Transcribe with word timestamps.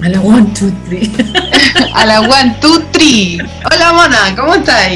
A 0.00 0.08
la 0.08 0.20
one, 0.20 0.46
two, 0.54 0.70
three. 0.86 1.10
a 1.94 2.06
la 2.06 2.20
one, 2.20 2.54
two, 2.60 2.78
three. 2.92 3.40
Hola, 3.64 3.92
Mona, 3.92 4.36
¿cómo 4.36 4.54
estás 4.54 4.92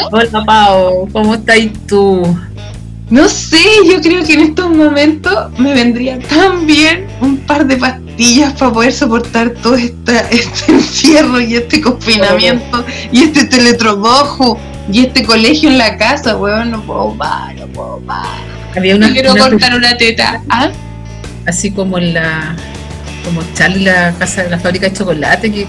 Hola, 0.10 0.44
Pau, 0.46 1.06
¿cómo 1.12 1.34
estás 1.34 1.58
tú? 1.86 2.38
No 3.10 3.28
sé, 3.28 3.62
yo 3.86 4.00
creo 4.00 4.24
que 4.24 4.32
en 4.32 4.40
estos 4.40 4.74
momentos 4.74 5.52
me 5.58 5.74
vendría 5.74 6.18
tan 6.20 6.66
bien 6.66 7.06
un 7.20 7.36
par 7.36 7.66
de 7.66 7.76
pastillas 7.76 8.54
para 8.54 8.72
poder 8.72 8.92
soportar 8.94 9.50
todo 9.50 9.74
esta, 9.74 10.20
este 10.30 10.72
encierro 10.72 11.38
y 11.38 11.56
este 11.56 11.82
confinamiento 11.82 12.86
y 13.12 13.24
este 13.24 13.44
teletrabajo 13.44 14.58
y 14.90 15.00
este 15.00 15.22
colegio 15.22 15.68
en 15.68 15.76
la 15.76 15.98
casa, 15.98 16.34
weón, 16.38 16.70
no 16.70 16.80
puedo 16.80 17.14
más, 17.14 17.54
no 17.56 17.66
puedo 17.66 18.00
más. 18.00 18.26
Había 18.74 18.96
una, 18.96 19.12
quiero 19.12 19.36
cortar 19.36 19.74
una 19.76 19.98
teta. 19.98 20.42
¿Ah? 20.48 20.70
Así 21.46 21.70
como 21.70 21.98
en 21.98 22.14
la 22.14 22.56
como 23.28 23.42
Charlie 23.52 23.84
la 23.84 24.14
casa 24.18 24.44
de 24.44 24.50
la 24.50 24.58
fábrica 24.58 24.88
de 24.88 24.96
chocolate 24.96 25.52
que 25.52 25.66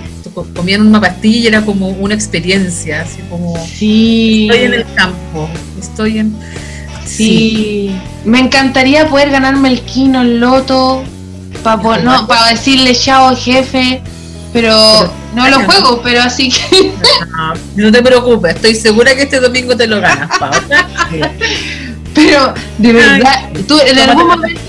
comían 0.55 0.87
una 0.87 1.01
pastilla 1.01 1.37
y 1.37 1.47
era 1.47 1.61
como 1.61 1.89
una 1.89 2.13
experiencia, 2.13 3.01
así 3.01 3.21
como 3.29 3.53
sí. 3.65 4.47
estoy 4.49 4.65
en 4.65 4.73
el 4.73 4.85
campo, 4.93 5.49
estoy 5.77 6.19
en 6.19 6.35
sí. 7.05 7.93
Me 8.23 8.39
encantaría 8.39 9.09
poder 9.09 9.31
ganarme 9.31 9.69
el 9.69 9.81
kino, 9.81 10.21
el 10.21 10.39
loto, 10.39 11.03
para 11.63 11.97
no, 11.97 12.27
para 12.27 12.47
decirle 12.47 12.95
chao 12.95 13.35
jefe, 13.35 14.01
pero, 14.53 14.73
no 15.35 15.49
lo 15.49 15.59
juego, 15.65 16.01
pero 16.01 16.21
así 16.21 16.49
que 16.49 16.93
no, 17.75 17.91
te 17.91 18.01
preocupes, 18.01 18.55
estoy 18.55 18.75
segura 18.75 19.13
que 19.15 19.23
este 19.23 19.41
domingo 19.41 19.75
te 19.75 19.85
lo 19.85 19.99
ganas, 19.99 20.29
Pero 22.15 22.53
de 22.79 22.91
verdad, 22.91 23.49
tú 23.67 23.79
en 23.85 23.99
algún 23.99 24.27
momento 24.27 24.59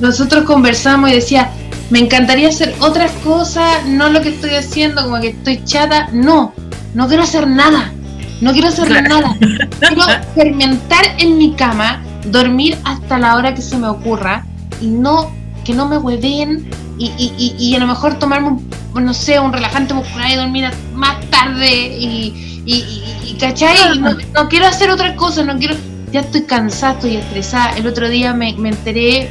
nosotros 0.00 0.44
conversamos 0.44 1.10
y 1.10 1.14
decía, 1.14 1.50
me 1.90 2.00
encantaría 2.00 2.48
hacer 2.48 2.74
otras 2.80 3.12
cosas, 3.24 3.86
no 3.86 4.08
lo 4.08 4.20
que 4.20 4.30
estoy 4.30 4.50
haciendo, 4.54 5.02
como 5.04 5.20
que 5.20 5.28
estoy 5.28 5.64
chata, 5.64 6.08
no, 6.12 6.52
no 6.94 7.06
quiero 7.08 7.22
hacer 7.22 7.46
nada, 7.46 7.92
no 8.40 8.52
quiero 8.52 8.68
hacer 8.68 8.90
nada, 9.02 9.36
quiero 9.38 10.02
fermentar 10.34 11.04
en 11.18 11.38
mi 11.38 11.54
cama, 11.54 12.02
dormir 12.26 12.76
hasta 12.84 13.18
la 13.18 13.36
hora 13.36 13.54
que 13.54 13.62
se 13.62 13.76
me 13.76 13.88
ocurra 13.88 14.44
y 14.80 14.86
no 14.86 15.30
que 15.64 15.74
no 15.74 15.88
me 15.88 15.98
hueven 15.98 16.70
y, 16.96 17.06
y, 17.18 17.54
y, 17.58 17.74
a 17.74 17.80
lo 17.80 17.88
mejor 17.88 18.18
tomarme 18.18 18.48
un, 18.48 19.04
no 19.04 19.12
sé, 19.12 19.38
un 19.40 19.52
relajante 19.52 19.92
muscular 19.92 20.30
y 20.30 20.36
dormir 20.36 20.70
más 20.94 21.18
tarde 21.28 21.68
y, 21.68 22.62
y, 22.64 23.36
¿cachai? 23.38 23.98
No, 23.98 24.16
no, 24.32 24.48
quiero 24.48 24.66
hacer 24.66 24.90
otra 24.90 25.14
cosa, 25.16 25.42
no 25.42 25.58
quiero, 25.58 25.74
ya 26.12 26.20
estoy 26.20 26.44
cansada, 26.44 26.94
estoy 26.94 27.16
estresada. 27.16 27.76
El 27.76 27.86
otro 27.86 28.08
día 28.08 28.32
me, 28.32 28.54
me 28.54 28.70
enteré 28.70 29.28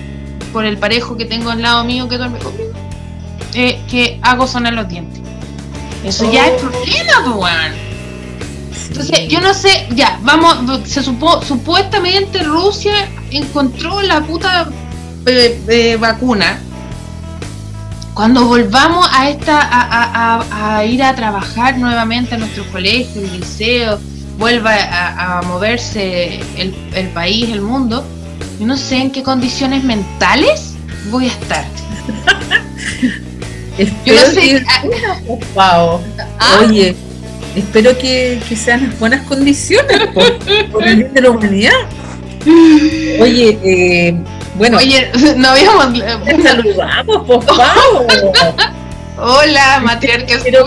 por 0.52 0.66
el 0.66 0.78
parejo 0.78 1.18
que 1.18 1.26
tengo 1.26 1.50
al 1.50 1.62
lado 1.62 1.84
mío 1.84 2.08
que 2.08 2.18
duerme 2.18 2.40
conmigo, 2.40 2.72
eh, 3.54 3.82
que 3.90 4.20
hago 4.22 4.48
sonar 4.48 4.74
los 4.74 4.88
dientes. 4.88 5.22
Eso 6.04 6.32
ya 6.32 6.48
es 6.48 6.64
oh. 6.64 6.70
problema, 6.70 7.74
pues, 8.70 8.88
Entonces, 8.90 9.28
yo 9.28 9.42
no 9.42 9.54
sé, 9.54 9.88
ya, 9.92 10.20
vamos, 10.22 10.88
se 10.88 11.04
supo, 11.04 11.42
supuestamente 11.42 12.44
Rusia 12.44 12.94
encontró 13.32 14.02
la 14.02 14.22
puta 14.22 14.70
eh, 15.26 15.62
eh, 15.68 15.98
vacuna. 16.00 16.60
Cuando 18.14 18.46
volvamos 18.46 19.10
a 19.12 19.30
esta, 19.30 19.60
a, 19.62 20.86
ir 20.86 21.04
a 21.04 21.14
trabajar 21.16 21.78
nuevamente 21.78 22.36
a 22.36 22.38
nuestros 22.38 22.66
colegios, 22.68 23.18
el 23.18 23.40
liceo, 23.40 24.00
vuelva 24.38 24.74
a, 24.74 25.42
moverse 25.42 26.40
el, 26.56 26.74
el 26.94 27.10
país, 27.10 27.50
el 27.50 27.62
mundo, 27.62 28.06
yo 28.60 28.66
no 28.66 28.78
sé 28.78 28.98
en 28.98 29.12
qué 29.12 29.24
condiciones 29.24 29.84
mentales 29.84 30.74
voy 31.12 31.26
a 31.26 31.28
estar. 31.28 31.66
yo 34.06 34.14
no 34.14 34.22
sé. 34.32 34.64
Ah, 35.58 36.00
ah. 36.40 36.60
Oye, 36.62 36.96
espero 37.56 37.98
que, 37.98 38.40
sean 38.56 38.88
las 38.88 39.00
buenas 39.00 39.26
condiciones 39.28 40.08
por, 40.14 40.84
el 40.84 40.96
bien 40.96 41.14
de 41.14 41.22
la 41.22 41.30
humanidad. 41.30 41.72
Oye, 43.20 43.60
eh, 43.64 44.16
bueno. 44.56 44.78
Oye, 44.78 45.12
no 45.38 45.50
habíamos. 45.50 45.94
Te 46.24 46.42
saludamos, 46.42 47.28
por 47.28 47.44
favor. 47.44 48.08
Hola, 49.18 49.82
matriarca, 49.82 50.40
quiero, 50.42 50.66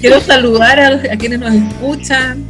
quiero 0.00 0.20
saludar 0.20 0.80
a, 0.80 0.88
a 1.12 1.16
quienes 1.16 1.38
nos 1.38 1.54
escuchan 1.54 2.44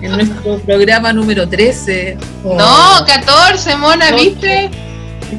en 0.00 0.12
nuestro 0.12 0.58
programa 0.60 1.12
número 1.12 1.48
13. 1.48 2.16
No, 2.44 3.04
14, 3.06 3.76
mona, 3.76 4.10
¿viste? 4.12 4.70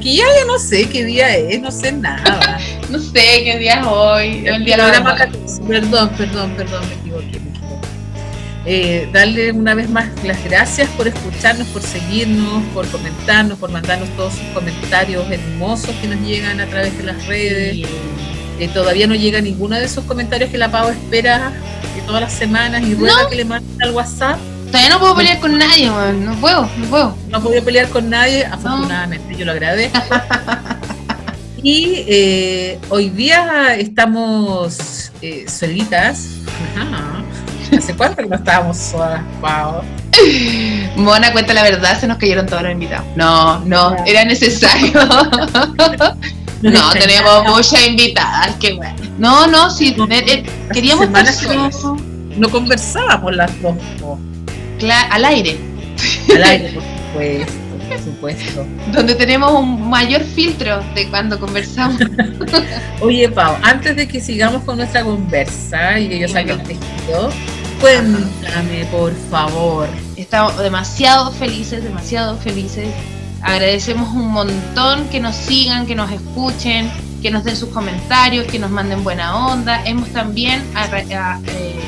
Que 0.02 0.16
ya, 0.16 0.26
ya 0.26 0.46
no 0.46 0.60
sé 0.60 0.90
qué 0.90 1.06
día 1.06 1.36
es, 1.36 1.62
no 1.62 1.72
sé 1.72 1.92
nada. 1.92 2.58
no 2.90 3.00
sé 3.00 3.44
qué 3.44 3.58
día 3.58 3.80
es 3.80 3.88
hoy. 3.88 4.44
El, 4.46 4.66
día 4.66 4.76
programa 4.76 5.16
14. 5.16 5.62
Perdón, 5.64 6.10
perdón, 6.18 6.54
perdón, 6.58 6.88
me 6.88 6.96
equivoqué. 6.96 7.40
Me 7.40 7.50
equivoqué. 7.50 7.88
Eh, 8.66 9.10
darle 9.14 9.52
una 9.54 9.74
vez 9.76 9.90
más 9.90 10.10
las 10.24 10.44
gracias 10.44 10.90
por 10.90 11.08
escucharnos, 11.08 11.68
por 11.68 11.82
seguirnos, 11.82 12.64
por 12.74 12.86
comentarnos, 12.90 13.58
por 13.58 13.72
mandarnos 13.72 14.10
todos 14.18 14.34
sus 14.34 14.48
comentarios 14.54 15.30
hermosos 15.32 15.92
que 16.02 16.08
nos 16.08 16.20
llegan 16.20 16.60
a 16.60 16.66
través 16.66 16.98
de 16.98 17.04
las 17.04 17.26
redes. 17.28 17.88
Eh, 18.60 18.68
todavía 18.74 19.08
no 19.08 19.16
llega 19.16 19.40
ninguno 19.40 19.78
de 19.78 19.86
esos 19.86 20.04
comentarios 20.04 20.50
que 20.50 20.58
la 20.58 20.70
Pau 20.70 20.90
espera 20.90 21.54
que 21.98 22.04
todas 22.04 22.22
las 22.22 22.34
semanas 22.34 22.84
y 22.84 22.94
ruega 22.94 23.28
que 23.28 23.36
le 23.36 23.46
manden 23.46 23.82
al 23.82 23.92
WhatsApp. 23.92 24.38
Todavía 24.68 24.90
no 24.90 25.00
puedo 25.00 25.16
pelear 25.16 25.40
con 25.40 25.58
nadie, 25.58 25.88
no 25.88 26.36
puedo, 26.36 26.70
no 26.78 26.86
puedo. 26.86 27.18
No 27.30 27.42
puedo 27.42 27.64
pelear 27.64 27.90
con 27.90 28.10
nadie, 28.10 28.46
afortunadamente, 28.46 29.36
yo 29.36 29.46
lo 29.46 29.54
agradezco. 29.54 30.00
y 31.64 32.04
eh, 32.08 32.80
hoy 32.90 33.10
día 33.10 33.76
estamos 33.76 35.12
eh, 35.22 35.46
solitas. 35.48 36.28
¿Hace 37.76 37.96
cuánto 37.96 38.22
que 38.22 38.28
no 38.28 38.36
estábamos 38.36 38.78
solas, 38.78 39.24
Pau? 39.42 39.82
Mona, 40.98 41.32
cuenta 41.32 41.54
la 41.54 41.64
verdad, 41.64 42.00
se 42.00 42.08
nos 42.08 42.18
cayeron 42.18 42.46
todos 42.46 42.62
los 42.62 42.72
invitados. 42.72 43.08
No, 43.16 43.60
no, 43.62 43.96
era 44.06 44.24
necesario. 44.24 44.94
No, 46.62 46.92
tenemos 46.92 47.44
muchas 47.46 47.88
invitadas, 47.88 48.56
qué 48.60 48.74
bueno. 48.74 48.96
No, 49.18 49.48
no, 49.48 49.70
sí, 49.70 49.96
eh, 50.10 50.44
queríamos 50.74 51.06
estar 51.06 51.26
no, 51.56 51.98
no 52.38 52.50
conversábamos 52.50 53.36
las 53.36 53.62
dos. 53.62 53.76
Claro, 54.80 55.14
al 55.14 55.26
aire. 55.26 55.58
Al 56.36 56.44
aire, 56.44 56.72
por 56.72 56.84
supuesto, 56.84 57.54
por 57.90 58.00
supuesto. 58.00 58.66
Donde 58.92 59.16
tenemos 59.16 59.52
un 59.52 59.90
mayor 59.90 60.24
filtro 60.24 60.84
de 60.94 61.08
cuando 61.10 61.40
conversamos. 61.40 62.00
Oye, 63.02 63.30
Pau, 63.30 63.58
antes 63.64 63.96
de 63.96 64.08
que 64.08 64.20
sigamos 64.20 64.64
con 64.64 64.78
nuestra 64.78 65.04
conversa 65.04 66.00
y 66.00 66.10
que 66.10 66.20
yo 66.20 66.28
salga 66.28 66.54
el 66.54 66.64
tejido, 66.64 67.30
cuéntame, 67.80 68.86
por 68.92 69.14
favor. 69.32 69.88
Estamos 70.16 70.58
demasiado 70.58 71.32
felices, 71.32 71.84
demasiado 71.84 72.38
felices 72.38 72.88
Agradecemos 73.48 74.10
un 74.14 74.30
montón 74.34 75.08
que 75.08 75.22
nos 75.22 75.34
sigan, 75.34 75.86
que 75.86 75.96
nos 75.96 76.12
escuchen, 76.12 76.92
que 77.22 77.32
nos 77.32 77.46
den 77.46 77.56
sus 77.56 77.70
comentarios, 77.70 78.46
que 78.46 78.60
nos 78.60 78.70
manden 78.70 79.06
buena 79.06 79.48
onda. 79.48 79.82
Hemos 79.86 80.10
también, 80.10 80.62
eh, 81.10 81.80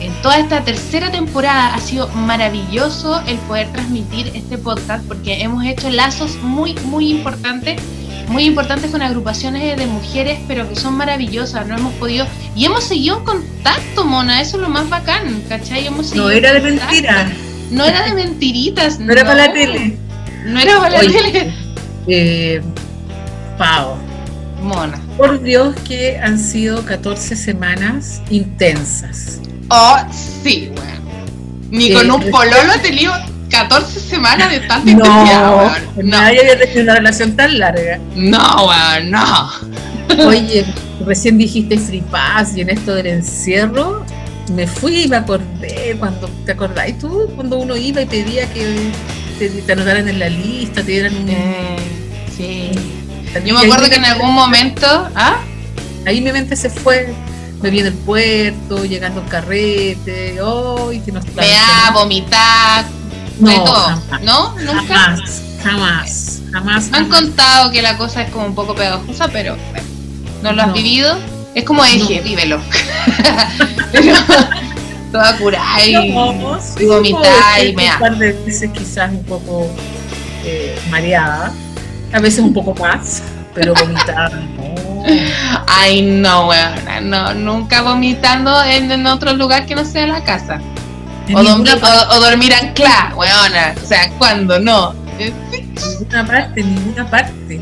en 0.00 0.12
toda 0.20 0.38
esta 0.38 0.64
tercera 0.64 1.10
temporada, 1.10 1.74
ha 1.74 1.80
sido 1.80 2.08
maravilloso 2.08 3.22
el 3.26 3.38
poder 3.38 3.72
transmitir 3.72 4.30
este 4.34 4.58
podcast 4.58 5.02
porque 5.06 5.40
hemos 5.40 5.64
hecho 5.64 5.88
lazos 5.88 6.36
muy, 6.42 6.74
muy 6.84 7.10
importantes 7.10 7.80
muy 8.28 8.44
importantes 8.44 8.90
con 8.90 9.02
agrupaciones 9.02 9.76
de 9.78 9.86
mujeres, 9.86 10.40
pero 10.48 10.68
que 10.68 10.74
son 10.74 10.96
maravillosas, 10.96 11.64
no 11.68 11.76
hemos 11.76 11.94
podido, 11.94 12.26
y 12.56 12.64
hemos 12.64 12.82
seguido 12.82 13.18
en 13.18 13.24
contacto, 13.24 14.04
Mona, 14.04 14.40
eso 14.40 14.56
es 14.56 14.62
lo 14.62 14.68
más 14.68 14.88
bacán, 14.88 15.44
¿cachai? 15.48 15.86
Hemos 15.86 16.12
no 16.12 16.28
era 16.28 16.52
de 16.52 16.60
mentira. 16.60 17.32
No 17.70 17.84
era 17.84 18.04
de 18.04 18.14
mentiritas. 18.14 18.98
no, 18.98 19.12
era 19.12 19.22
para 19.22 19.46
la 19.46 19.52
tele. 19.52 19.96
No 20.46 20.60
era 20.60 20.80
Oye, 21.00 21.52
eh, 22.06 22.62
Pau. 23.58 23.96
Mona. 24.62 25.00
Por 25.16 25.42
Dios 25.42 25.74
que 25.86 26.18
han 26.18 26.38
sido 26.38 26.84
14 26.84 27.36
semanas 27.36 28.22
intensas. 28.30 29.40
Oh, 29.68 29.98
sí, 30.42 30.70
bueno. 30.74 30.92
Ni 31.70 31.92
con 31.92 32.10
un 32.10 32.30
pololo 32.30 32.72
he 32.74 32.78
tenido 32.78 33.12
14 33.50 34.00
semanas 34.00 34.50
de 34.50 34.60
tanta 34.60 34.90
intensidad, 34.90 35.78
no, 35.96 36.02
Nadie 36.02 36.40
había 36.40 36.58
tenido 36.58 36.82
una 36.82 36.94
relación 36.94 37.36
tan 37.36 37.58
larga. 37.58 37.98
No, 38.14 38.66
weón, 38.66 39.10
no. 39.10 39.50
Oye, 40.26 40.64
recién 41.04 41.38
dijiste 41.38 41.76
free 41.76 42.02
pass 42.02 42.56
y 42.56 42.60
en 42.60 42.70
esto 42.70 42.94
del 42.94 43.06
encierro, 43.06 44.06
me 44.52 44.66
fui 44.66 45.02
y 45.02 45.08
me 45.08 45.16
acordé 45.16 45.96
cuando, 45.98 46.28
¿te 46.44 46.52
acordáis 46.52 46.98
tú? 46.98 47.28
Cuando 47.34 47.58
uno 47.58 47.76
iba 47.76 48.00
y 48.00 48.06
pedía 48.06 48.48
que 48.52 48.92
te, 49.38 49.72
anotaran 49.72 50.08
en 50.08 50.18
la 50.18 50.28
lista, 50.28 50.82
te 50.82 50.92
dieran 50.92 51.16
un... 51.16 51.28
Eh, 51.28 51.76
sí. 52.36 52.70
Yo 53.44 53.54
me 53.54 53.60
acuerdo 53.60 53.88
que 53.88 53.96
en 53.96 54.04
algún 54.04 54.32
momento... 54.32 54.86
¿ah? 55.14 55.38
Ahí 56.06 56.20
mi 56.20 56.32
mente 56.32 56.56
se 56.56 56.70
fue. 56.70 57.12
Me 57.62 57.70
vi 57.70 57.80
en 57.80 57.86
el 57.86 57.94
puerto, 57.94 58.84
llegando 58.84 59.20
al 59.22 59.28
carrete, 59.28 60.40
oh, 60.40 60.90
que 61.04 61.10
nos 61.10 61.24
Me 61.34 61.56
a 61.56 61.90
vomitar, 61.90 62.84
no, 63.40 63.64
todo, 63.64 64.02
¿no? 64.22 64.54
¿Nunca? 64.60 64.94
Jamás, 64.94 65.42
jamás, 65.62 66.42
jamás. 66.52 66.90
Me 66.90 66.98
han 66.98 67.08
contado 67.08 67.70
que 67.70 67.80
la 67.80 67.96
cosa 67.96 68.22
es 68.22 68.30
como 68.30 68.44
un 68.44 68.54
poco 68.54 68.74
pegajosa, 68.74 69.28
pero 69.28 69.56
bueno, 69.70 69.88
¿No 70.42 70.52
lo 70.52 70.62
has 70.62 70.72
vivido? 70.72 71.16
Es 71.54 71.64
como 71.64 71.84
eje, 71.84 72.20
vívelo. 72.20 72.60
Pero 73.92 74.14
toda 75.12 75.36
curada 75.38 75.84
y, 75.84 76.10
no, 76.10 76.58
y 76.78 76.84
vomitada 76.86 77.62
y 77.62 77.74
me 77.74 77.90
Un 77.90 77.98
par 77.98 78.16
de 78.16 78.32
veces 78.32 78.70
quizás 78.70 79.10
un 79.10 79.24
poco 79.24 79.70
eh, 80.44 80.78
mareada, 80.90 81.52
a 82.12 82.20
veces 82.20 82.40
un 82.40 82.52
poco 82.52 82.74
más, 82.74 83.22
pero 83.54 83.74
vomitada 83.74 84.28
no. 84.30 85.04
Ay, 85.66 86.02
no, 86.02 86.48
weón, 86.48 87.10
no, 87.10 87.34
nunca 87.34 87.82
vomitando 87.82 88.62
en, 88.64 89.06
otro 89.06 89.34
lugar 89.34 89.66
que 89.66 89.74
no 89.74 89.84
sea 89.84 90.06
la 90.06 90.24
casa. 90.24 90.60
O, 91.34 91.42
dormir, 91.42 91.80
o, 92.10 92.20
dormir 92.20 92.54
ancla, 92.54 93.12
weona. 93.16 93.74
O 93.82 93.86
sea, 93.86 94.10
¿cuándo? 94.18 94.60
No. 94.60 94.94
En 95.18 95.34
ninguna 95.74 96.26
parte, 96.26 96.60
en 96.60 96.74
ninguna 96.74 97.10
parte. 97.10 97.60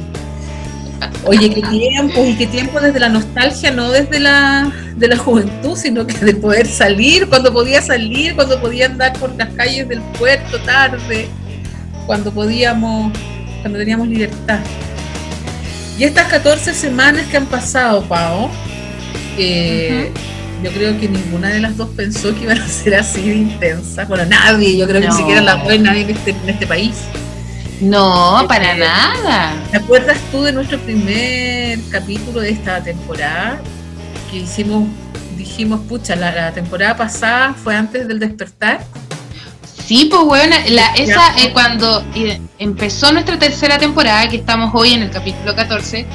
Oye, 1.25 1.51
qué 1.51 1.63
tiempo, 1.63 2.25
y 2.25 2.35
qué 2.35 2.47
tiempo 2.47 2.81
desde 2.81 3.01
la 3.01 3.09
nostalgia, 3.09 3.71
no 3.71 3.91
desde 3.91 4.21
la, 4.21 4.73
de 4.97 5.09
la 5.09 5.17
juventud, 5.17 5.77
sino 5.77 6.07
que 6.07 6.17
de 6.19 6.35
poder 6.35 6.67
salir, 6.67 7.29
cuando 7.29 7.53
podía 7.53 7.81
salir, 7.83 8.35
cuando 8.35 8.61
podía 8.61 8.87
andar 8.87 9.13
por 9.15 9.35
las 9.37 9.53
calles 9.55 9.89
del 9.89 10.01
puerto 10.19 10.59
tarde, 10.61 11.29
cuando 12.07 12.33
podíamos, 12.33 13.13
cuando 13.63 13.79
teníamos 13.79 14.09
libertad. 14.09 14.61
Y 15.99 16.05
estas 16.05 16.29
14 16.29 16.75
semanas 16.75 17.27
que 17.27 17.37
han 17.37 17.47
pasado, 17.47 18.03
Pau, 18.05 18.51
yo 19.37 20.71
creo 20.71 20.99
que 20.99 21.09
ninguna 21.09 21.49
de 21.49 21.61
las 21.61 21.77
dos 21.77 21.91
pensó 21.91 22.35
que 22.35 22.45
iban 22.45 22.59
a 22.59 22.69
ser 22.69 22.95
así 22.97 23.29
de 23.29 23.37
intensas. 23.37 24.09
Bueno, 24.09 24.25
nadie, 24.25 24.77
yo 24.77 24.87
creo 24.89 25.01
que 25.01 25.09
ni 25.09 25.15
siquiera 25.15 25.41
la 25.41 25.57
web, 25.65 25.81
nadie 25.81 26.03
en 26.03 26.11
este, 26.11 26.31
en 26.31 26.49
este 26.49 26.67
país. 26.67 26.95
No, 27.81 28.45
para 28.49 28.75
nada. 28.75 29.53
¿Te 29.71 29.79
acuerdas 29.79 30.19
tú 30.31 30.43
de 30.43 30.53
nuestro 30.53 30.79
primer 30.79 31.79
capítulo 31.91 32.41
de 32.41 32.51
esta 32.51 32.83
temporada? 32.83 33.61
Que 34.31 34.39
hicimos, 34.39 34.89
dijimos, 35.37 35.81
pucha, 35.89 36.15
la, 36.15 36.53
temporada 36.53 36.97
pasada 36.97 37.55
fue 37.55 37.75
antes 37.75 38.07
del 38.07 38.21
despertar. 38.21 38.85
Sí, 39.87 40.07
pues 40.11 40.23
bueno, 40.23 40.57
la, 40.69 40.95
esa 40.95 41.37
eh, 41.39 41.53
cuando 41.53 42.03
eh, 42.15 42.41
empezó 42.59 43.13
nuestra 43.13 43.39
tercera 43.39 43.77
temporada, 43.77 44.29
que 44.29 44.37
estamos 44.37 44.71
hoy 44.75 44.95
en 44.95 45.03
el 45.03 45.11
capítulo 45.11 45.55
14, 45.55 46.07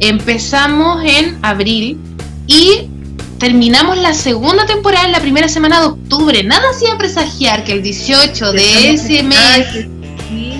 empezamos 0.00 1.02
en 1.04 1.38
abril 1.42 1.98
y 2.46 2.90
terminamos 3.38 3.96
la 3.98 4.12
segunda 4.12 4.66
temporada 4.66 5.06
en 5.06 5.12
la 5.12 5.20
primera 5.20 5.48
semana 5.48 5.80
de 5.80 5.86
octubre. 5.86 6.42
Nada 6.42 6.64
hacía 6.70 6.98
presagiar 6.98 7.64
que 7.64 7.72
el 7.72 7.82
18 7.82 8.52
de 8.52 8.90
ese 8.90 9.22
mes 9.22 9.86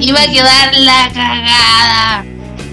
iba 0.00 0.20
a 0.20 0.26
quedar 0.26 0.74
la 0.76 1.10
cagada. 1.12 2.24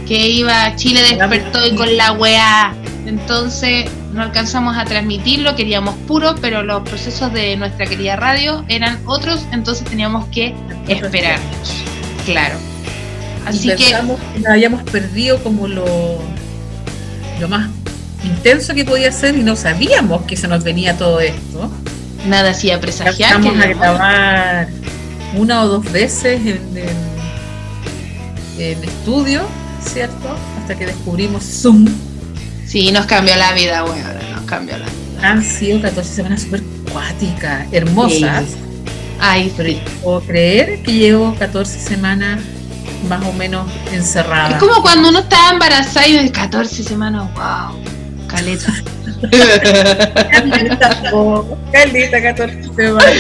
Que 0.08 0.28
iba, 0.28 0.76
Chile 0.76 1.02
despertó 1.02 1.66
y 1.66 1.76
con 1.76 1.96
la 1.96 2.12
weá. 2.14 2.74
Entonces 3.06 3.90
no 4.14 4.22
alcanzamos 4.22 4.78
a 4.78 4.86
transmitirlo, 4.86 5.56
queríamos 5.56 5.96
puro, 6.08 6.36
pero 6.42 6.64
los 6.64 6.82
procesos 6.88 7.32
de 7.34 7.56
nuestra 7.56 7.86
querida 7.86 8.16
radio 8.16 8.66
eran 8.68 9.00
otros, 9.06 9.46
entonces 9.52 9.88
teníamos 9.90 10.26
que 10.28 10.54
esperarnos. 10.88 11.84
Claro. 12.26 12.56
Así 13.46 13.70
que, 13.70 13.76
que 13.76 13.96
habíamos 14.48 14.84
perdido 14.84 15.42
como 15.42 15.68
lo, 15.68 16.20
lo 17.40 17.48
más 17.48 17.70
intenso 18.24 18.76
que 18.76 18.86
podía 18.86 19.12
ser 19.12 19.36
y 19.36 19.42
no 19.42 19.56
sabíamos 19.56 20.24
que 20.24 20.38
se 20.38 20.48
nos 20.48 20.64
venía 20.64 20.98
todo 20.98 21.20
esto. 21.20 21.72
Nada 22.28 22.52
hacía 22.52 22.80
presagiar. 22.80 23.42
Vamos 23.42 23.64
a 23.64 23.68
grabar 23.68 24.68
una 25.36 25.64
o 25.64 25.68
dos 25.68 25.92
veces 25.92 26.40
en, 26.42 26.78
en, 26.78 27.11
estudio, 28.70 29.42
¿cierto? 29.84 30.36
Hasta 30.60 30.78
que 30.78 30.86
descubrimos 30.86 31.44
Zoom. 31.44 31.86
Sí, 32.66 32.92
nos 32.92 33.06
cambió 33.06 33.36
la 33.36 33.54
vida, 33.54 33.84
bueno, 33.84 34.08
nos 34.34 34.42
cambió 34.46 34.78
la 34.78 34.86
vida. 34.86 35.30
Han 35.30 35.44
sido 35.44 35.82
14 35.82 36.14
semanas 36.14 36.44
súper 36.44 36.64
cuáticas, 36.92 37.68
hermosas. 37.72 38.46
Ay, 39.20 39.52
pero 39.56 39.78
puedo 40.02 40.22
creer 40.22 40.82
que 40.82 40.94
llevo 40.94 41.36
14 41.36 41.80
semanas 41.80 42.40
más 43.08 43.24
o 43.26 43.34
menos 43.34 43.70
encerrada. 43.92 44.52
Es 44.52 44.58
como 44.58 44.82
cuando 44.82 45.10
uno 45.10 45.20
está 45.20 45.52
embarazada 45.52 46.08
y 46.08 46.14
de 46.14 46.32
14 46.32 46.84
semanas, 46.84 47.30
wow, 47.34 47.78
caleta. 48.28 48.74
Caleta, 51.72 52.22
14 52.22 52.64
semanas. 52.76 53.16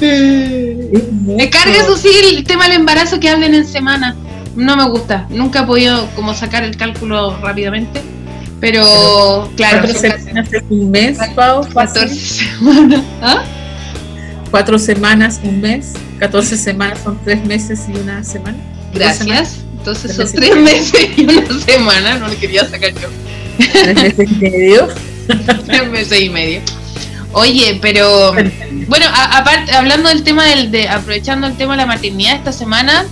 Me 1.36 1.50
carga 1.50 1.76
eso 1.76 1.96
sí 1.96 2.08
el 2.34 2.44
tema 2.44 2.64
del 2.64 2.76
embarazo 2.76 3.20
que 3.20 3.28
hablen 3.28 3.54
en 3.54 3.66
semana. 3.66 4.16
No 4.56 4.76
me 4.76 4.88
gusta. 4.88 5.26
Nunca 5.30 5.60
he 5.60 5.66
podido 5.66 6.08
como 6.16 6.34
sacar 6.34 6.64
el 6.64 6.76
cálculo 6.76 7.38
rápidamente. 7.40 8.02
Pero, 8.60 9.50
claro. 9.56 9.80
Cuatro 9.80 9.98
semanas 9.98 10.52
es 10.52 10.62
un 10.68 10.90
mes, 10.90 11.18
Pau. 11.34 11.66
14 11.72 12.14
semanas. 12.14 13.00
¿Ah? 13.22 13.42
Cuatro 14.50 14.78
semanas, 14.78 15.40
un 15.42 15.60
mes. 15.60 15.94
14 16.18 16.56
semanas 16.56 17.00
son 17.02 17.18
tres 17.24 17.44
meses 17.46 17.80
y 17.88 17.98
una 17.98 18.22
semana. 18.22 18.58
Gracias. 18.92 19.60
Entonces 19.78 20.14
son 20.14 20.30
tres 20.30 20.56
meses 20.56 21.08
y 21.16 21.24
una 21.24 21.60
semana. 21.60 22.18
No 22.18 22.28
le 22.28 22.36
quería 22.36 22.68
sacar 22.68 22.92
yo. 22.92 23.08
Tres 23.56 23.94
meses 23.94 24.28
y 24.30 24.34
medio. 24.34 24.88
tres 25.66 25.88
meses 25.88 26.20
y 26.20 26.28
medio. 26.28 26.60
Oye, 27.32 27.78
pero 27.80 28.32
bueno, 28.88 29.06
aparte, 29.14 29.72
hablando 29.72 30.08
del 30.08 30.24
tema 30.24 30.44
del, 30.44 30.70
de, 30.70 30.88
aprovechando 30.88 31.46
el 31.46 31.56
tema 31.56 31.74
de 31.74 31.78
la 31.78 31.86
maternidad, 31.86 32.34
esta 32.34 32.52
semana, 32.52 33.06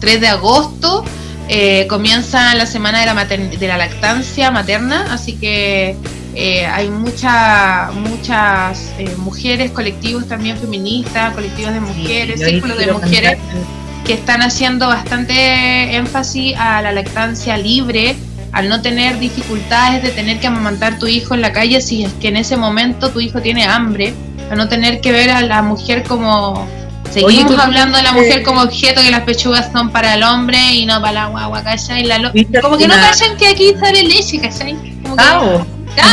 3 0.00 0.20
de 0.20 0.28
agosto, 0.28 1.04
eh, 1.48 1.86
comienza 1.88 2.54
la 2.54 2.66
semana 2.66 3.00
de 3.00 3.06
la, 3.06 3.24
de 3.24 3.68
la 3.68 3.76
lactancia 3.76 4.50
materna, 4.50 5.12
así 5.12 5.34
que 5.34 5.96
eh, 6.34 6.66
hay 6.66 6.88
mucha, 6.88 7.90
muchas 7.92 8.92
eh, 8.98 9.14
mujeres, 9.18 9.72
colectivos 9.72 10.28
también 10.28 10.56
feministas, 10.56 11.34
colectivos 11.34 11.74
de 11.74 11.80
mujeres, 11.80 12.40
círculos 12.40 12.78
de 12.78 12.92
mujeres 12.92 13.38
que 14.06 14.14
están 14.14 14.42
haciendo 14.42 14.88
bastante 14.88 15.96
énfasis 15.96 16.56
a 16.56 16.82
la 16.82 16.92
lactancia 16.92 17.56
libre 17.56 18.16
al 18.52 18.68
no 18.68 18.82
tener 18.82 19.18
dificultades 19.18 20.02
de 20.02 20.10
tener 20.10 20.40
que 20.40 20.46
amamantar 20.46 20.98
tu 20.98 21.06
hijo 21.06 21.34
en 21.34 21.40
la 21.40 21.52
calle 21.52 21.80
si 21.80 22.04
es 22.04 22.12
que 22.14 22.28
en 22.28 22.36
ese 22.36 22.56
momento 22.56 23.10
tu 23.10 23.20
hijo 23.20 23.40
tiene 23.40 23.64
hambre, 23.64 24.14
a 24.50 24.56
no 24.56 24.68
tener 24.68 25.00
que 25.00 25.12
ver 25.12 25.30
a 25.30 25.40
la 25.42 25.62
mujer 25.62 26.02
como... 26.04 26.66
Seguimos 27.12 27.58
hablando 27.58 27.96
de 27.96 28.04
la 28.04 28.12
mujer 28.12 28.42
como 28.42 28.62
objeto, 28.62 29.02
que 29.02 29.10
las 29.10 29.22
pechugas 29.22 29.70
son 29.72 29.90
para 29.90 30.14
el 30.14 30.22
hombre 30.22 30.58
y 30.74 30.86
no 30.86 31.00
para 31.00 31.12
la 31.12 31.26
guagua, 31.26 31.62
¿cachai? 31.62 32.04
La 32.04 32.32
como 32.62 32.78
que 32.78 32.86
no 32.86 32.94
callan 32.94 33.36
que 33.36 33.48
aquí 33.48 33.74
sale 33.78 34.04
leche, 34.04 34.40
¿cachai? 34.40 34.76
Como 35.02 35.16
que... 35.16 35.22
ah, 35.22 35.64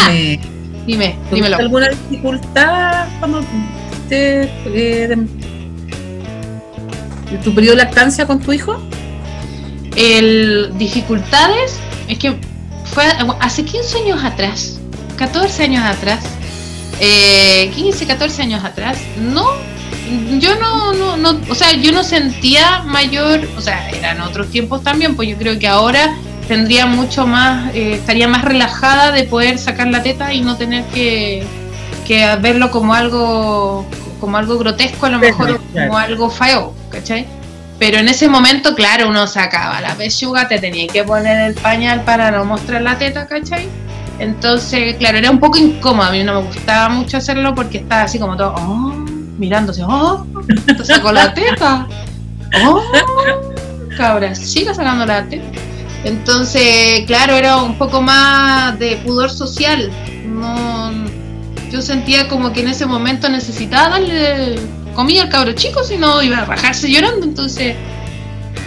dime, 0.10 0.40
dime, 0.88 1.16
dímelo. 1.32 1.58
¿Alguna 1.58 1.90
dificultad 1.90 3.06
cuando 3.20 3.42
te, 4.10 4.50
eh, 4.66 5.08
de, 5.08 5.28
tu 7.44 7.54
periodo 7.54 7.76
de 7.76 7.84
lactancia 7.84 8.26
con 8.26 8.40
tu 8.40 8.54
hijo? 8.54 8.82
El, 9.96 10.72
dificultades 10.78 11.80
es 12.08 12.18
que 12.18 12.36
fue 12.86 13.06
hace 13.40 13.64
15 13.64 14.00
años 14.00 14.24
atrás, 14.24 14.80
14 15.18 15.64
años 15.64 15.86
atrás, 15.86 16.24
eh, 17.00 17.72
15, 17.76 18.08
14 18.08 18.42
años 18.42 18.64
atrás, 18.64 18.98
no, 19.20 19.46
yo 20.40 20.56
no, 20.56 20.94
no, 20.94 21.18
no, 21.18 21.40
o 21.50 21.56
sea, 21.56 21.74
yo 21.74 21.92
no 21.92 22.04
sentía 22.04 22.84
mayor, 22.84 23.48
o 23.58 23.62
sea, 23.62 23.90
eran 23.90 24.22
otros 24.22 24.50
tiempos 24.50 24.84
también, 24.84 25.16
pues 25.16 25.30
yo 25.30 25.38
creo 25.38 25.60
que 25.60 25.68
ahora 25.68 26.16
tendría 26.48 26.86
mucho 26.86 27.28
más, 27.28 27.74
eh, 27.76 27.94
estaría 27.96 28.28
más 28.28 28.44
relajada 28.44 29.12
de 29.12 29.24
poder 29.24 29.58
sacar 29.58 29.88
la 29.88 30.04
teta 30.04 30.34
y 30.34 30.42
no 30.42 30.56
tener 30.56 30.86
que, 30.86 31.44
que 32.06 32.36
verlo 32.38 32.72
como 32.72 32.94
algo, 32.94 33.86
como 34.20 34.38
algo 34.38 34.58
grotesco, 34.58 35.06
a 35.08 35.10
lo 35.10 35.20
mejor 35.20 35.60
como 35.74 35.98
algo 35.98 36.30
feo, 36.30 36.74
¿cachai? 36.90 37.26
Pero 37.80 38.00
en 38.00 38.08
ese 38.08 38.28
momento, 38.28 38.74
claro, 38.76 39.08
uno 39.10 39.28
sacaba 39.28 39.82
la 39.82 39.94
pechuga, 39.96 40.48
te 40.48 40.58
tenía 40.60 40.88
que 40.88 41.04
poner 41.04 41.50
el 41.50 41.54
pañal 41.54 42.04
para 42.04 42.32
no 42.32 42.44
mostrar 42.44 42.82
la 42.82 42.98
teta, 42.98 43.28
¿cachai? 43.28 43.68
Entonces, 44.20 44.96
claro, 44.96 45.20
era 45.20 45.30
un 45.30 45.40
poco 45.40 45.58
incómodo. 45.58 46.08
A 46.08 46.12
mí 46.12 46.24
no 46.24 46.42
me 46.42 46.48
gustaba 46.48 46.90
mucho 46.90 47.18
hacerlo 47.18 47.54
porque 47.54 47.80
estaba 47.80 48.04
así 48.04 48.18
como 48.18 48.36
todo, 48.36 48.56
oh, 48.58 49.06
mirándose, 49.38 49.84
oh, 49.84 50.26
te 50.66 50.86
sacó 50.86 51.12
la 51.12 51.34
teta. 51.34 51.88
Oh, 52.66 52.82
cabra 53.98 54.34
siga 54.36 54.74
sacando 54.74 55.06
la 55.06 55.28
teta. 55.28 55.60
Entonces, 56.04 57.06
claro, 57.08 57.34
era 57.34 57.58
un 57.58 57.78
poco 57.78 58.02
más 58.02 58.78
de 58.80 58.98
pudor 58.98 59.30
social. 59.30 59.92
No, 60.28 60.92
yo 61.72 61.82
sentía 61.82 62.28
como 62.28 62.54
que 62.54 62.62
en 62.62 62.70
ese 62.70 62.86
momento 62.86 63.30
necesitaba 63.30 63.90
darle 63.90 64.60
comía 64.98 65.22
el 65.22 65.30
cabro 65.30 65.54
chico, 65.54 65.84
si 65.84 65.96
no 65.96 66.24
iba 66.24 66.40
a 66.40 66.46
bajarse 66.46 66.90
llorando, 66.90 67.24
entonces... 67.24 67.76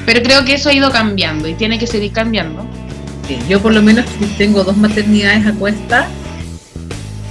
Pero 0.06 0.22
creo 0.22 0.44
que 0.44 0.54
eso 0.54 0.68
ha 0.68 0.72
ido 0.72 0.90
cambiando 0.92 1.48
y 1.48 1.54
tiene 1.54 1.76
que 1.78 1.88
seguir 1.88 2.12
cambiando. 2.12 2.64
yo 3.48 3.60
por 3.60 3.74
lo 3.74 3.82
menos 3.82 4.06
tengo 4.38 4.62
dos 4.62 4.76
maternidades 4.76 5.44
a 5.46 5.52
cuesta, 5.52 6.06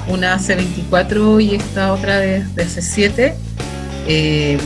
una 0.10 0.34
hace 0.34 0.56
24 0.56 1.40
y 1.40 1.56
esta 1.56 1.94
otra 1.94 2.20
de, 2.20 2.44
hace 2.58 2.82
7. 2.82 3.36
Eh, 4.08 4.58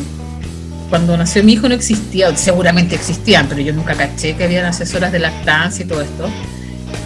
cuando 0.89 1.17
nació 1.17 1.43
mi 1.43 1.53
hijo 1.53 1.67
no 1.67 1.75
existía, 1.75 2.35
seguramente 2.35 2.95
existían, 2.95 3.47
pero 3.47 3.61
yo 3.61 3.73
nunca 3.73 3.95
caché 3.95 4.35
que 4.35 4.43
habían 4.43 4.65
asesoras 4.65 5.11
de 5.11 5.19
lactancia 5.19 5.85
y 5.85 5.87
todo 5.87 6.01
esto. 6.01 6.29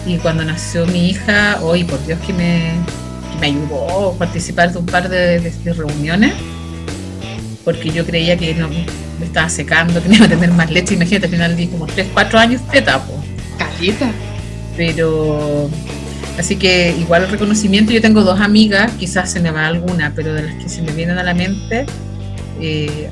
Y 0.06 0.16
cuando 0.18 0.44
nació 0.44 0.86
mi 0.86 1.10
hija, 1.10 1.58
hoy 1.62 1.84
por 1.84 2.04
Dios 2.06 2.18
que 2.26 2.32
me, 2.32 2.72
me 3.40 3.46
ayudó 3.48 4.12
a 4.12 4.18
participar 4.18 4.72
de 4.72 4.78
un 4.78 4.86
par 4.86 5.08
de, 5.08 5.52
reuniones, 5.64 6.34
porque 7.64 7.90
yo 7.90 8.04
creía 8.06 8.36
que 8.36 8.54
no, 8.54 8.68
me 8.68 8.86
estaba 9.24 9.48
secando, 9.48 10.02
que 10.02 10.08
me 10.08 10.16
iba 10.16 10.26
a 10.26 10.28
tener 10.28 10.50
más 10.52 10.70
leche. 10.70 10.94
Imagínate, 10.94 11.26
al 11.26 11.32
final 11.32 11.56
di 11.56 11.66
como 11.68 11.86
3, 11.86 12.08
4 12.12 12.38
años 12.38 12.60
de 12.70 12.82
tapo. 12.82 13.12
Calita. 13.58 14.10
Pero 14.76 15.68
Así 16.38 16.54
que 16.56 16.94
igual 16.98 17.24
el 17.24 17.30
reconocimiento, 17.30 17.92
yo 17.92 18.00
tengo 18.00 18.22
dos 18.22 18.40
amigas, 18.40 18.92
quizás 18.98 19.30
se 19.30 19.40
me 19.40 19.50
va 19.50 19.66
alguna, 19.66 20.12
pero 20.14 20.32
de 20.34 20.42
las 20.42 20.54
que 20.54 20.68
se 20.68 20.82
me 20.82 20.92
vienen 20.92 21.18
a 21.18 21.24
la 21.24 21.34
mente, 21.34 21.84
eh, 22.60 23.10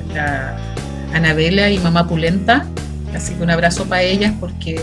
Anabela 1.13 1.69
y 1.69 1.77
Mamá 1.79 2.07
Pulenta, 2.07 2.65
así 3.13 3.33
que 3.33 3.43
un 3.43 3.49
abrazo 3.49 3.85
para 3.85 4.01
ellas 4.03 4.33
porque 4.39 4.81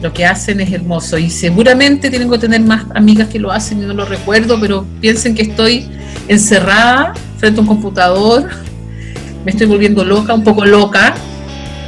lo 0.00 0.12
que 0.12 0.24
hacen 0.24 0.60
es 0.60 0.72
hermoso. 0.72 1.18
Y 1.18 1.28
seguramente 1.28 2.08
tienen 2.08 2.30
que 2.30 2.38
tener 2.38 2.60
más 2.60 2.84
amigas 2.94 3.28
que 3.28 3.40
lo 3.40 3.50
hacen 3.50 3.82
y 3.82 3.86
no 3.86 3.94
lo 3.94 4.04
recuerdo, 4.04 4.60
pero 4.60 4.86
piensen 5.00 5.34
que 5.34 5.42
estoy 5.42 5.88
encerrada 6.28 7.14
frente 7.38 7.58
a 7.58 7.62
un 7.62 7.66
computador, 7.66 8.48
me 9.44 9.50
estoy 9.50 9.66
volviendo 9.66 10.04
loca, 10.04 10.34
un 10.34 10.44
poco 10.44 10.64
loca, 10.64 11.14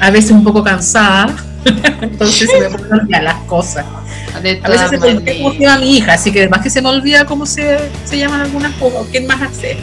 a 0.01 0.11
veces 0.11 0.33
un 0.33 0.43
poco 0.43 0.65
cansada, 0.65 1.35
entonces 2.03 2.51
se 2.51 2.61
me 2.61 2.79
ponen 2.79 3.25
las 3.25 3.43
cosas 3.45 3.85
a 4.35 4.41
veces 4.41 4.91
se 4.91 4.99
me 4.99 5.09
olvida 5.09 5.33
cómo 5.43 5.53
se 5.53 5.61
llama 5.61 5.79
mi 5.79 5.97
hija, 5.97 6.13
así 6.15 6.33
que 6.33 6.41
además 6.41 6.63
que 6.63 6.71
se 6.71 6.83
me 6.83 6.89
olvida 6.89 7.25
cómo 7.25 7.47
se, 7.47 7.79
se 8.05 8.19
llaman 8.19 8.41
algunas 8.43 8.73
cosas, 8.75 9.07
quién 9.11 9.27
más 9.27 9.43
hace. 9.43 9.77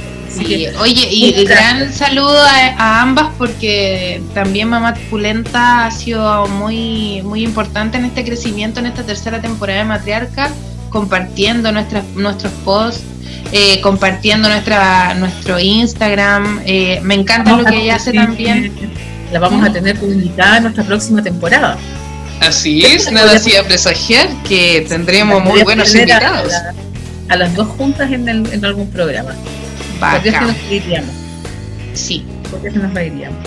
oye, 0.79 1.07
y 1.11 1.45
gran 1.45 1.91
saludo 1.93 2.41
a, 2.77 3.01
ambas 3.01 3.29
porque 3.37 4.21
también 4.33 4.69
Mamá 4.69 4.93
Pulenta 5.09 5.85
ha 5.85 5.91
sido 5.91 6.47
muy, 6.47 7.21
muy 7.23 7.43
importante 7.43 7.97
en 7.97 8.05
este 8.05 8.23
crecimiento, 8.23 8.79
en 8.79 8.87
esta 8.87 9.03
tercera 9.03 9.41
temporada 9.41 9.79
de 9.79 9.85
Matriarca, 9.85 10.49
compartiendo 10.89 11.71
nuestras, 11.71 12.05
nuestros 12.15 12.51
posts, 12.63 13.03
eh, 13.51 13.79
compartiendo 13.81 14.49
nuestra, 14.49 15.13
nuestro 15.15 15.59
Instagram. 15.59 16.61
Eh, 16.65 16.99
me 17.03 17.15
encanta 17.15 17.55
lo 17.55 17.65
que 17.65 17.83
ella 17.83 17.95
hace 17.95 18.13
también. 18.13 18.71
La 19.31 19.39
vamos 19.39 19.67
a 19.67 19.71
tener 19.71 19.97
publicada 19.97 20.57
en 20.57 20.63
nuestra 20.63 20.83
próxima 20.83 21.21
temporada. 21.21 21.77
Así 22.41 22.85
es, 22.85 23.11
nada 23.11 23.35
hacía 23.35 23.63
presagiar 23.63 24.27
que 24.43 24.85
tendremos 24.87 25.43
muy 25.43 25.63
buenos 25.63 25.93
invitados. 25.95 26.53
A, 27.29 27.35
las 27.35 27.55
dos 27.55 27.67
juntas 27.69 28.11
en, 28.11 28.27
en 28.27 28.65
algún 28.65 28.89
programa. 28.91 29.31
Porque 29.99 30.31
nos 30.31 30.69
reiríamos. 30.69 31.11
Sí. 31.93 32.25
Porque 32.51 32.69
nos 32.71 32.93
reiríamos. 32.93 33.39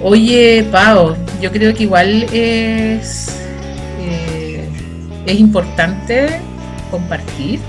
Oye, 0.00 0.66
Pau, 0.70 1.16
yo 1.40 1.50
creo 1.50 1.74
que 1.74 1.82
igual 1.82 2.22
es, 2.32 3.36
eh, 4.00 4.68
es 5.26 5.40
importante 5.40 6.40
compartir 6.90 7.60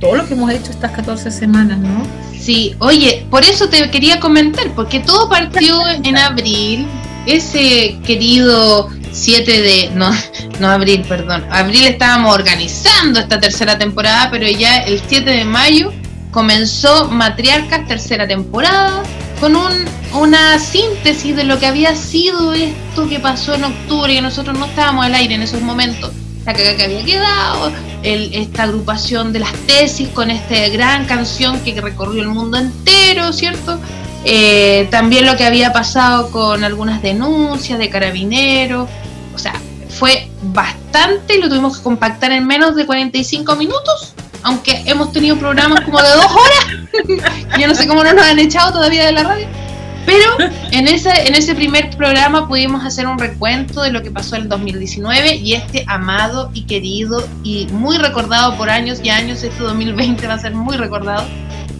todo 0.00 0.16
lo 0.16 0.26
que 0.26 0.34
hemos 0.34 0.50
hecho 0.52 0.70
estas 0.70 0.90
14 0.92 1.30
semanas, 1.30 1.78
¿no? 1.78 2.02
Sí, 2.44 2.74
oye, 2.78 3.26
por 3.30 3.42
eso 3.42 3.70
te 3.70 3.90
quería 3.90 4.20
comentar, 4.20 4.74
porque 4.74 5.00
todo 5.00 5.30
partió 5.30 5.80
en 5.88 6.18
abril, 6.18 6.86
ese 7.24 7.96
querido 8.04 8.90
7 9.12 9.62
de, 9.62 9.90
no, 9.94 10.10
no 10.60 10.68
abril, 10.68 11.06
perdón, 11.08 11.46
abril 11.50 11.86
estábamos 11.86 12.34
organizando 12.34 13.18
esta 13.18 13.40
tercera 13.40 13.78
temporada, 13.78 14.28
pero 14.30 14.46
ya 14.46 14.76
el 14.76 15.00
7 15.06 15.30
de 15.30 15.44
mayo 15.46 15.90
comenzó 16.32 17.08
Matriarcas 17.08 17.88
tercera 17.88 18.28
temporada 18.28 19.02
con 19.40 19.56
un, 19.56 19.72
una 20.12 20.58
síntesis 20.58 21.34
de 21.34 21.44
lo 21.44 21.58
que 21.58 21.66
había 21.66 21.96
sido 21.96 22.52
esto 22.52 23.08
que 23.08 23.20
pasó 23.20 23.54
en 23.54 23.64
octubre, 23.64 24.12
y 24.12 24.20
nosotros 24.20 24.58
no 24.58 24.66
estábamos 24.66 25.06
al 25.06 25.14
aire 25.14 25.36
en 25.36 25.42
esos 25.42 25.62
momentos, 25.62 26.12
la 26.46 26.52
cagada 26.52 26.76
que 26.76 26.84
había 26.84 27.04
quedado, 27.04 27.72
el, 28.02 28.34
esta 28.34 28.64
agrupación 28.64 29.32
de 29.32 29.40
las 29.40 29.52
tesis 29.66 30.08
con 30.08 30.30
esta 30.30 30.68
gran 30.68 31.06
canción 31.06 31.60
que 31.60 31.80
recorrió 31.80 32.22
el 32.22 32.28
mundo 32.28 32.58
entero, 32.58 33.32
¿cierto? 33.32 33.78
Eh, 34.24 34.88
también 34.90 35.26
lo 35.26 35.36
que 35.36 35.44
había 35.44 35.72
pasado 35.72 36.30
con 36.30 36.64
algunas 36.64 37.02
denuncias 37.02 37.78
de 37.78 37.90
carabineros, 37.90 38.88
o 39.34 39.38
sea, 39.38 39.54
fue 39.88 40.28
bastante, 40.42 41.38
lo 41.38 41.48
tuvimos 41.48 41.78
que 41.78 41.82
compactar 41.82 42.32
en 42.32 42.46
menos 42.46 42.74
de 42.74 42.86
45 42.86 43.56
minutos, 43.56 44.14
aunque 44.42 44.82
hemos 44.86 45.12
tenido 45.12 45.36
programas 45.36 45.82
como 45.82 46.00
de 46.00 46.08
dos 46.08 46.26
horas. 46.26 47.32
Yo 47.58 47.68
no 47.68 47.74
sé 47.74 47.86
cómo 47.86 48.04
no 48.04 48.12
nos 48.12 48.24
han 48.24 48.38
echado 48.38 48.72
todavía 48.72 49.06
de 49.06 49.12
la 49.12 49.22
radio. 49.22 49.63
Pero 50.06 50.50
en 50.70 50.88
ese, 50.88 51.10
en 51.26 51.34
ese 51.34 51.54
primer 51.54 51.90
programa 51.96 52.46
pudimos 52.46 52.84
hacer 52.84 53.06
un 53.06 53.18
recuento 53.18 53.82
de 53.82 53.90
lo 53.90 54.02
que 54.02 54.10
pasó 54.10 54.36
en 54.36 54.42
el 54.42 54.48
2019 54.48 55.36
y 55.36 55.54
este 55.54 55.84
amado 55.86 56.50
y 56.52 56.62
querido 56.62 57.26
y 57.42 57.66
muy 57.72 57.98
recordado 57.98 58.56
por 58.56 58.70
años 58.70 59.00
y 59.02 59.10
años, 59.10 59.42
este 59.42 59.62
2020 59.62 60.26
va 60.26 60.34
a 60.34 60.38
ser 60.38 60.54
muy 60.54 60.76
recordado 60.76 61.24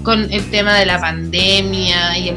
con 0.02 0.32
el 0.32 0.50
tema 0.50 0.74
de 0.74 0.86
la 0.86 1.00
pandemia 1.00 2.18
y 2.18 2.28
el, 2.28 2.36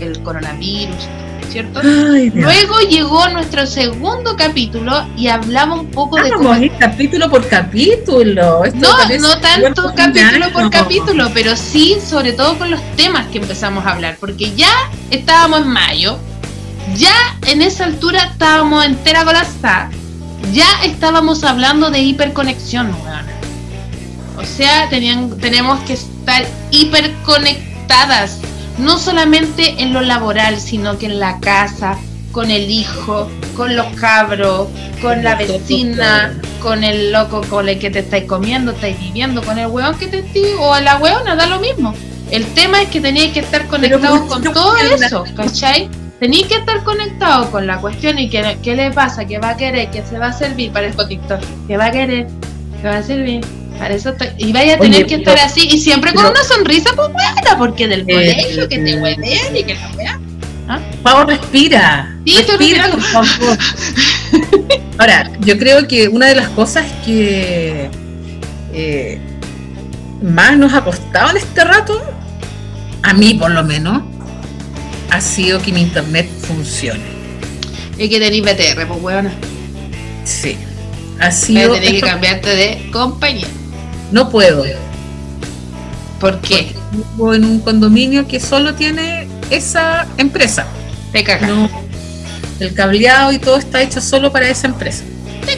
el 0.00 0.22
coronavirus 0.22 1.08
¿cierto? 1.50 1.80
Luego 1.82 2.80
llegó 2.88 3.28
nuestro 3.28 3.66
segundo 3.66 4.36
capítulo 4.36 5.06
y 5.16 5.28
hablamos 5.28 5.80
un 5.80 5.90
poco 5.90 6.16
de 6.16 6.30
cómo... 6.30 6.54
capítulo 6.78 7.30
por 7.30 7.46
capítulo. 7.48 8.62
no, 8.74 9.18
no 9.18 9.40
tanto 9.40 9.92
capítulo 9.94 10.52
por 10.52 10.70
capítulo, 10.70 11.30
pero 11.34 11.56
sí, 11.56 11.96
sobre 12.04 12.32
todo 12.32 12.58
con 12.58 12.70
los 12.70 12.80
temas 12.96 13.26
que 13.28 13.38
empezamos 13.38 13.84
a 13.86 13.92
hablar, 13.92 14.16
porque 14.20 14.54
ya 14.54 14.70
estábamos 15.10 15.62
en 15.62 15.68
mayo, 15.68 16.18
ya 16.96 17.14
en 17.46 17.62
esa 17.62 17.84
altura 17.84 18.24
estábamos 18.24 18.84
entera 18.84 19.24
colapsada, 19.24 19.90
ya 20.52 20.66
estábamos 20.84 21.44
hablando 21.44 21.90
de 21.90 22.00
hiperconexión, 22.00 22.94
O 24.36 24.44
sea, 24.44 24.88
tenían, 24.88 25.36
tenemos 25.38 25.80
que 25.80 25.94
estar 25.94 26.46
hiperconectadas 26.70 28.38
no 28.78 28.98
solamente 28.98 29.82
en 29.82 29.92
lo 29.92 30.00
laboral, 30.00 30.60
sino 30.60 30.98
que 30.98 31.06
en 31.06 31.18
la 31.18 31.38
casa, 31.40 31.98
con 32.32 32.50
el 32.50 32.70
hijo, 32.70 33.28
con 33.56 33.74
los 33.74 33.86
cabros, 33.96 34.68
con 35.02 35.24
la 35.24 35.34
vecina, 35.34 36.34
con 36.60 36.84
el 36.84 37.12
loco 37.12 37.42
con 37.48 37.68
el 37.68 37.78
que 37.78 37.90
te 37.90 38.00
estáis 38.00 38.24
comiendo, 38.24 38.72
estáis 38.72 38.98
viviendo, 39.00 39.42
con 39.42 39.58
el 39.58 39.68
hueón 39.68 39.96
que 39.98 40.06
te 40.06 40.24
o 40.58 40.72
a 40.72 40.80
la 40.80 40.98
hueona, 40.98 41.36
da 41.36 41.46
lo 41.46 41.60
mismo. 41.60 41.94
El 42.30 42.46
tema 42.46 42.82
es 42.82 42.88
que 42.88 43.00
tenéis 43.00 43.32
que 43.32 43.40
estar 43.40 43.66
conectados 43.66 44.20
con 44.22 44.42
todo 44.42 44.76
eso, 44.76 45.24
¿cachai? 45.34 45.88
Tenéis 46.20 46.46
que 46.48 46.56
estar 46.56 46.82
conectados 46.82 47.46
con 47.46 47.66
la 47.66 47.80
cuestión 47.80 48.18
y 48.18 48.28
que, 48.28 48.58
qué 48.62 48.74
le 48.74 48.90
pasa, 48.90 49.24
que 49.24 49.38
va 49.38 49.50
a 49.50 49.56
querer, 49.56 49.90
que 49.90 50.02
se 50.02 50.18
va 50.18 50.26
a 50.26 50.32
servir 50.32 50.72
para 50.72 50.88
el 50.88 50.96
TikTok, 50.96 51.40
que 51.66 51.76
va 51.76 51.86
a 51.86 51.90
querer, 51.90 52.26
que 52.82 52.88
va 52.88 52.98
a 52.98 53.02
servir 53.02 53.40
para 53.78 53.94
eso 53.94 54.14
y 54.36 54.52
vaya 54.52 54.74
a 54.74 54.78
tener 54.78 55.06
que 55.06 55.16
estar 55.16 55.38
así 55.38 55.68
y 55.70 55.78
siempre 55.78 56.12
con 56.12 56.26
una 56.26 56.42
sonrisa 56.42 56.90
pues 56.94 57.08
buena, 57.12 57.58
porque 57.58 57.86
del 57.86 58.00
eh, 58.00 58.12
colegio 58.12 58.68
que 58.68 58.78
te 58.78 58.90
eh, 58.90 59.00
huelen 59.00 59.56
y 59.56 59.64
que 59.64 59.74
la 59.74 59.90
wea. 59.96 60.20
¿Ah? 60.68 60.80
Pau, 61.02 61.26
respira. 61.26 62.14
respira, 62.26 62.90
por 62.90 63.00
favor. 63.00 63.58
Ahora, 64.98 65.30
yo 65.40 65.56
creo 65.56 65.88
que 65.88 66.08
una 66.08 66.26
de 66.26 66.34
las 66.34 66.48
cosas 66.50 66.84
que 67.06 67.88
eh, 68.74 69.18
más 70.20 70.58
nos 70.58 70.74
ha 70.74 70.84
costado 70.84 71.30
en 71.30 71.38
este 71.38 71.64
rato, 71.64 72.02
a 73.02 73.14
mí 73.14 73.34
por 73.34 73.50
lo 73.50 73.64
menos, 73.64 74.02
ha 75.10 75.20
sido 75.20 75.62
que 75.62 75.72
mi 75.72 75.82
internet 75.82 76.28
funcione. 76.42 77.18
Y 77.96 78.08
que 78.08 78.20
tenéis 78.20 78.42
BTR, 78.42 78.86
pues 78.86 79.02
weona. 79.02 79.32
Sí. 80.24 80.58
Ha 81.18 81.30
sido. 81.30 81.72
Tienes 81.72 81.92
que 81.92 82.00
cambiarte 82.00 82.54
de 82.54 82.90
compañía. 82.92 83.48
No 84.12 84.30
puedo. 84.30 84.64
¿Por 86.20 86.40
qué? 86.40 86.74
vivo 86.92 87.34
en 87.34 87.44
un 87.44 87.60
condominio 87.60 88.26
que 88.26 88.40
solo 88.40 88.74
tiene 88.74 89.28
esa 89.50 90.06
empresa. 90.16 90.66
Te 91.12 91.24
caga. 91.24 91.68
el 92.60 92.74
cableado 92.74 93.32
y 93.32 93.38
todo 93.38 93.56
está 93.56 93.82
hecho 93.82 94.00
solo 94.00 94.32
para 94.32 94.48
esa 94.48 94.66
empresa. 94.66 95.04
Te. 95.44 95.56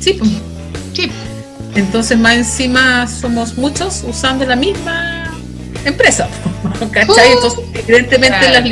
Sí, 0.00 0.14
pues. 0.14 0.30
Sí. 0.94 1.10
Entonces, 1.74 2.18
más 2.18 2.36
encima 2.36 3.06
somos 3.06 3.56
muchos 3.56 4.04
usando 4.06 4.44
la 4.44 4.56
misma 4.56 5.30
empresa. 5.84 6.28
¿Cachai? 6.92 7.32
Uh, 7.32 7.36
Entonces, 7.36 7.60
evidentemente 7.74 8.50
las 8.50 8.64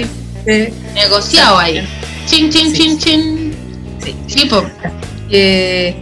de... 0.45 0.73
Negociado 0.95 1.59
ahí. 1.59 1.87
Chin, 2.27 2.51
chin, 2.51 2.73
chin, 2.73 2.99
chin. 2.99 3.55
Sí, 4.03 4.17
sí, 4.27 4.47
pues. 4.49 4.65
Eh, 5.31 5.97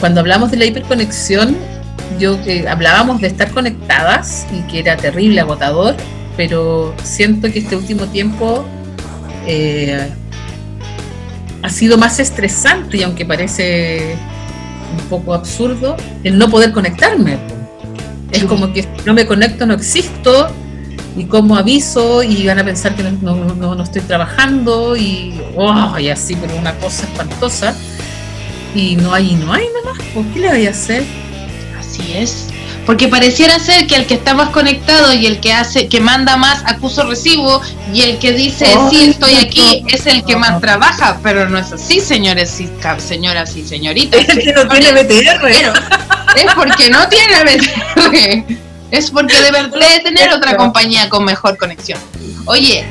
cuando 0.00 0.20
hablamos 0.20 0.50
de 0.50 0.56
la 0.56 0.64
hiperconexión, 0.64 1.56
yo 2.18 2.38
hablábamos 2.68 3.20
de 3.20 3.28
estar 3.28 3.50
conectadas 3.50 4.46
y 4.52 4.60
que 4.70 4.80
era 4.80 4.96
terrible, 4.96 5.40
agotador, 5.40 5.96
pero 6.36 6.94
siento 7.02 7.50
que 7.50 7.60
este 7.60 7.76
último 7.76 8.06
tiempo 8.06 8.64
eh, 9.46 10.08
ha 11.62 11.70
sido 11.70 11.96
más 11.96 12.20
estresante 12.20 12.98
y 12.98 13.02
aunque 13.02 13.24
parece 13.24 14.16
un 14.98 15.08
poco 15.08 15.34
absurdo, 15.34 15.96
el 16.22 16.38
no 16.38 16.48
poder 16.48 16.72
conectarme. 16.72 17.38
Es 18.30 18.44
como 18.44 18.72
que 18.72 18.86
no 19.04 19.14
me 19.14 19.26
conecto, 19.26 19.64
no 19.64 19.74
existo, 19.74 20.48
y 21.16 21.24
como 21.24 21.56
aviso, 21.56 22.22
y 22.22 22.46
van 22.46 22.58
a 22.58 22.64
pensar 22.64 22.96
que 22.96 23.04
no, 23.04 23.82
estoy 23.82 24.02
trabajando, 24.02 24.96
y, 24.96 25.40
oh, 25.56 25.98
y 25.98 26.08
así, 26.08 26.34
pero 26.36 26.56
una 26.56 26.74
cosa 26.74 27.04
espantosa. 27.04 27.74
Y 28.74 28.96
no 28.96 29.14
hay 29.14 29.30
y 29.30 29.34
no 29.34 29.52
hay 29.52 29.66
nomás. 29.68 30.02
¿Por 30.12 30.24
qué 30.26 30.40
le 30.40 30.48
voy 30.48 30.66
a 30.66 30.70
hacer? 30.70 31.04
Así 31.78 32.12
es. 32.14 32.48
Porque 32.86 33.08
pareciera 33.08 33.58
ser 33.58 33.86
que 33.86 33.96
el 33.96 34.06
que 34.06 34.14
está 34.14 34.34
más 34.34 34.50
conectado 34.50 35.12
y 35.14 35.26
el 35.26 35.40
que 35.40 35.52
hace, 35.54 35.88
que 35.88 36.00
manda 36.00 36.36
más 36.36 36.62
acuso 36.66 37.04
recibo 37.04 37.62
y 37.94 38.02
el 38.02 38.18
que 38.18 38.32
dice 38.32 38.66
sí 38.90 39.10
estoy 39.10 39.36
aquí 39.36 39.84
es 39.88 40.06
el 40.06 40.22
que 40.24 40.36
más 40.36 40.60
trabaja, 40.60 41.18
pero 41.22 41.48
no 41.48 41.56
es 41.56 41.72
así, 41.72 42.00
señores 42.00 42.60
y 42.60 42.68
señoras 42.98 43.56
y 43.56 43.66
señoritas. 43.66 44.20
Es 44.20 44.28
el 44.28 44.38
que 44.42 44.52
no 44.52 44.68
tiene 44.68 44.92
BTR. 45.02 45.48
Es 46.36 46.54
porque 46.54 46.90
no 46.90 47.08
tiene 47.08 47.44
BTR. 47.44 48.64
Es 48.90 49.10
porque 49.10 49.34
debe, 49.40 49.68
debe 49.68 50.00
tener 50.04 50.32
otra 50.32 50.56
compañía 50.56 51.08
con 51.08 51.24
mejor 51.24 51.56
conexión. 51.56 51.98
Oye, 52.44 52.84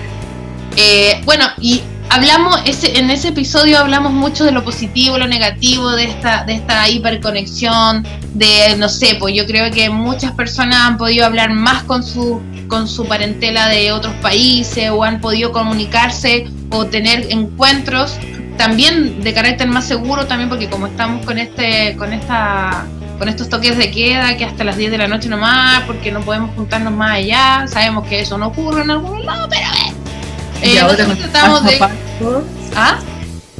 eh, 0.76 1.22
bueno, 1.24 1.46
y 1.62 1.84
hablamos, 2.14 2.62
ese, 2.66 3.00
en 3.00 3.10
ese 3.10 3.30
episodio 3.30 3.80
hablamos 3.80 4.14
mucho 4.14 4.46
de 4.46 4.52
lo 4.52 4.64
positivo, 4.64 5.18
lo 5.18 5.28
negativo, 5.28 5.92
de 5.94 6.04
esta, 6.04 6.44
de 6.44 6.54
esta 6.54 6.88
hiperconexión, 6.88 8.06
de, 8.36 8.76
no 8.78 8.88
sé, 8.88 9.16
pues 9.20 9.34
yo 9.34 9.48
creo 9.48 9.72
que 9.72 9.90
muchas 9.90 10.32
personas 10.34 10.80
han 10.82 10.98
podido 10.98 11.26
hablar 11.26 11.52
más 11.52 11.84
con 11.84 12.04
su, 12.04 12.40
con 12.68 12.88
su 12.88 13.08
parentela 13.08 13.68
de 13.68 13.92
otros 13.92 14.14
países 14.22 14.92
o 14.92 15.04
han 15.04 15.22
podido 15.22 15.52
comunicarse 15.52 16.46
o 16.70 16.86
tener 16.86 17.32
encuentros 17.32 18.20
también 18.58 19.24
de 19.24 19.34
carácter 19.34 19.68
más 19.68 19.88
seguro 19.88 20.28
también 20.28 20.48
porque 20.48 20.70
como 20.70 20.86
estamos 20.86 21.26
con 21.26 21.40
este 21.40 21.96
con 21.98 22.14
esta 22.14 22.86
con 23.18 23.28
estos 23.28 23.50
toques 23.50 23.76
de 23.80 23.90
queda 23.90 24.38
que 24.38 24.46
hasta 24.46 24.64
las 24.64 24.78
10 24.78 24.92
de 24.92 25.00
la 25.00 25.08
noche 25.08 25.28
nomás 25.28 25.82
porque 25.88 26.12
no 26.12 26.22
podemos 26.22 26.52
juntarnos 26.56 26.94
más 26.94 27.16
allá 27.16 27.66
sabemos 27.68 28.08
que 28.08 28.20
eso 28.20 28.38
no 28.38 28.48
ocurre 28.48 28.84
en 28.84 28.92
algún 28.92 29.26
lado 29.26 29.48
pero 29.50 30.03
y 30.64 30.78
ahora 30.78 31.06
con 31.06 31.18
el 31.18 31.30
paso 31.30 31.58
a 31.58 31.80
paso, 31.80 32.44
¿Ah? 32.76 33.00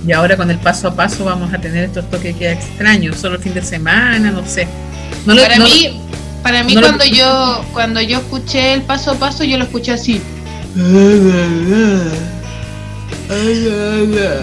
Y 0.06 0.12
ahora 0.12 0.38
con 0.38 0.52
el 0.52 0.58
paso 0.58 0.88
a 0.90 0.96
paso 0.96 1.26
vamos 1.26 1.54
a 1.54 1.60
tener 1.60 1.86
estos 1.86 2.10
toques 2.10 2.36
que 2.36 2.52
extraños, 2.52 3.18
solo 3.18 3.36
el 3.36 3.42
fin 3.42 3.54
de 3.54 3.62
semana, 3.62 4.32
no 4.32 4.46
sé. 4.46 4.68
para 5.26 5.60
mí, 5.60 6.02
para 6.42 6.64
mí 6.64 6.76
cuando 6.76 7.06
yo 7.06 7.66
cuando 7.74 8.02
yo 8.02 8.20
escuché 8.20 8.74
el 8.74 8.82
paso 8.82 9.12
a 9.12 9.16
paso, 9.16 9.44
yo 9.44 9.58
lo 9.58 9.64
escuché 9.66 9.94
así. 9.94 10.22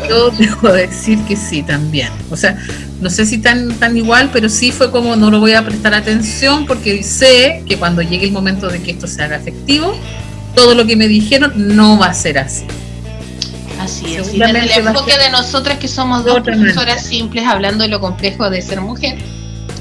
Yo 0.08 0.30
debo 0.30 0.72
decir 0.72 1.18
que 1.24 1.36
sí 1.36 1.62
también. 1.62 2.08
O 2.30 2.36
sea, 2.36 2.56
no 3.00 3.10
sé 3.10 3.26
si 3.26 3.38
tan, 3.38 3.74
tan 3.74 3.96
igual, 3.96 4.30
pero 4.32 4.48
sí 4.48 4.72
fue 4.72 4.90
como 4.90 5.16
no 5.16 5.30
lo 5.30 5.40
voy 5.40 5.52
a 5.52 5.64
prestar 5.64 5.94
atención 5.94 6.66
porque 6.66 7.02
sé 7.02 7.62
que 7.66 7.76
cuando 7.76 8.02
llegue 8.02 8.26
el 8.26 8.32
momento 8.32 8.68
de 8.68 8.80
que 8.82 8.92
esto 8.92 9.06
se 9.06 9.22
haga 9.22 9.36
efectivo, 9.36 9.94
todo 10.54 10.74
lo 10.74 10.86
que 10.86 10.96
me 10.96 11.08
dijeron 11.08 11.52
no 11.76 11.98
va 11.98 12.06
a 12.06 12.14
ser 12.14 12.38
así. 12.38 12.64
Así 13.80 14.14
es. 14.14 14.34
Y 14.34 14.42
el 14.42 14.56
enfoque 14.56 15.16
de 15.16 15.30
nosotras 15.30 15.78
que 15.78 15.88
somos 15.88 16.24
dos 16.24 16.40
profesoras 16.40 17.04
simples 17.06 17.46
hablando 17.46 17.84
de 17.84 17.88
lo 17.88 18.00
complejo 18.00 18.50
de 18.50 18.60
ser 18.60 18.80
mujer, 18.80 19.16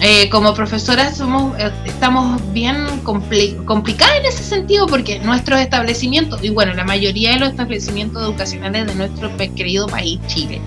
eh, 0.01 0.29
como 0.29 0.53
profesoras 0.53 1.17
somos, 1.17 1.59
eh, 1.59 1.69
estamos 1.85 2.41
bien 2.53 3.01
complicadas 3.03 4.15
en 4.19 4.25
ese 4.25 4.43
sentido 4.43 4.88
porque 4.88 5.19
nuestros 5.19 5.59
establecimientos, 5.59 6.41
y 6.41 6.49
bueno, 6.49 6.73
la 6.73 6.85
mayoría 6.85 7.31
de 7.31 7.39
los 7.39 7.49
establecimientos 7.49 8.23
educacionales 8.23 8.88
de 8.88 8.95
nuestro 8.95 9.29
querido 9.35 9.88
país, 9.88 10.17
Chile, 10.27 10.61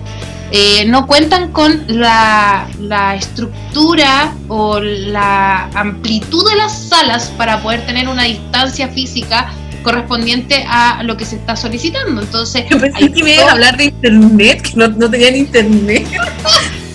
eh, 0.51 0.85
no 0.85 1.07
cuentan 1.07 1.51
con 1.51 1.83
la, 1.87 2.67
la, 2.79 3.15
estructura 3.15 4.35
o 4.49 4.79
la 4.79 5.63
amplitud 5.73 6.47
de 6.47 6.55
las 6.55 6.77
salas 6.77 7.33
para 7.35 7.63
poder 7.63 7.83
tener 7.87 8.07
una 8.07 8.25
distancia 8.25 8.87
física 8.89 9.51
correspondiente 9.83 10.65
a 10.67 11.03
lo 11.03 11.15
que 11.17 11.25
se 11.25 11.35
está 11.35 11.55
solicitando. 11.55 12.21
Entonces, 12.21 12.65
yo 12.69 12.79
pensé 12.79 13.11
que 13.11 13.23
me 13.23 13.35
iba 13.35 13.43
a 13.43 13.51
hablar 13.51 13.77
de 13.77 13.85
internet, 13.85 14.61
que 14.61 14.71
no, 14.75 14.87
no 14.87 15.09
tenían 15.09 15.35
internet. 15.35 16.07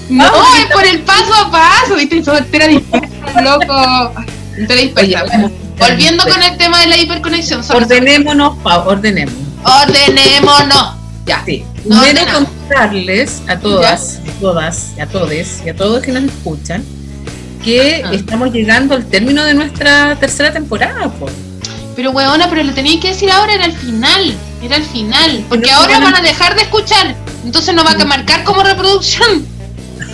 no, 0.09 0.25
es 0.25 0.66
por 0.73 0.85
el 0.85 1.00
paso 1.00 1.35
a 1.35 1.50
paso, 1.50 1.97
viste, 1.97 2.16
entera 2.16 2.67
dispersa, 2.67 3.41
loco. 3.43 4.12
Dispersa. 4.56 5.50
Volviendo 5.78 6.25
con 6.25 6.43
el 6.43 6.56
tema 6.56 6.80
de 6.80 6.86
la 6.89 6.97
hiperconexión. 6.97 7.62
Ordenémonos, 7.71 8.58
Pau, 8.58 8.89
ordenemos. 8.89 9.34
Ordenémonos. 9.62 10.95
Ya. 11.25 11.43
Sí. 11.45 11.65
Quiero 11.82 12.21
contarles 12.32 13.43
a 13.47 13.58
todas, 13.58 14.21
a 14.26 14.41
todas, 14.41 14.95
a 14.99 15.06
todos 15.06 15.32
y 15.65 15.69
a 15.69 15.76
todos 15.76 16.02
que 16.02 16.10
nos 16.10 16.25
escuchan 16.25 16.82
que 17.62 18.02
estamos 18.12 18.52
llegando 18.52 18.95
al 18.95 19.04
término 19.06 19.45
de 19.45 19.54
nuestra 19.54 20.17
tercera 20.17 20.52
temporada, 20.52 21.08
pues. 21.19 21.32
Pero 21.99 22.13
weona, 22.13 22.49
pero 22.49 22.63
lo 22.63 22.73
tenía 22.73 23.00
que 23.00 23.08
decir 23.08 23.28
ahora, 23.28 23.54
era 23.54 23.65
el 23.65 23.73
final, 23.73 24.32
era 24.63 24.76
el 24.76 24.84
final. 24.84 25.45
Porque 25.49 25.69
ahora 25.69 25.99
van 25.99 26.15
a 26.15 26.21
dejar 26.21 26.54
de 26.54 26.63
escuchar, 26.63 27.17
entonces 27.45 27.75
no 27.75 27.82
va 27.82 27.91
a 27.91 28.04
marcar 28.04 28.45
como 28.45 28.63
reproducción. 28.63 29.45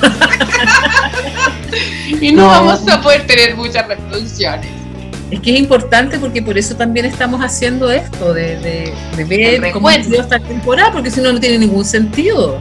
y 2.22 2.32
no, 2.32 2.46
vamos 2.46 2.88
a 2.88 3.02
poder 3.02 3.26
tener 3.26 3.54
muchas 3.54 3.86
reproducciones. 3.86 4.66
Es 5.30 5.40
que 5.40 5.52
es 5.52 5.58
importante 5.58 6.18
porque 6.18 6.40
por 6.40 6.56
eso 6.56 6.74
también 6.74 7.04
estamos 7.04 7.42
haciendo 7.42 7.90
esto, 7.90 8.32
de, 8.32 8.94
de, 9.14 9.24
ver 9.26 9.70
cómo 9.70 9.90
ha 9.90 10.02
sido 10.02 10.22
esta 10.22 10.38
temporada, 10.38 10.90
porque 10.90 11.10
si 11.10 11.20
no, 11.20 11.34
no 11.34 11.38
tiene 11.38 11.58
ningún 11.58 11.84
sentido. 11.84 12.60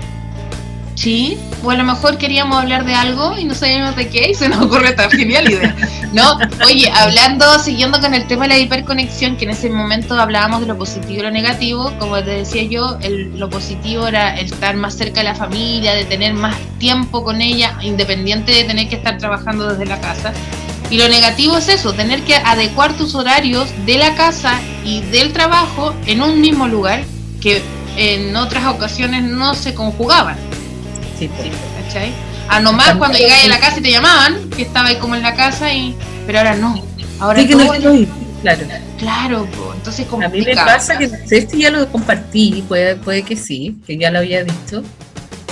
Sí, 0.95 1.37
o 1.63 1.71
a 1.71 1.75
lo 1.75 1.83
mejor 1.83 2.17
queríamos 2.17 2.61
hablar 2.61 2.85
de 2.85 2.93
algo 2.93 3.37
y 3.37 3.45
no 3.45 3.55
sabíamos 3.55 3.95
de 3.95 4.09
qué 4.09 4.29
y 4.29 4.35
se 4.35 4.47
nos 4.47 4.61
ocurre 4.61 4.89
esta 4.89 5.09
genial 5.09 5.49
idea. 5.49 5.75
No, 6.13 6.37
oye, 6.65 6.89
hablando, 6.91 7.57
siguiendo 7.59 7.99
con 7.99 8.13
el 8.13 8.27
tema 8.27 8.43
de 8.43 8.49
la 8.49 8.59
hiperconexión, 8.59 9.35
que 9.35 9.45
en 9.45 9.51
ese 9.51 9.69
momento 9.69 10.19
hablábamos 10.19 10.61
de 10.61 10.67
lo 10.67 10.77
positivo 10.77 11.21
y 11.21 11.23
lo 11.23 11.31
negativo, 11.31 11.91
como 11.97 12.23
te 12.23 12.31
decía 12.31 12.63
yo, 12.63 12.97
lo 13.35 13.49
positivo 13.49 14.07
era 14.07 14.35
el 14.35 14.45
estar 14.45 14.75
más 14.75 14.95
cerca 14.95 15.21
de 15.21 15.25
la 15.25 15.35
familia, 15.35 15.93
de 15.93 16.05
tener 16.05 16.33
más 16.33 16.55
tiempo 16.77 17.23
con 17.23 17.41
ella, 17.41 17.77
independiente 17.81 18.51
de 18.51 18.63
tener 18.63 18.87
que 18.87 18.95
estar 18.95 19.17
trabajando 19.17 19.69
desde 19.69 19.85
la 19.85 19.99
casa. 19.99 20.31
Y 20.89 20.97
lo 20.97 21.09
negativo 21.09 21.57
es 21.57 21.69
eso, 21.69 21.93
tener 21.93 22.21
que 22.21 22.35
adecuar 22.35 22.93
tus 22.93 23.15
horarios 23.15 23.67
de 23.87 23.97
la 23.97 24.13
casa 24.15 24.59
y 24.85 25.01
del 25.01 25.33
trabajo 25.33 25.95
en 26.05 26.21
un 26.21 26.39
mismo 26.39 26.67
lugar 26.67 27.03
que 27.41 27.63
en 27.97 28.35
otras 28.35 28.67
ocasiones 28.67 29.23
no 29.23 29.55
se 29.55 29.73
conjugaban. 29.73 30.52
Sí, 31.41 31.51
¿cachai? 31.85 32.11
A 32.49 32.59
nomás 32.59 32.95
cuando 32.95 33.17
llegáis 33.17 33.45
a 33.45 33.47
la 33.47 33.59
casa 33.59 33.79
y 33.79 33.83
te 33.83 33.91
llamaban, 33.91 34.49
que 34.49 34.63
estaba 34.63 34.89
ahí 34.89 34.97
como 34.97 35.15
en 35.15 35.23
la 35.23 35.33
casa, 35.35 35.73
y 35.73 35.95
pero 36.25 36.39
ahora 36.39 36.55
no. 36.55 36.81
Ahora 37.19 37.39
sí, 37.39 37.47
que 37.47 37.55
no 37.55 37.71
Claro. 38.41 38.65
Claro, 38.99 39.47
entonces 39.73 40.05
A 40.11 40.27
mí 40.27 40.41
me 40.41 40.53
pasa 40.53 40.97
que, 40.97 41.09
este 41.31 41.57
ya 41.57 41.71
lo 41.71 41.87
compartí, 41.89 42.63
puede, 42.67 42.97
puede 42.97 43.23
que 43.23 43.37
sí, 43.37 43.77
que 43.87 43.97
ya 43.97 44.11
lo 44.11 44.19
había 44.19 44.43
dicho. 44.43 44.83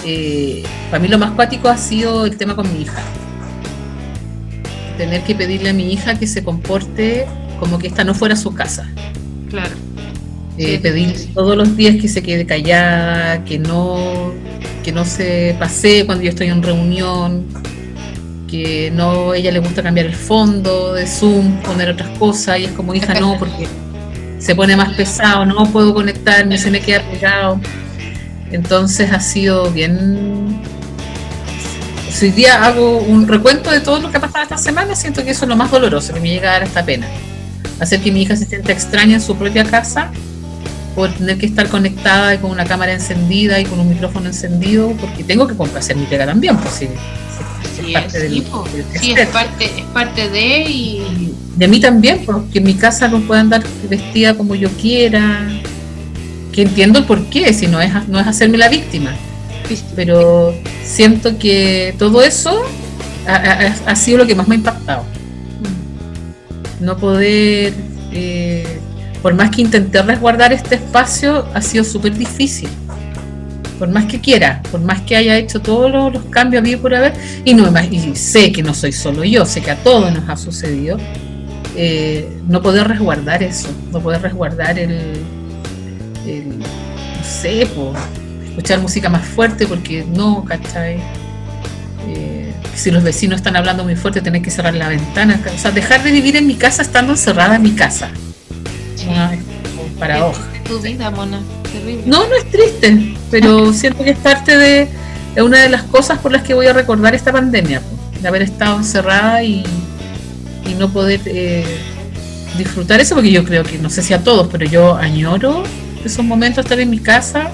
Eh, 0.06 0.64
para 0.90 1.02
mí 1.02 1.08
lo 1.08 1.18
más 1.18 1.32
cuático 1.32 1.70
ha 1.70 1.78
sido 1.78 2.26
el 2.26 2.36
tema 2.36 2.56
con 2.56 2.72
mi 2.74 2.82
hija. 2.82 3.02
Tener 4.98 5.22
que 5.24 5.36
pedirle 5.36 5.70
a 5.70 5.74
mi 5.74 5.94
hija 5.94 6.16
que 6.16 6.28
se 6.28 6.44
comporte 6.44 7.26
como 7.60 7.80
que 7.80 7.88
esta 7.88 8.04
no 8.04 8.14
fuera 8.14 8.36
su 8.36 8.54
casa. 8.54 8.90
Claro. 9.50 9.76
Eh, 10.58 10.80
pedir 10.80 11.34
todos 11.34 11.56
los 11.56 11.76
días 11.78 11.96
que 11.96 12.08
se 12.08 12.22
quede 12.22 12.46
callada, 12.46 13.44
que 13.46 13.58
no 13.58 14.34
que 14.84 14.92
no 14.92 15.06
se 15.06 15.56
pase 15.60 16.06
cuando 16.06 16.24
yo 16.24 16.30
estoy 16.32 16.48
en 16.48 16.62
reunión, 16.62 17.46
que 18.50 18.92
no 18.92 19.34
ella 19.34 19.52
le 19.52 19.60
gusta 19.60 19.82
cambiar 19.82 20.08
el 20.08 20.16
fondo 20.16 20.94
de 20.94 21.08
Zoom, 21.08 21.58
poner 21.62 21.90
otras 21.90 22.10
cosas, 22.18 22.60
y 22.60 22.66
es 22.66 22.72
como 22.72 22.94
hija 22.94 23.14
no, 23.14 23.38
porque 23.38 23.68
se 24.40 24.56
pone 24.56 24.76
más 24.76 24.94
pesado, 24.96 25.46
no 25.46 25.72
puedo 25.72 25.94
conectarme, 25.94 26.58
se 26.58 26.72
me 26.72 26.82
queda 26.82 27.02
pegado. 27.04 27.60
Entonces 28.52 29.12
ha 29.12 29.20
sido 29.20 29.72
bien. 29.72 30.60
Si 32.12 32.26
hoy 32.26 32.32
día 32.32 32.66
hago 32.66 32.98
un 32.98 33.28
recuento 33.28 33.72
de 33.72 33.80
todo 33.80 34.00
lo 34.00 34.12
que 34.12 34.18
ha 34.18 34.22
pasado 34.22 34.44
esta 34.44 34.58
semana, 34.58 34.96
siento 34.96 35.24
que 35.24 35.32
eso 35.32 35.46
es 35.46 35.50
lo 35.50 35.56
más 35.56 35.72
doloroso, 35.72 36.14
que 36.14 36.20
me 36.20 36.30
llega 36.30 36.50
a 36.50 36.54
dar 36.54 36.64
esta 36.64 36.84
pena. 36.84 37.08
Hacer 37.80 38.02
que 38.02 38.12
mi 38.12 38.24
hija 38.24 38.36
se 38.36 38.46
sienta 38.46 38.74
extraña 38.74 39.16
en 39.16 39.22
su 39.22 39.36
propia 39.38 39.64
casa 39.64 40.12
por 40.96 41.12
tener 41.14 41.38
que 41.38 41.46
estar 41.46 41.68
conectada 41.70 42.36
y 42.36 42.38
con 42.40 42.52
una 42.52 42.66
cámara 42.66 42.94
encendida 42.94 43.60
y 43.60 43.66
con 43.66 43.80
un 43.80 43.90
micrófono 43.90 44.28
encendido, 44.28 44.92
porque 45.00 45.24
tengo 45.24 45.48
que 45.48 45.56
hacer 45.78 45.96
mi 45.96 46.06
pega 46.06 46.26
también, 46.26 46.58
pues 46.58 46.76
sí. 46.76 46.86
es 46.86 47.94
parte, 47.94 48.20
del, 48.20 48.44
sí, 49.00 49.14
es 49.18 49.28
parte, 49.30 49.66
es 49.66 49.86
parte 49.94 50.30
de 50.30 50.62
y... 50.70 51.34
de 51.56 51.68
mí 51.68 51.80
también, 51.80 52.24
porque 52.26 52.60
en 52.60 52.66
mi 52.66 52.74
casa 52.74 53.08
no 53.08 53.22
puedo 53.22 53.40
andar 53.40 53.64
vestida 53.90 54.36
como 54.36 54.56
yo 54.56 54.70
quiera, 54.70 55.48
que 56.52 56.64
entiendo 56.64 57.00
el 57.00 57.06
por 57.06 57.26
qué, 57.26 57.54
si 57.54 57.68
no 57.68 57.80
es, 57.82 57.92
no 58.08 58.20
es 58.20 58.28
hacerme 58.28 58.58
la 58.58 58.70
víctima. 58.70 59.12
Pero 59.96 60.54
siento 60.84 61.38
que 61.38 61.96
todo 61.98 62.22
eso 62.22 62.62
ha, 63.26 63.96
sido 63.96 64.18
lo 64.18 64.28
que 64.28 64.36
más 64.36 64.48
me 64.48 64.56
ha 64.56 64.58
impactado. 64.58 65.04
Mm. 66.82 66.86
No 66.86 66.98
poder 66.98 67.74
eh, 68.12 68.82
por 69.22 69.34
más 69.34 69.52
que 69.52 69.62
intenté 69.62 70.02
resguardar 70.02 70.52
este 70.52 70.76
espacio, 70.76 71.46
ha 71.54 71.62
sido 71.62 71.84
súper 71.84 72.18
difícil. 72.18 72.70
Por 73.78 73.90
más 73.90 74.06
que 74.06 74.20
quiera, 74.20 74.62
por 74.72 74.80
más 74.80 75.02
que 75.02 75.16
haya 75.16 75.38
hecho 75.38 75.60
todos 75.60 75.92
los, 76.14 76.24
cambios 76.26 76.64
a 76.64 76.78
por 76.78 76.94
haber, 76.94 77.14
y, 77.44 77.54
no, 77.54 77.72
y 77.90 78.16
sé 78.16 78.52
que 78.52 78.62
no 78.62 78.74
soy 78.74 78.92
solo 78.92 79.24
yo, 79.24 79.46
sé 79.46 79.62
que 79.62 79.72
a 79.72 79.76
todos 79.76 80.14
nos 80.14 80.30
ha 80.30 80.38
sucedido, 80.38 80.98
eh, 81.76 82.30
no 82.48 82.62
poder 82.62 82.88
resguardar 82.88 83.42
eso, 83.42 83.70
no 83.92 84.00
poder 84.00 84.22
resguardar 84.22 84.78
el, 84.78 85.20
no 86.58 87.24
sé, 87.24 87.68
escuchar 88.50 88.80
música 88.82 89.10
más 89.10 89.26
fuerte 89.26 89.66
porque 89.66 90.06
no, 90.06 90.46
¿cachai? 90.46 90.98
Eh, 92.08 92.54
si 92.76 92.92
los 92.92 93.04
vecinos 93.04 93.38
están 93.38 93.56
hablando 93.56 93.84
muy 93.84 93.96
fuerte, 93.96 94.22
tener 94.22 94.42
que 94.42 94.52
cerrar 94.52 94.76
la 94.76 94.90
ventana. 94.90 95.40
O 95.54 95.58
sea, 95.58 95.72
dejar 95.72 96.04
de 96.04 96.12
vivir 96.12 96.36
en 96.36 96.48
mi 96.48 96.56
casa 96.56 96.82
estando 96.82 97.14
encerrada 97.14 97.56
en 97.56 97.64
mi 97.64 97.72
casa. 97.72 98.10
Una 99.12 99.32
Tu 100.68 100.80
vida, 100.80 101.12
mona. 101.12 101.42
No, 102.06 102.28
no 102.28 102.36
es 102.36 102.50
triste, 102.50 103.16
pero 103.30 103.74
siento 103.74 104.04
que 104.04 104.12
es 104.12 104.18
parte 104.18 104.58
de, 104.58 104.90
una 105.42 105.62
de 105.62 105.70
las 105.70 105.84
cosas 105.84 106.20
por 106.20 106.32
las 106.32 106.44
que 106.44 106.54
voy 106.54 106.68
a 106.68 106.74
recordar 106.74 107.16
esta 107.16 107.32
pandemia, 107.32 107.82
de 108.22 108.28
haber 108.28 108.42
estado 108.42 108.78
encerrada 108.78 109.44
y, 109.44 109.64
y 110.70 110.74
no 110.76 110.90
poder 110.90 111.22
eh, 111.26 111.66
disfrutar 112.58 113.00
eso, 113.00 113.16
porque 113.16 113.32
yo 113.32 113.44
creo 113.44 113.64
que, 113.64 113.78
no 113.78 113.90
sé 113.90 114.02
si 114.02 114.14
a 114.14 114.24
todos, 114.24 114.48
pero 114.52 114.66
yo 114.66 114.96
añoro 114.96 115.64
esos 116.04 116.26
momentos, 116.26 116.66
estar 116.66 116.80
en 116.80 116.90
mi 116.90 117.00
casa, 117.00 117.52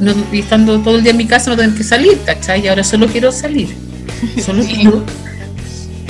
no, 0.00 0.12
y 0.32 0.40
estando 0.40 0.78
todo 0.80 0.96
el 0.96 1.02
día 1.02 1.12
en 1.12 1.18
mi 1.18 1.26
casa, 1.26 1.50
no 1.50 1.56
tener 1.56 1.76
que 1.76 1.84
salir, 1.84 2.18
¿cachai? 2.24 2.64
Y 2.64 2.68
ahora 2.68 2.82
solo 2.82 3.06
quiero 3.06 3.30
salir. 3.30 3.74
Solo 4.44 4.64
quiero. 4.64 5.04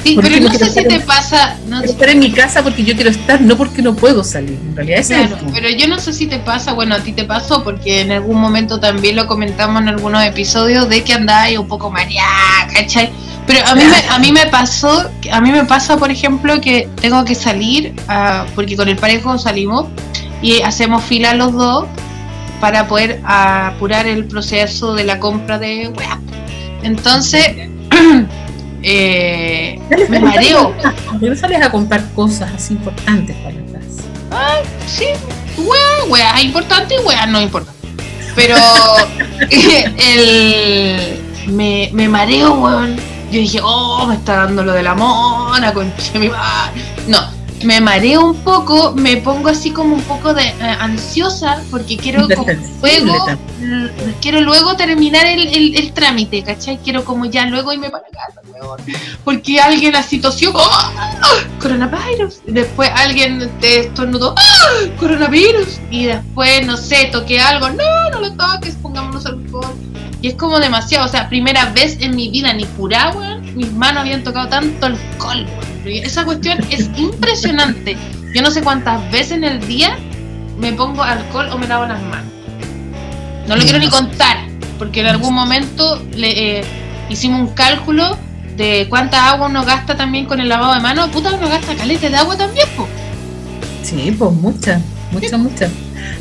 Sí, 0.05 0.19
pero 0.21 0.39
no, 0.39 0.53
sé 0.53 0.69
si 0.69 0.85
te 0.85 1.01
pasa. 1.01 1.57
No 1.67 1.83
estar 1.83 2.11
en 2.11 2.19
mi 2.19 2.31
casa 2.31 2.63
porque 2.63 2.85
yo 2.85 2.95
quiero 2.95 3.09
estar, 3.09 3.41
no 3.41 3.57
porque 3.57 3.81
no 3.81 3.97
puedo 3.97 4.23
salir. 4.23 4.59
En 4.63 4.77
realidad 4.77 5.01
es 5.01 5.07
claro, 5.09 5.39
Pero 5.53 5.71
yo 5.71 5.89
no 5.89 5.99
sé 5.99 6.13
si 6.13 6.27
te 6.27 6.39
pasa, 6.39 6.75
bueno, 6.75 6.95
a 6.95 7.01
ti 7.01 7.13
te 7.13 7.25
pasó, 7.25 7.65
porque 7.65 8.03
en 8.03 8.13
algún 8.13 8.39
momento 8.39 8.79
también 8.79 9.17
lo 9.17 9.27
comentamos 9.27 9.81
en 9.81 9.89
algunos 9.89 10.23
episodios 10.23 10.91
de 10.91 11.03
que 11.03 11.15
andáis 11.15 11.59
un 11.59 11.69
poco 11.69 11.91
mareada, 11.91 12.69
¿cachai? 12.75 13.11
Pero 13.47 13.67
a 13.67 13.75
mí, 13.75 13.83
me, 13.85 14.15
a 14.15 14.19
mí 14.19 14.33
me 14.33 14.47
pasó, 14.47 15.11
a 15.33 15.41
mí 15.41 15.51
me 15.51 15.65
pasa, 15.65 15.97
por 15.97 16.11
ejemplo, 16.11 16.61
que 16.61 16.89
tengo 17.01 17.25
que 17.25 17.35
salir, 17.35 17.95
uh, 18.09 18.47
porque 18.55 18.77
con 18.77 18.89
el 18.89 18.97
parejo 18.97 19.39
salimos 19.39 19.87
y 20.43 20.61
hacemos 20.61 21.03
fila 21.05 21.35
los 21.35 21.53
dos 21.53 21.87
para 22.61 22.89
poder 22.89 23.21
apurar 23.25 24.07
el 24.07 24.27
proceso 24.27 24.95
de 24.95 25.05
la 25.05 25.19
compra 25.19 25.59
de 25.59 25.89
web. 25.89 26.19
Entonces, 26.83 27.47
eh, 28.85 29.79
me 30.09 30.21
mareo. 30.21 30.75
no 31.21 31.37
sales 31.37 31.63
a 31.63 31.71
comprar 31.71 32.05
cosas 32.13 32.53
así 32.55 32.75
importantes 32.75 33.37
para 33.37 33.55
la 33.55 33.73
casa? 33.73 34.03
Ah, 34.31 34.61
sí, 34.87 35.07
wea, 35.57 36.05
wea 36.09 36.43
importante 36.43 36.95
y 36.95 36.99
wea 37.07 37.27
no 37.27 37.41
importante. 37.41 37.89
Pero 38.37 38.57
el, 39.51 41.21
me, 41.47 41.91
me 41.93 42.09
mareo, 42.09 42.55
weón 42.55 43.15
yo 43.35 43.41
dije, 43.41 43.59
oh, 43.65 44.07
me 44.07 44.15
está 44.15 44.37
dando 44.45 44.63
lo 44.63 44.73
de 44.73 44.85
la 44.85 44.95
mona, 44.95 45.75
con 45.75 45.93
mi 46.15 46.31
No, 47.09 47.19
me 47.63 47.81
mareo 47.81 48.27
un 48.27 48.35
poco, 48.37 48.93
me 48.93 49.17
pongo 49.19 49.49
así 49.49 49.71
como 49.71 49.95
un 49.95 50.03
poco 50.03 50.35
de 50.35 50.43
eh, 50.43 50.77
ansiosa 50.81 51.63
porque 51.71 51.97
quiero 51.97 52.27
luego, 52.27 52.47
quiero 54.21 54.41
luego 54.41 54.77
terminar 54.77 55.27
el, 55.27 55.93
trámite, 55.93 56.43
¿cachai? 56.43 56.79
Quiero 56.79 57.05
como 57.05 57.25
ya 57.27 57.47
luego 57.47 57.73
irme 57.73 57.91
para 57.91 58.05
casa, 58.05 58.41
porque 59.25 59.61
alguien 59.61 59.95
así 59.97 60.19
tosió, 60.19 60.53
¡oh! 60.55 60.93
coronavirus, 61.61 62.41
después 62.47 62.91
alguien 62.95 63.51
te 63.61 63.81
estornudó, 63.81 64.35
¡ah! 64.37 64.89
coronavirus, 64.99 65.81
y 65.91 66.05
después, 66.07 66.67
no 66.67 66.77
sé, 66.77 67.07
toqué 67.13 67.41
algo, 67.41 67.71
no, 67.71 68.11
no 68.11 68.21
lo 68.21 68.33
toques, 68.35 68.75
pongámonos 68.77 69.25
alcohol 69.27 69.75
y 70.25 70.29
es 70.29 70.37
como 70.37 70.59
demasiado, 70.59 71.05
o 71.05 71.09
sea, 71.09 71.29
primera 71.29 71.67
vez 71.73 71.99
en 72.01 72.17
mi 72.17 72.31
vida, 72.31 72.51
ni 72.55 72.65
curagua, 72.65 73.37
mis 73.55 73.71
manos 73.73 74.01
habían 74.01 74.25
tocado 74.25 74.49
tanto 74.49 74.87
alcohol. 74.87 75.47
Esa 75.85 76.25
cuestión 76.25 76.59
es 76.71 76.89
impresionante. 76.97 77.97
Yo 78.35 78.43
no 78.43 78.51
sé 78.51 78.63
cuántas 78.63 79.11
veces 79.13 79.33
en 79.33 79.45
el 79.45 79.67
día 79.67 79.97
me 80.59 80.73
pongo 80.73 81.03
alcohol 81.03 81.49
o 81.53 81.59
me 81.59 81.67
lavo 81.67 81.85
las 81.87 82.03
manos. 82.03 82.33
No 83.47 83.57
lo 83.57 83.63
quiero 83.63 83.79
ni 83.79 83.89
contar, 83.89 84.39
porque 84.79 85.01
en 85.01 85.07
algún 85.07 85.35
momento 85.35 86.03
le, 86.15 86.59
eh, 86.59 86.65
hicimos 87.11 87.41
un 87.41 87.55
cálculo 87.55 88.17
de 88.57 88.87
cuánta 88.89 89.31
agua 89.31 89.49
uno 89.49 89.65
gasta 89.65 89.97
también 89.97 90.27
con 90.27 90.41
el 90.41 90.49
lavado 90.49 90.75
de 90.75 90.81
manos. 90.81 91.11
Puta, 91.11 91.33
uno 91.33 91.49
gasta 91.49 91.75
caleta 91.75 92.09
de 92.09 92.17
agua 92.17 92.37
también, 92.37 92.67
pues. 92.77 92.89
Sí, 93.83 94.15
pues 94.19 94.33
mucha, 94.33 94.81
mucha, 95.13 95.37
mucha. 95.37 95.69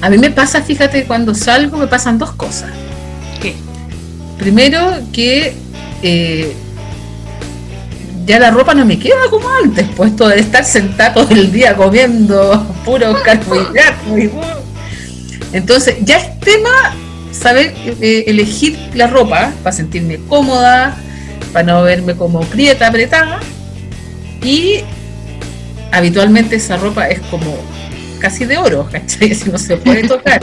A 0.01 0.09
mí 0.09 0.17
me 0.17 0.29
pasa, 0.29 0.61
fíjate, 0.61 1.05
cuando 1.05 1.33
salgo 1.33 1.77
me 1.77 1.87
pasan 1.87 2.17
dos 2.17 2.33
cosas. 2.33 2.71
¿Qué? 3.41 3.55
Primero 4.37 4.99
que 5.13 5.55
eh, 6.01 6.53
ya 8.25 8.39
la 8.39 8.51
ropa 8.51 8.73
no 8.73 8.85
me 8.85 8.97
queda 8.97 9.29
como 9.29 9.47
antes, 9.49 9.87
puesto 9.95 10.27
de 10.27 10.39
estar 10.39 10.63
sentado 10.63 11.25
todo 11.25 11.35
el 11.35 11.51
día 11.51 11.75
comiendo 11.75 12.65
puro 12.85 13.15
carbohidratos. 13.23 14.31
Entonces, 15.51 15.97
ya 16.01 16.17
es 16.17 16.39
tema 16.39 16.95
saber 17.31 17.73
eh, 18.01 18.23
elegir 18.27 18.77
la 18.93 19.07
ropa 19.07 19.51
para 19.61 19.75
sentirme 19.75 20.19
cómoda, 20.27 20.97
para 21.51 21.65
no 21.65 21.83
verme 21.83 22.15
como 22.15 22.41
prieta, 22.41 22.87
apretada. 22.87 23.39
Y 24.43 24.81
habitualmente 25.91 26.55
esa 26.55 26.77
ropa 26.77 27.07
es 27.07 27.19
como 27.31 27.57
casi 28.19 28.45
de 28.45 28.57
oro, 28.57 28.87
¿cachai? 28.91 29.35
Si 29.35 29.49
no 29.49 29.57
se 29.57 29.77
puede 29.77 30.07
tocar. 30.07 30.41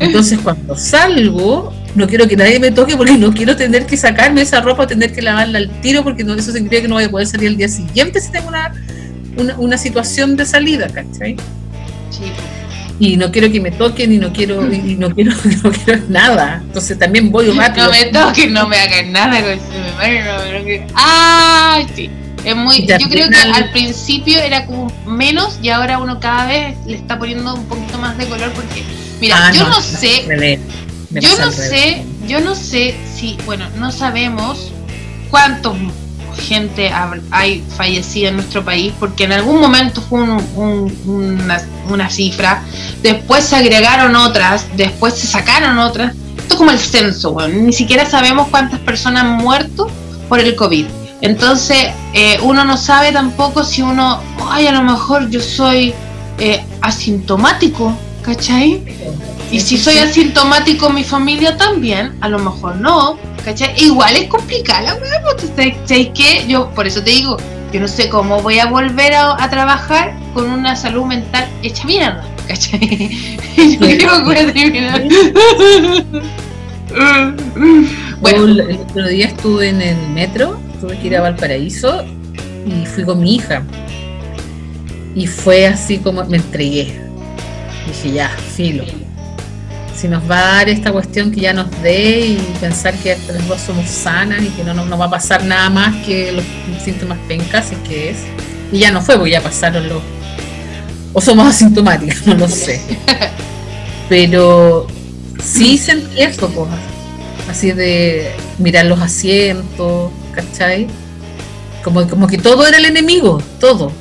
Entonces, 0.00 0.38
cuando 0.40 0.76
salgo, 0.76 1.72
no 1.94 2.06
quiero 2.06 2.26
que 2.26 2.36
nadie 2.36 2.58
me 2.58 2.70
toque 2.70 2.96
porque 2.96 3.16
no 3.16 3.32
quiero 3.32 3.54
tener 3.54 3.86
que 3.86 3.96
sacarme 3.96 4.42
esa 4.42 4.60
ropa 4.60 4.84
o 4.84 4.86
tener 4.86 5.12
que 5.12 5.22
lavarla 5.22 5.58
al 5.58 5.70
tiro 5.80 6.02
porque 6.02 6.24
no, 6.24 6.34
eso 6.34 6.52
significa 6.52 6.82
que 6.82 6.88
no 6.88 6.94
voy 6.96 7.04
a 7.04 7.10
poder 7.10 7.26
salir 7.26 7.48
el 7.48 7.56
día 7.56 7.68
siguiente 7.68 8.20
si 8.20 8.32
tengo 8.32 8.48
una, 8.48 8.72
una, 9.58 9.78
situación 9.78 10.36
de 10.36 10.46
salida, 10.46 10.88
¿cachai? 10.88 11.36
Sí. 12.10 12.32
Y 12.98 13.16
no 13.16 13.30
quiero 13.30 13.50
que 13.50 13.60
me 13.60 13.70
toquen 13.70 14.12
y 14.12 14.18
no 14.18 14.32
quiero, 14.32 14.70
y 14.72 14.96
no 14.96 15.14
quiero, 15.14 15.32
no 15.64 15.70
quiero 15.70 16.02
nada. 16.08 16.60
Entonces 16.64 16.98
también 16.98 17.30
voy 17.30 17.50
rápido. 17.50 17.86
No 17.86 17.92
me 17.92 18.04
toquen, 18.06 18.52
no 18.52 18.68
me 18.68 18.76
hagan 18.76 19.12
nada. 19.12 19.38
¡Ay, 20.94 21.86
sí! 21.94 22.10
Es 22.44 22.56
muy, 22.56 22.86
yo 22.86 22.96
creo 23.10 23.28
que 23.28 23.36
al 23.36 23.70
principio 23.70 24.38
era 24.38 24.64
como 24.64 24.90
menos 25.06 25.58
y 25.62 25.68
ahora 25.68 25.98
uno 25.98 26.20
cada 26.20 26.46
vez 26.46 26.76
le 26.86 26.96
está 26.96 27.18
poniendo 27.18 27.54
un 27.54 27.66
poquito 27.66 27.98
más 27.98 28.16
de 28.16 28.26
color 28.26 28.50
porque, 28.52 28.82
mira, 29.20 29.48
ah, 29.48 29.52
yo 29.52 29.68
no, 29.68 29.80
sé, 29.80 30.58
yo 31.10 31.38
no 31.38 31.50
sé, 31.50 32.04
yo 32.26 32.40
no 32.40 32.54
sé 32.54 32.96
si, 33.14 33.36
bueno, 33.44 33.66
no 33.76 33.92
sabemos 33.92 34.72
cuántos 35.30 35.76
gente 36.40 36.90
hay 37.30 37.64
fallecida 37.76 38.30
en 38.30 38.36
nuestro 38.36 38.64
país, 38.64 38.92
porque 38.98 39.24
en 39.24 39.32
algún 39.32 39.60
momento 39.60 40.00
fue 40.00 40.22
una, 40.22 42.10
cifra, 42.10 42.62
después 43.02 43.44
se 43.44 43.56
agregaron 43.56 44.16
otras, 44.16 44.66
después 44.76 45.14
se 45.14 45.26
sacaron 45.26 45.78
otras. 45.78 46.14
Esto 46.36 46.54
es 46.54 46.58
como 46.58 46.70
el 46.70 46.78
censo, 46.78 47.32
bueno, 47.32 47.54
ni 47.54 47.72
siquiera 47.72 48.04
sabemos 48.06 48.48
cuántas 48.48 48.80
personas 48.80 49.24
han 49.24 49.36
muerto 49.36 49.88
por 50.28 50.40
el 50.40 50.56
COVID. 50.56 50.86
Entonces, 51.20 51.88
eh, 52.14 52.38
uno 52.42 52.64
no 52.64 52.76
sabe 52.76 53.12
tampoco 53.12 53.62
si 53.62 53.82
uno, 53.82 54.20
ay, 54.48 54.66
a 54.66 54.72
lo 54.72 54.82
mejor 54.82 55.28
yo 55.28 55.40
soy 55.40 55.94
eh, 56.38 56.64
asintomático, 56.80 57.94
¿cachai? 58.22 58.82
Y 59.50 59.60
si 59.60 59.78
soy 59.78 59.98
asintomático, 59.98 60.90
mi 60.90 61.04
familia 61.04 61.56
también, 61.56 62.12
a 62.20 62.28
lo 62.28 62.38
mejor 62.38 62.76
no, 62.76 63.18
¿cachai? 63.44 63.72
Igual 63.82 64.16
es 64.16 64.28
complicada 64.28 64.82
la 64.82 64.94
weá, 64.94 65.22
¿sabes 65.86 66.10
qué? 66.14 66.44
Yo, 66.48 66.70
por 66.70 66.86
eso 66.86 67.02
te 67.02 67.10
digo, 67.10 67.36
yo 67.72 67.80
no 67.80 67.88
sé 67.88 68.08
cómo 68.08 68.40
voy 68.42 68.58
a 68.58 68.66
volver 68.66 69.14
a, 69.14 69.48
trabajar 69.50 70.14
con 70.34 70.50
una 70.50 70.76
salud 70.76 71.04
mental 71.04 71.48
hecha 71.62 71.84
mierda, 71.84 72.24
¿cachai? 72.46 73.38
yo 73.56 73.78
creo 73.78 74.18
que 74.18 74.22
voy 74.22 74.36
a 74.36 74.52
terminar. 74.52 75.02
bueno. 78.20 78.46
El 78.46 78.78
otro 78.78 79.08
día 79.08 79.26
estuve 79.26 79.68
en 79.68 79.82
el 79.82 79.96
metro, 80.08 80.60
tuve 80.80 80.98
que 80.98 81.08
ir 81.08 81.16
a 81.16 81.22
Valparaíso 81.22 82.04
y 82.66 82.86
fui 82.86 83.04
con 83.04 83.20
mi 83.20 83.36
hija. 83.36 83.62
Y 85.14 85.26
fue 85.26 85.66
así 85.66 85.98
como 85.98 86.24
me 86.24 86.36
entregué. 86.36 87.09
Dije, 87.90 88.12
ya, 88.12 88.28
filo 88.28 88.84
si 90.00 90.08
nos 90.08 90.28
va 90.30 90.38
a 90.38 90.54
dar 90.54 90.68
esta 90.70 90.92
cuestión 90.92 91.30
que 91.30 91.42
ya 91.42 91.52
nos 91.52 91.70
dé 91.82 92.20
y 92.20 92.56
pensar 92.58 92.94
que 92.94 93.18
las 93.28 93.46
dos 93.46 93.60
somos 93.60 93.86
sanas 93.86 94.42
y 94.42 94.48
que 94.48 94.64
no 94.64 94.72
nos 94.72 94.98
va 94.98 95.04
a 95.04 95.10
pasar 95.10 95.44
nada 95.44 95.68
más 95.68 95.94
que 96.06 96.32
los 96.32 96.44
síntomas 96.82 97.18
pencas, 97.28 97.70
es 97.70 97.78
que 97.86 98.10
es. 98.10 98.16
Y 98.72 98.78
ya 98.78 98.92
no 98.92 99.02
fue, 99.02 99.16
porque 99.16 99.32
ya 99.32 99.42
pasaron 99.42 99.86
los. 99.90 100.02
O 101.12 101.20
somos 101.20 101.48
asintomáticos, 101.48 102.26
no 102.26 102.34
lo 102.34 102.48
sé. 102.48 102.80
Pero 104.08 104.86
sí 105.44 105.76
sentí 105.76 106.22
esto, 106.22 106.48
pues, 106.48 106.68
así 107.50 107.72
de 107.72 108.30
mirar 108.58 108.86
los 108.86 109.00
asientos, 109.00 110.10
¿cachai? 110.32 110.86
Como, 111.84 112.08
como 112.08 112.26
que 112.26 112.38
todo 112.38 112.66
era 112.66 112.78
el 112.78 112.86
enemigo, 112.86 113.42
todo 113.58 113.92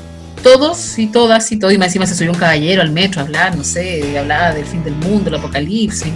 todos 0.43 0.97
y 0.97 1.07
todas 1.07 1.51
y 1.51 1.57
todo, 1.57 1.71
y 1.71 1.77
más 1.77 1.87
encima 1.87 2.05
se 2.05 2.15
subió 2.15 2.31
un 2.31 2.37
caballero 2.37 2.81
al 2.81 2.91
metro 2.91 3.21
a 3.21 3.25
hablar, 3.25 3.55
no 3.55 3.63
sé, 3.63 4.17
hablaba 4.17 4.53
del 4.53 4.65
fin 4.65 4.83
del 4.83 4.95
mundo, 4.95 5.29
el 5.29 5.35
apocalipsis, 5.35 6.11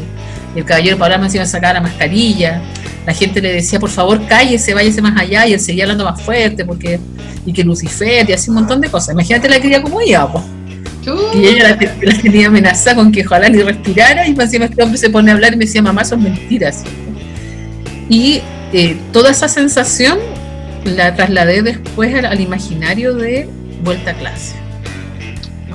y 0.55 0.59
el 0.59 0.65
caballero 0.65 0.97
para 0.97 1.15
hablar 1.15 1.21
más 1.21 1.27
encima 1.29 1.45
sacaba 1.45 1.75
la 1.75 1.81
mascarilla, 1.81 2.61
la 3.05 3.13
gente 3.13 3.41
le 3.41 3.51
decía, 3.51 3.79
por 3.79 3.89
favor, 3.89 4.25
cállese, 4.27 4.73
váyase 4.73 5.01
más 5.01 5.19
allá, 5.19 5.45
y 5.45 5.53
él 5.53 5.59
seguía 5.59 5.83
hablando 5.83 6.05
más 6.05 6.21
fuerte, 6.21 6.63
porque, 6.63 6.99
y 7.45 7.51
que 7.51 7.63
Lucifer, 7.63 8.29
y 8.29 8.33
así 8.33 8.49
un 8.49 8.55
montón 8.55 8.79
de 8.79 8.89
cosas. 8.89 9.13
Imagínate 9.13 9.49
la 9.49 9.59
cría 9.59 9.81
como 9.81 9.99
ella, 9.99 10.25
pues. 10.27 10.43
Y 11.35 11.45
ella 11.45 11.77
la, 12.01 12.17
tenía 12.21 12.47
amenazada 12.47 12.95
con 12.95 13.11
que 13.11 13.25
ojalá 13.25 13.49
ni 13.49 13.61
respirara, 13.61 14.25
y 14.25 14.33
más 14.33 14.45
encima 14.45 14.65
este 14.65 14.81
hombre 14.81 14.97
se 14.97 15.09
pone 15.09 15.31
a 15.31 15.33
hablar 15.33 15.53
y 15.53 15.57
me 15.57 15.65
decía, 15.65 15.81
mamá, 15.81 16.05
son 16.05 16.23
mentiras. 16.23 16.83
Y 18.07 18.41
eh, 18.71 18.97
toda 19.11 19.31
esa 19.31 19.49
sensación 19.49 20.17
la 20.85 21.13
trasladé 21.13 21.61
después 21.61 22.13
al, 22.23 22.39
imaginario 22.39 23.13
de 23.15 23.49
vuelta 23.83 24.11
a 24.11 24.13
clase. 24.13 24.55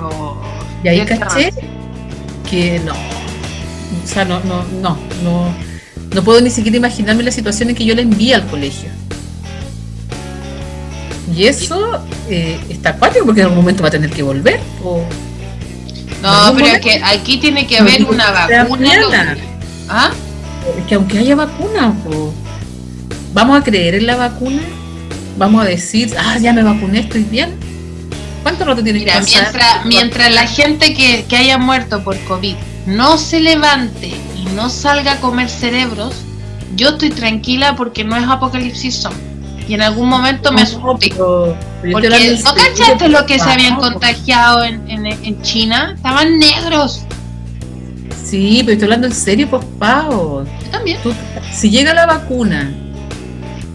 Oh, 0.00 0.40
y 0.82 0.88
ahí 0.88 1.04
caché 1.04 1.50
que 2.48 2.80
no, 2.80 2.92
o 2.92 4.06
sea, 4.06 4.24
no, 4.24 4.40
no, 4.40 4.64
no, 4.80 4.96
no, 5.22 5.52
no 6.14 6.24
puedo 6.24 6.40
ni 6.40 6.50
siquiera 6.50 6.76
imaginarme 6.76 7.22
la 7.22 7.30
situación 7.30 7.70
en 7.70 7.76
que 7.76 7.84
yo 7.84 7.94
le 7.94 8.02
envíe 8.02 8.32
al 8.32 8.46
colegio. 8.46 8.90
Y 11.34 11.44
eso 11.44 12.02
eh, 12.28 12.58
está 12.68 12.90
acuático 12.90 13.26
porque 13.26 13.40
en 13.40 13.46
algún 13.46 13.60
momento 13.60 13.82
va 13.82 13.88
a 13.88 13.92
tener 13.92 14.10
que 14.10 14.22
volver. 14.22 14.60
no, 16.22 16.54
pero 16.54 16.66
es 16.66 16.80
que 16.80 17.00
aquí 17.04 17.36
tiene 17.38 17.66
que 17.66 17.78
haber 17.78 18.04
una 18.04 18.30
vacuna. 18.30 19.36
¿Ah? 19.88 20.10
Es 20.78 20.86
que 20.86 20.94
aunque 20.94 21.18
haya 21.18 21.34
vacuna, 21.34 21.94
¿vamos 23.32 23.60
a 23.60 23.62
creer 23.62 23.94
en 23.94 24.06
la 24.06 24.16
vacuna? 24.16 24.62
¿Vamos 25.36 25.62
a 25.62 25.68
decir, 25.68 26.14
ah, 26.18 26.38
ya 26.38 26.52
me 26.52 26.62
vacuné, 26.62 27.00
estoy 27.00 27.22
bien? 27.22 27.67
¿Cuánto 28.48 28.64
rato 28.64 28.82
tiene 28.82 29.00
que 29.00 29.06
pasar? 29.06 29.24
Mientras, 29.26 29.84
mientras 29.84 30.32
la 30.32 30.46
gente 30.46 30.94
que, 30.94 31.26
que 31.28 31.36
haya 31.36 31.58
muerto 31.58 32.02
por 32.02 32.18
COVID 32.24 32.54
no 32.86 33.18
se 33.18 33.40
levante 33.40 34.06
y 34.06 34.46
no 34.54 34.70
salga 34.70 35.12
a 35.12 35.20
comer 35.20 35.50
cerebros, 35.50 36.14
yo 36.74 36.90
estoy 36.90 37.10
tranquila 37.10 37.76
porque 37.76 38.04
no 38.04 38.16
es 38.16 38.26
apocalipsis 38.26 39.02
zombie. 39.02 39.20
Y 39.68 39.74
en 39.74 39.82
algún 39.82 40.08
momento 40.08 40.50
me 40.50 40.62
asusté. 40.62 41.12
Porque 41.92 42.08
no 42.42 42.54
cachaste 42.54 43.08
lo 43.10 43.26
que 43.26 43.38
se 43.38 43.50
habían 43.50 43.76
contagiado 43.76 44.64
en, 44.64 44.88
en, 44.88 45.42
China. 45.42 45.92
Estaban 45.94 46.38
negros. 46.38 47.02
Sí, 48.24 48.62
pero 48.62 48.72
estoy 48.72 48.86
hablando 48.86 49.08
en 49.08 49.14
serio, 49.14 49.46
pues, 49.50 49.62
Pau. 49.78 50.46
Yo 50.64 50.70
también. 50.70 50.98
si 51.52 51.68
llega 51.68 51.92
la 51.92 52.06
vacuna, 52.06 52.72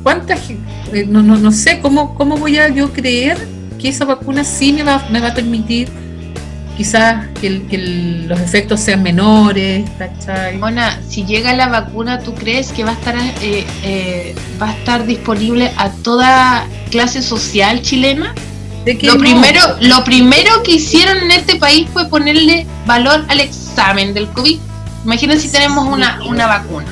¿cuántas 0.01 0.49
eh, 0.49 1.05
no, 1.07 1.21
no, 1.21 1.37
no 1.37 1.51
sé 1.51 1.79
cómo, 1.79 2.15
cómo 2.15 2.37
voy 2.37 2.57
a 2.57 2.69
yo 2.69 2.91
creer 2.91 3.52
que 3.83 3.89
esa 3.89 4.05
vacuna 4.05 4.45
sí 4.45 4.71
me 4.71 4.81
va, 4.81 5.05
me 5.09 5.19
va 5.19 5.27
a 5.27 5.33
permitir 5.33 5.89
quizás 6.77 7.27
que, 7.41 7.49
los 8.25 8.39
efectos 8.39 8.79
sean 8.79 9.03
menores, 9.03 9.83
¿cachai? 9.99 10.57
Mona, 10.57 11.01
si 11.05 11.25
llega 11.25 11.51
la 11.51 11.67
vacuna, 11.67 12.19
¿tú 12.21 12.33
crees 12.33 12.71
que 12.71 12.85
va 12.85 12.91
a 12.91 12.93
estar 12.93 13.15
eh, 13.41 13.65
eh, 13.83 14.35
va 14.59 14.69
a 14.69 14.73
estar 14.73 15.05
disponible 15.05 15.69
a 15.75 15.89
toda 15.89 16.65
clase 16.91 17.21
social 17.21 17.81
chilena? 17.81 18.33
lo 19.01 19.17
primero, 19.17 19.59
lo 19.81 20.03
primero 20.05 20.63
que 20.63 20.75
hicieron 20.75 21.17
en 21.17 21.31
este 21.31 21.57
país 21.57 21.85
fue 21.91 22.07
ponerle 22.07 22.65
valor 22.85 23.25
al 23.27 23.41
examen 23.41 24.13
del 24.13 24.29
COVID. 24.29 24.59
Imagínense 25.03 25.47
si 25.47 25.51
tenemos 25.51 25.85
una, 25.85 26.21
una 26.25 26.47
vacuna. 26.47 26.87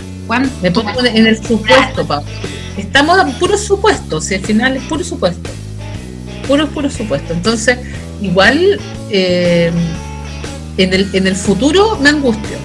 Me 0.61 0.71
pongo 0.71 1.05
en 1.05 1.25
el 1.25 1.37
supuesto, 1.41 2.05
Pablo. 2.05 2.29
Estamos 2.75 3.17
en 3.21 3.31
puro 3.33 3.57
supuesto, 3.57 4.19
si 4.19 4.35
al 4.35 4.41
final 4.41 4.75
es 4.75 4.83
puro 4.83 5.05
supuesto. 5.05 5.49
Puro, 6.47 6.67
puro 6.67 6.89
supuesto. 6.89 7.33
Entonces, 7.33 7.77
igual 8.21 8.79
eh, 9.09 9.71
en, 10.77 10.93
el, 10.93 11.09
en 11.13 11.27
el 11.27 11.35
futuro 11.35 11.97
me 12.01 12.09
angustio, 12.09 12.57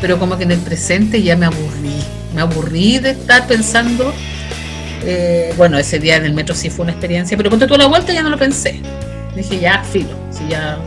pero 0.00 0.18
como 0.18 0.36
que 0.36 0.44
en 0.44 0.52
el 0.52 0.58
presente 0.58 1.22
ya 1.22 1.36
me 1.36 1.46
aburrí, 1.46 1.96
me 2.34 2.40
aburrí 2.40 2.98
de 2.98 3.10
estar 3.10 3.46
pensando, 3.46 4.12
eh, 5.04 5.52
bueno, 5.56 5.78
ese 5.78 5.98
día 5.98 6.16
en 6.16 6.24
el 6.24 6.34
metro 6.34 6.54
sí 6.54 6.70
fue 6.70 6.84
una 6.84 6.92
experiencia, 6.92 7.36
pero 7.36 7.50
cuando 7.50 7.66
tuve 7.66 7.78
la 7.78 7.86
vuelta 7.86 8.12
ya 8.12 8.22
no 8.22 8.30
lo 8.30 8.38
pensé, 8.38 8.80
dije 9.34 9.60
ya, 9.60 9.82
filo, 9.84 10.16
si 10.30 10.48
ya... 10.48 10.78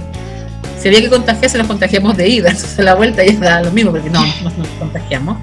Si 0.80 0.88
había 0.88 1.02
que 1.02 1.10
contagiarse, 1.10 1.60
nos 1.60 1.67
contagiamos 1.67 2.17
de 2.17 2.28
ida, 2.28 2.50
entonces 2.52 2.84
la 2.84 2.95
vuelta 2.95 3.24
ya 3.24 3.39
da 3.39 3.62
lo 3.62 3.71
mismo, 3.71 3.91
porque 3.91 4.10
no, 4.10 4.26
nos 4.43 4.67
contagiamos. 4.80 5.38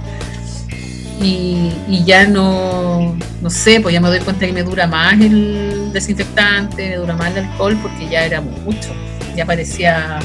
Y, 1.20 1.72
y, 1.88 2.04
ya 2.04 2.26
no, 2.26 3.16
no 3.42 3.50
sé, 3.50 3.80
pues 3.80 3.92
ya 3.92 4.00
me 4.00 4.08
doy 4.08 4.20
cuenta 4.20 4.46
que 4.46 4.52
me 4.52 4.62
dura 4.62 4.86
más 4.86 5.14
el, 5.14 5.90
desinfectante, 5.92 6.90
me 6.90 6.96
dura 6.96 7.16
más 7.16 7.32
el 7.32 7.44
alcohol 7.44 7.76
porque 7.82 8.08
ya 8.08 8.24
era 8.24 8.40
mucho. 8.40 8.90
Ya 9.36 9.44
parecía 9.44 10.20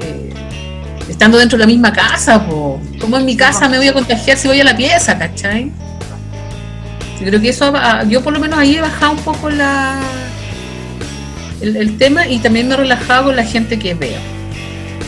eh, 0.00 0.32
estando 1.08 1.38
dentro 1.38 1.58
de 1.58 1.64
la 1.64 1.66
misma 1.66 1.92
casa, 1.92 2.46
po. 2.46 2.80
como 3.00 3.16
en 3.16 3.24
mi 3.24 3.36
casa 3.36 3.68
me 3.68 3.78
voy 3.78 3.88
a 3.88 3.92
contagiar 3.92 4.36
si 4.36 4.46
voy 4.46 4.60
a 4.60 4.64
la 4.64 4.76
pieza, 4.76 5.18
¿cachai? 5.18 5.72
Yo 7.18 7.26
creo 7.26 7.40
que 7.40 7.48
eso, 7.48 7.72
yo 8.08 8.22
por 8.22 8.32
lo 8.32 8.38
menos 8.38 8.58
ahí 8.58 8.76
he 8.76 8.80
bajado 8.80 9.12
un 9.12 9.18
poco 9.18 9.50
la 9.50 9.98
el, 11.60 11.96
tema 11.98 12.28
y 12.28 12.38
también 12.38 12.68
me 12.68 12.74
he 12.74 12.76
relajado 12.76 13.24
con 13.24 13.36
la 13.36 13.44
gente 13.44 13.78
que 13.78 13.94
veo. 13.94 14.18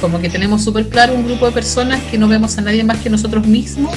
Como 0.00 0.20
que 0.20 0.28
tenemos 0.28 0.64
súper 0.64 0.88
claro 0.88 1.14
un 1.14 1.24
grupo 1.24 1.46
de 1.46 1.52
personas 1.52 2.00
que 2.10 2.18
no 2.18 2.26
vemos 2.26 2.56
a 2.58 2.62
nadie 2.62 2.82
más 2.82 2.98
que 2.98 3.10
nosotros 3.10 3.46
mismos 3.46 3.96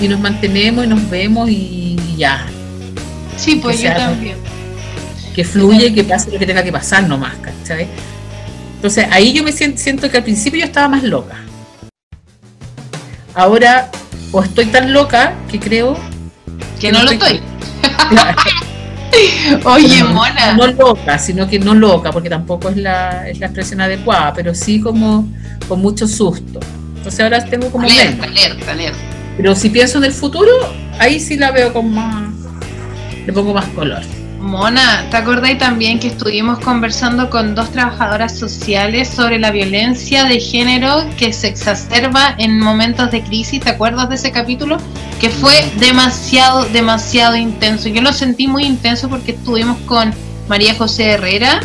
y 0.00 0.08
nos 0.08 0.20
mantenemos 0.20 0.84
y 0.84 0.88
nos 0.88 1.08
vemos 1.08 1.48
y 1.50 1.96
ya. 2.16 2.46
Sí, 3.36 3.56
pues 3.56 3.80
yo 3.80 3.92
también 3.92 4.44
que 5.34 5.44
fluye, 5.44 5.92
que 5.92 6.04
pase 6.04 6.30
lo 6.30 6.38
que 6.38 6.46
tenga 6.46 6.62
que 6.62 6.72
pasar 6.72 7.06
nomás, 7.06 7.34
¿cachai? 7.36 7.88
Entonces 8.76 9.06
ahí 9.10 9.32
yo 9.32 9.42
me 9.42 9.52
siento, 9.52 10.10
que 10.10 10.16
al 10.16 10.22
principio 10.22 10.60
yo 10.60 10.66
estaba 10.66 10.88
más 10.88 11.02
loca. 11.02 11.36
Ahora, 13.34 13.90
o 14.30 14.42
estoy 14.42 14.66
tan 14.66 14.92
loca 14.92 15.34
que 15.50 15.58
creo 15.58 15.98
que, 16.80 16.92
no, 16.92 17.02
lo 17.02 17.10
estoy. 17.10 17.40
Oye, 19.64 20.04
mona. 20.04 20.54
No 20.54 20.68
loca, 20.68 21.18
sino 21.18 21.48
que 21.48 21.58
no 21.58 21.74
loca, 21.74 22.12
porque 22.12 22.30
tampoco 22.30 22.68
es 22.68 22.76
la, 22.76 23.28
es 23.28 23.40
la 23.40 23.46
expresión 23.46 23.80
adecuada, 23.80 24.32
pero 24.34 24.54
sí 24.54 24.80
como 24.80 25.28
con 25.66 25.80
mucho 25.80 26.06
susto. 26.06 26.60
Entonces 26.96 27.20
ahora 27.20 27.44
tengo 27.44 27.70
como 27.70 27.86
alerta, 27.86 28.24
alerta, 28.24 28.70
alerta. 28.70 29.13
Pero 29.36 29.54
si 29.54 29.70
pienso 29.70 29.98
en 29.98 30.04
el 30.04 30.12
futuro, 30.12 30.52
ahí 30.98 31.18
sí 31.18 31.36
la 31.36 31.50
veo 31.50 31.72
con 31.72 31.92
más, 31.92 32.32
le 33.26 33.32
pongo 33.32 33.54
más 33.54 33.66
color. 33.68 34.02
Mona, 34.38 35.06
¿te 35.10 35.16
acordáis 35.16 35.58
también 35.58 35.98
que 35.98 36.08
estuvimos 36.08 36.58
conversando 36.58 37.30
con 37.30 37.54
dos 37.54 37.70
trabajadoras 37.70 38.38
sociales 38.38 39.08
sobre 39.08 39.38
la 39.38 39.50
violencia 39.50 40.24
de 40.24 40.38
género 40.38 41.06
que 41.16 41.32
se 41.32 41.48
exacerba 41.48 42.34
en 42.36 42.60
momentos 42.60 43.10
de 43.10 43.22
crisis? 43.22 43.60
¿Te 43.60 43.70
acuerdas 43.70 44.10
de 44.10 44.16
ese 44.16 44.32
capítulo? 44.32 44.76
Que 45.18 45.30
fue 45.30 45.64
demasiado, 45.78 46.66
demasiado 46.66 47.36
intenso. 47.36 47.88
Yo 47.88 48.02
lo 48.02 48.12
sentí 48.12 48.46
muy 48.46 48.64
intenso 48.64 49.08
porque 49.08 49.32
estuvimos 49.32 49.78
con 49.86 50.12
María 50.46 50.74
José 50.74 51.12
Herrera 51.12 51.60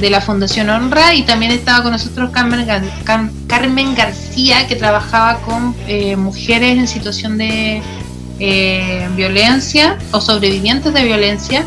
de 0.00 0.10
la 0.10 0.20
Fundación 0.20 0.70
Honra 0.70 1.14
y 1.14 1.22
también 1.22 1.52
estaba 1.52 1.82
con 1.82 1.92
nosotros 1.92 2.30
Carmen, 2.30 3.94
García 3.94 4.66
que 4.66 4.76
trabajaba 4.76 5.40
con 5.40 5.74
eh, 5.86 6.16
mujeres 6.16 6.78
en 6.78 6.88
situación 6.88 7.38
de 7.38 7.82
eh, 8.38 9.08
violencia 9.14 9.98
o 10.10 10.20
sobrevivientes 10.20 10.92
de 10.92 11.04
violencia 11.04 11.64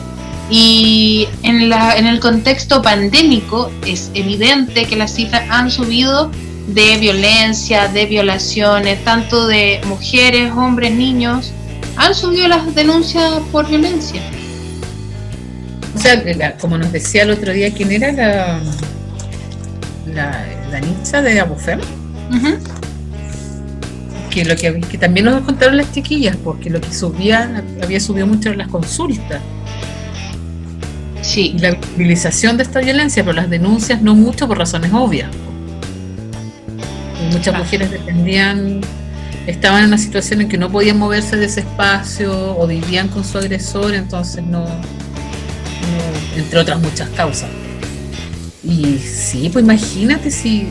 y 0.49 1.27
en, 1.43 1.69
la, 1.69 1.95
en 1.97 2.05
el 2.05 2.19
contexto 2.19 2.81
pandémico 2.81 3.71
es 3.85 4.11
evidente 4.13 4.85
que 4.85 4.95
las 4.95 5.13
cifras 5.13 5.43
han 5.49 5.71
subido 5.71 6.31
de 6.67 6.97
violencia, 6.97 7.87
de 7.87 8.05
violaciones, 8.05 9.03
tanto 9.03 9.47
de 9.47 9.81
mujeres, 9.85 10.51
hombres, 10.51 10.91
niños, 10.91 11.51
han 11.95 12.13
subido 12.13 12.47
las 12.47 12.73
denuncias 12.75 13.39
por 13.51 13.67
violencia. 13.67 14.21
O 15.95 15.99
sea, 15.99 16.57
como 16.57 16.77
nos 16.77 16.91
decía 16.91 17.23
el 17.23 17.31
otro 17.31 17.53
día, 17.53 17.73
¿quién 17.73 17.91
era 17.91 18.11
la, 18.11 18.59
la, 20.13 20.45
la 21.11 21.21
de 21.21 21.39
Abufem? 21.39 21.79
que 24.29 24.43
lo 24.43 24.55
que, 24.57 24.81
que, 24.81 24.97
también 24.97 25.25
nos 25.25 25.41
contaron 25.43 25.77
las 25.77 25.93
chiquillas, 25.93 26.35
porque 26.35 26.69
lo 26.69 26.81
que 26.81 26.93
subía, 26.93 27.63
había 27.81 27.99
subido 28.01 28.27
mucho 28.27 28.53
las 28.53 28.67
consultas. 28.67 29.41
Sí. 31.21 31.55
la 31.59 31.71
visibilización 31.71 32.57
de 32.57 32.63
esta 32.63 32.81
violencia, 32.81 33.23
pero 33.23 33.33
las 33.33 33.49
denuncias 33.49 34.01
no 34.01 34.13
mucho 34.13 34.47
por 34.47 34.57
razones 34.57 34.91
obvias. 34.93 35.29
muchas 37.31 37.57
mujeres 37.57 37.89
dependían, 37.89 38.81
estaban 39.47 39.83
en 39.83 39.87
una 39.87 39.97
situación 39.97 40.41
en 40.41 40.49
que 40.49 40.57
no 40.57 40.69
podían 40.69 40.99
moverse 40.99 41.37
de 41.37 41.45
ese 41.45 41.61
espacio 41.61 42.57
o 42.57 42.67
vivían 42.67 43.07
con 43.07 43.23
su 43.23 43.37
agresor, 43.37 43.95
entonces 43.95 44.43
no, 44.43 44.65
entre 46.35 46.59
otras 46.59 46.79
muchas 46.79 47.09
causas. 47.09 47.49
Y 48.63 48.97
sí, 48.97 49.49
pues 49.51 49.63
imagínate 49.63 50.31
si, 50.31 50.67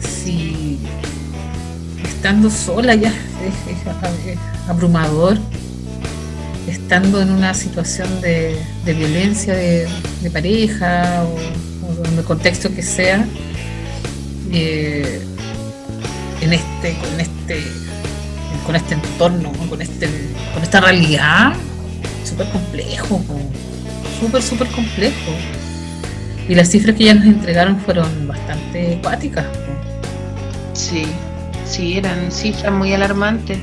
si 0.00 0.78
estando 2.02 2.50
sola 2.50 2.94
ya 2.94 3.10
es 3.10 4.68
abrumador 4.68 5.38
estando 6.66 7.20
en 7.20 7.30
una 7.30 7.54
situación 7.54 8.20
de, 8.20 8.56
violencia 8.84 9.54
de, 9.54 9.88
pareja 10.32 11.24
o, 11.24 12.04
en 12.04 12.18
el 12.18 12.24
contexto 12.24 12.72
que 12.74 12.82
sea, 12.82 13.24
eh, 14.52 15.20
en 16.40 16.52
este, 16.52 16.96
con 16.98 17.20
este, 17.20 17.62
con 18.64 18.76
este 18.76 18.94
entorno, 18.94 19.52
con 19.68 19.80
este, 19.80 20.08
con 20.52 20.62
esta 20.62 20.80
realidad, 20.80 21.54
súper 22.26 22.48
complejo, 22.48 23.22
súper, 24.20 24.42
súper 24.42 24.68
complejo. 24.68 25.32
Y 26.48 26.54
las 26.54 26.70
cifras 26.70 26.96
que 26.96 27.04
ya 27.04 27.14
nos 27.14 27.26
entregaron 27.26 27.80
fueron 27.80 28.28
bastante 28.28 28.96
acuáticas. 28.96 29.46
Sí, 30.74 31.04
sí, 31.64 31.98
eran 31.98 32.30
cifras 32.30 32.72
muy 32.72 32.92
alarmantes. 32.92 33.58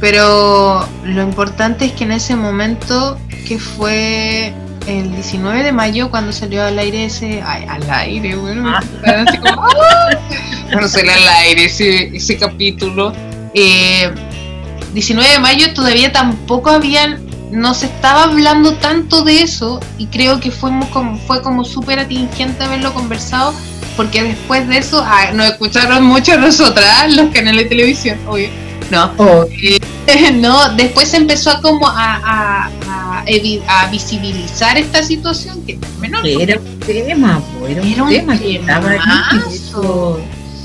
Pero 0.00 0.86
lo 1.04 1.22
importante 1.22 1.86
es 1.86 1.92
que 1.92 2.04
en 2.04 2.12
ese 2.12 2.36
momento, 2.36 3.18
que 3.46 3.58
fue 3.58 4.52
el 4.86 5.10
19 5.12 5.62
de 5.62 5.72
mayo, 5.72 6.10
cuando 6.10 6.32
salió 6.32 6.62
al 6.62 6.78
aire 6.78 7.06
ese. 7.06 7.42
al 7.42 7.90
aire, 7.90 8.36
bueno, 8.36 8.68
ah. 8.68 8.82
así 9.26 9.38
como. 9.38 9.62
¡ah! 9.62 10.88
salió 10.88 11.12
al 11.12 11.28
aire 11.28 11.64
ese, 11.66 12.16
ese 12.16 12.36
capítulo. 12.36 13.12
19 13.54 15.28
eh, 15.28 15.32
de 15.32 15.38
mayo 15.38 15.72
todavía 15.74 16.12
tampoco 16.12 16.70
habían. 16.70 17.23
No 17.54 17.72
se 17.72 17.86
estaba 17.86 18.24
hablando 18.24 18.74
tanto 18.74 19.22
de 19.22 19.42
eso 19.42 19.80
y 19.96 20.06
creo 20.06 20.40
que 20.40 20.50
fue 20.50 20.70
como, 20.92 21.16
fue 21.18 21.40
como 21.40 21.64
súper 21.64 22.00
atingente 22.00 22.64
haberlo 22.64 22.92
conversado 22.92 23.54
porque 23.96 24.22
después 24.22 24.66
de 24.68 24.78
eso 24.78 25.02
ah, 25.06 25.30
nos 25.32 25.46
escucharon 25.46 26.04
mucho 26.04 26.36
nosotras, 26.36 27.14
los 27.14 27.32
canales 27.32 27.64
de 27.64 27.68
televisión, 27.68 28.18
obvio 28.26 28.48
no. 28.90 29.12
no, 30.34 30.74
después 30.74 31.08
se 31.08 31.16
empezó 31.16 31.50
a 31.50 31.60
como 31.60 31.86
a, 31.88 32.70
a, 32.86 33.90
visibilizar 33.90 34.76
esta 34.76 35.02
situación 35.02 35.64
que 35.64 35.78
menor, 36.00 36.26
era 36.26 36.58
un 36.58 36.80
tema, 36.80 37.42
era 37.68 37.82
un 38.02 38.08
tema 38.08 38.38
que 38.38 38.56
estaba 38.56 38.90
ahí. 38.90 39.40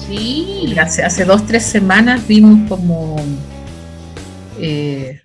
Sí. 0.08 0.76
Hace, 0.80 1.04
hace 1.04 1.26
dos, 1.26 1.46
tres 1.46 1.66
semanas 1.66 2.26
vimos 2.28 2.68
como 2.68 3.18
eh, 4.60 5.19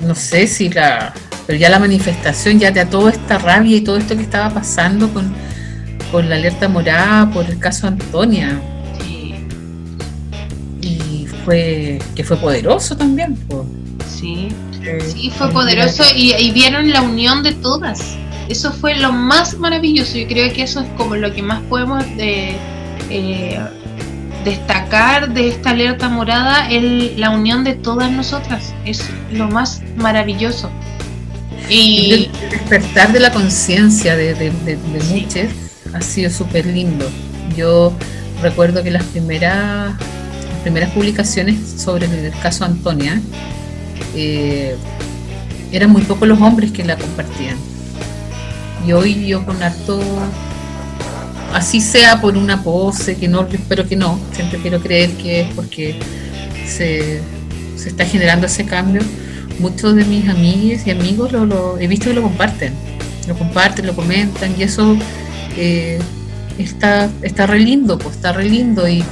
no 0.00 0.14
sé 0.14 0.46
si 0.46 0.68
la 0.68 1.12
pero 1.46 1.58
ya 1.58 1.70
la 1.70 1.78
manifestación 1.78 2.58
ya 2.58 2.70
de 2.70 2.84
toda 2.84 3.10
esta 3.10 3.38
rabia 3.38 3.76
y 3.76 3.80
todo 3.80 3.96
esto 3.96 4.16
que 4.16 4.22
estaba 4.22 4.52
pasando 4.52 5.08
con, 5.12 5.32
con 6.12 6.28
la 6.28 6.36
alerta 6.36 6.68
morada 6.68 7.30
por 7.30 7.46
el 7.46 7.58
caso 7.58 7.86
Antonia 7.86 8.60
que 12.14 12.24
fue 12.24 12.36
poderoso 12.36 12.96
también. 12.96 13.36
Sí, 14.06 14.48
sí, 15.06 15.30
fue 15.36 15.50
poderoso 15.50 16.02
y, 16.14 16.50
vieron 16.52 16.90
la 16.90 17.02
unión 17.02 17.42
de 17.42 17.52
todas. 17.54 18.16
Eso 18.48 18.72
fue 18.72 18.96
lo 18.96 19.12
más 19.12 19.58
maravilloso. 19.58 20.16
Yo 20.16 20.26
creo 20.26 20.52
que 20.52 20.62
eso 20.62 20.80
es 20.80 20.88
como 20.96 21.16
lo 21.16 21.32
que 21.32 21.42
más 21.42 21.60
podemos 21.62 22.04
eh, 22.18 22.56
eh, 23.10 23.60
destacar 24.48 25.32
de 25.32 25.48
esta 25.48 25.70
alerta 25.70 26.08
morada, 26.08 26.68
el, 26.68 27.18
la 27.18 27.30
unión 27.30 27.64
de 27.64 27.74
todas 27.74 28.10
nosotras. 28.10 28.74
Es 28.84 29.04
lo 29.32 29.48
más 29.48 29.82
maravilloso. 29.96 30.70
Y 31.68 32.12
el 32.12 32.50
despertar 32.50 33.12
de 33.12 33.20
la 33.20 33.32
conciencia 33.32 34.16
de, 34.16 34.34
de, 34.34 34.78
muchas 35.10 35.48
ha 35.94 36.00
sido 36.00 36.30
súper 36.30 36.66
lindo. 36.66 37.08
Yo 37.56 37.92
recuerdo 38.42 38.82
que 38.82 38.90
las 38.90 39.04
primeras 39.04 39.94
primeras 40.62 40.90
publicaciones 40.90 41.56
sobre 41.80 42.06
el 42.06 42.32
caso 42.42 42.64
Antonia, 42.64 43.20
eh, 44.14 44.76
eran 45.72 45.90
muy 45.90 46.02
pocos 46.02 46.26
los 46.26 46.40
hombres 46.40 46.72
que 46.72 46.84
la 46.84 46.96
compartían. 46.96 47.56
Y 48.86 48.92
hoy 48.92 49.26
yo 49.26 49.44
con 49.44 49.62
harto, 49.62 50.00
así 51.52 51.80
sea 51.80 52.20
por 52.20 52.36
una 52.36 52.62
pose, 52.62 53.16
que 53.16 53.28
no, 53.28 53.46
espero 53.46 53.86
que 53.86 53.96
no, 53.96 54.18
siempre 54.32 54.58
quiero 54.58 54.80
creer 54.80 55.10
que 55.12 55.42
es 55.42 55.54
porque 55.54 55.98
se, 56.66 57.20
está 57.84 58.04
generando 58.04 58.46
ese 58.46 58.64
cambio. 58.64 59.02
Muchos 59.58 59.96
de 59.96 60.04
mis 60.04 60.28
amigas 60.28 60.86
y 60.86 60.90
amigos 60.90 61.32
lo, 61.32 61.78
he 61.78 61.88
visto 61.88 62.10
que 62.10 62.14
lo 62.14 62.22
comparten, 62.22 62.72
lo 63.26 63.36
comparten, 63.36 63.86
lo 63.86 63.94
comentan 63.94 64.54
y 64.56 64.62
eso 64.62 64.96
eh, 65.56 65.98
está, 66.58 67.08
está 67.22 67.46
re 67.46 67.58
lindo, 67.58 67.98
pues 67.98 68.16
está 68.16 68.32
re 68.32 68.44
lindo 68.44 68.88
y 68.88 69.02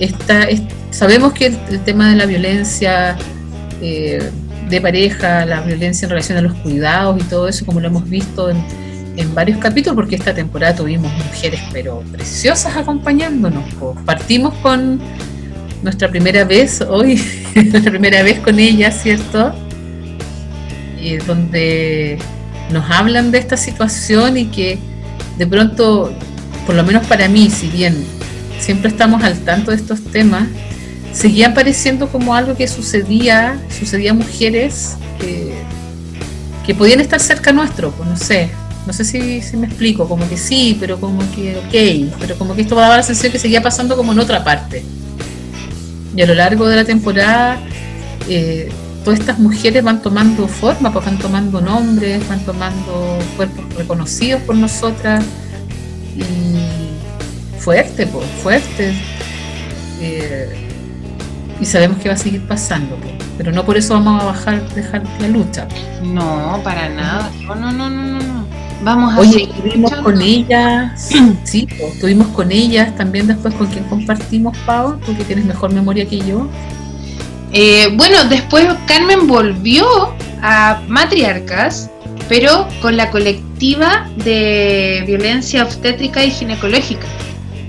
está, 0.00 0.48
sabemos 0.90 1.32
que 1.32 1.46
el, 1.46 1.80
tema 1.84 2.10
de 2.10 2.16
la 2.16 2.26
violencia 2.26 3.16
eh, 3.80 4.18
de 4.68 4.80
pareja, 4.80 5.46
la 5.46 5.60
violencia 5.60 6.06
en 6.06 6.10
relación 6.10 6.38
a 6.38 6.42
los 6.42 6.54
cuidados 6.54 7.20
y 7.20 7.24
todo 7.24 7.46
eso, 7.46 7.64
como 7.64 7.78
lo 7.78 7.86
hemos 7.86 8.08
visto 8.08 8.50
en, 8.50 8.56
varios 9.26 9.58
capítulos, 9.58 9.96
porque 9.96 10.16
esta 10.16 10.34
temporada 10.34 10.76
tuvimos 10.76 11.12
mujeres 11.12 11.60
pero 11.72 12.02
preciosas 12.12 12.76
acompañándonos. 12.76 13.64
Partimos 14.04 14.54
con 14.54 15.00
nuestra 15.82 16.08
primera 16.08 16.44
vez 16.44 16.80
hoy, 16.80 17.22
nuestra 17.54 17.90
primera 17.90 18.22
vez 18.22 18.38
con 18.40 18.58
ella, 18.58 18.90
¿cierto? 18.90 19.52
Y 21.00 21.16
donde 21.16 22.18
nos 22.72 22.90
hablan 22.90 23.30
de 23.30 23.38
esta 23.38 23.56
situación 23.56 24.36
y 24.36 24.46
que 24.46 24.78
de 25.36 25.46
pronto, 25.46 26.12
por 26.66 26.74
lo 26.74 26.84
menos 26.84 27.06
para 27.06 27.28
mí, 27.28 27.50
si 27.50 27.68
bien 27.68 28.04
siempre 28.58 28.88
estamos 28.88 29.22
al 29.22 29.38
tanto 29.40 29.70
de 29.70 29.76
estos 29.76 30.02
temas, 30.04 30.48
seguía 31.12 31.48
apareciendo 31.48 32.08
como 32.08 32.34
algo 32.34 32.56
que 32.56 32.68
sucedía, 32.68 33.58
sucedía 33.76 34.10
a 34.10 34.14
mujeres 34.14 34.96
que, 35.20 35.54
que 36.66 36.74
podían 36.74 37.00
estar 37.00 37.20
cerca 37.20 37.52
nuestro, 37.52 37.92
pues 37.92 38.08
no 38.08 38.16
sé, 38.16 38.50
no 38.88 38.94
sé 38.94 39.04
si, 39.04 39.42
si, 39.42 39.58
me 39.58 39.66
explico, 39.66 40.08
como 40.08 40.26
que 40.26 40.38
sí, 40.38 40.74
pero 40.80 40.98
como 40.98 41.20
que 41.32 41.58
ok, 41.58 42.16
pero 42.18 42.38
como 42.38 42.54
que 42.54 42.62
esto 42.62 42.74
daba 42.74 42.96
la 42.96 43.02
sensación 43.02 43.32
que 43.32 43.38
seguía 43.38 43.62
pasando 43.62 43.98
como 43.98 44.12
en 44.12 44.18
otra 44.18 44.42
parte. 44.42 44.82
Y 46.16 46.22
a 46.22 46.26
lo 46.26 46.34
largo 46.34 46.66
de 46.66 46.76
la 46.76 46.86
temporada, 46.86 47.60
eh, 48.30 48.70
todas 49.04 49.20
estas 49.20 49.38
mujeres 49.38 49.84
van 49.84 50.00
tomando 50.00 50.48
forma, 50.48 50.90
pues 50.90 51.04
van 51.04 51.18
tomando 51.18 51.60
nombres, 51.60 52.26
van 52.30 52.40
tomando 52.46 53.18
cuerpos 53.36 53.74
reconocidos 53.74 54.40
por 54.40 54.56
nosotras. 54.56 55.22
Y 56.16 57.60
fuerte, 57.60 58.06
pues, 58.06 58.26
fuerte. 58.42 58.94
Eh, 60.00 60.48
y 61.60 61.66
sabemos 61.66 61.98
que 61.98 62.08
va 62.08 62.14
a 62.14 62.18
seguir 62.18 62.40
pasando, 62.46 62.96
pero 63.36 63.52
no 63.52 63.66
por 63.66 63.76
eso 63.76 63.92
vamos 63.92 64.22
a 64.22 64.26
bajar, 64.26 64.66
dejar 64.74 65.02
la 65.20 65.28
lucha. 65.28 65.68
No, 66.02 66.58
para 66.64 66.88
nada. 66.88 67.30
No, 67.46 67.54
no, 67.54 67.70
no, 67.70 67.90
no. 67.90 68.27
Vamos 68.82 69.14
a 69.14 69.20
Oye, 69.20 69.42
estuvimos 69.54 69.94
con 69.96 70.22
ellas, 70.22 71.10
sí, 71.44 71.68
estuvimos 71.78 72.28
con 72.28 72.52
ellas 72.52 72.94
también 72.96 73.26
después 73.26 73.54
con 73.54 73.66
quien 73.66 73.84
compartimos, 73.84 74.56
Pau, 74.58 74.98
porque 75.04 75.24
tienes 75.24 75.44
mejor 75.44 75.72
memoria 75.72 76.06
que 76.06 76.18
yo. 76.18 76.46
Eh, 77.52 77.88
bueno, 77.94 78.24
después 78.24 78.66
Carmen 78.86 79.26
volvió 79.26 80.14
a 80.42 80.82
Matriarcas, 80.86 81.90
pero 82.28 82.68
con 82.80 82.96
la 82.96 83.10
colectiva 83.10 84.08
de 84.16 85.02
violencia 85.06 85.64
obstétrica 85.64 86.24
y 86.24 86.30
ginecológica. 86.30 87.06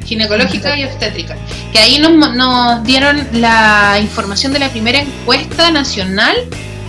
Ginecológica 0.06 0.78
y 0.78 0.84
obstétrica, 0.84 1.38
que 1.72 1.80
ahí 1.80 2.00
nos, 2.00 2.36
nos 2.36 2.84
dieron 2.84 3.28
la 3.34 4.00
información 4.02 4.52
de 4.52 4.60
la 4.60 4.70
primera 4.70 5.00
encuesta 5.00 5.70
nacional 5.72 6.36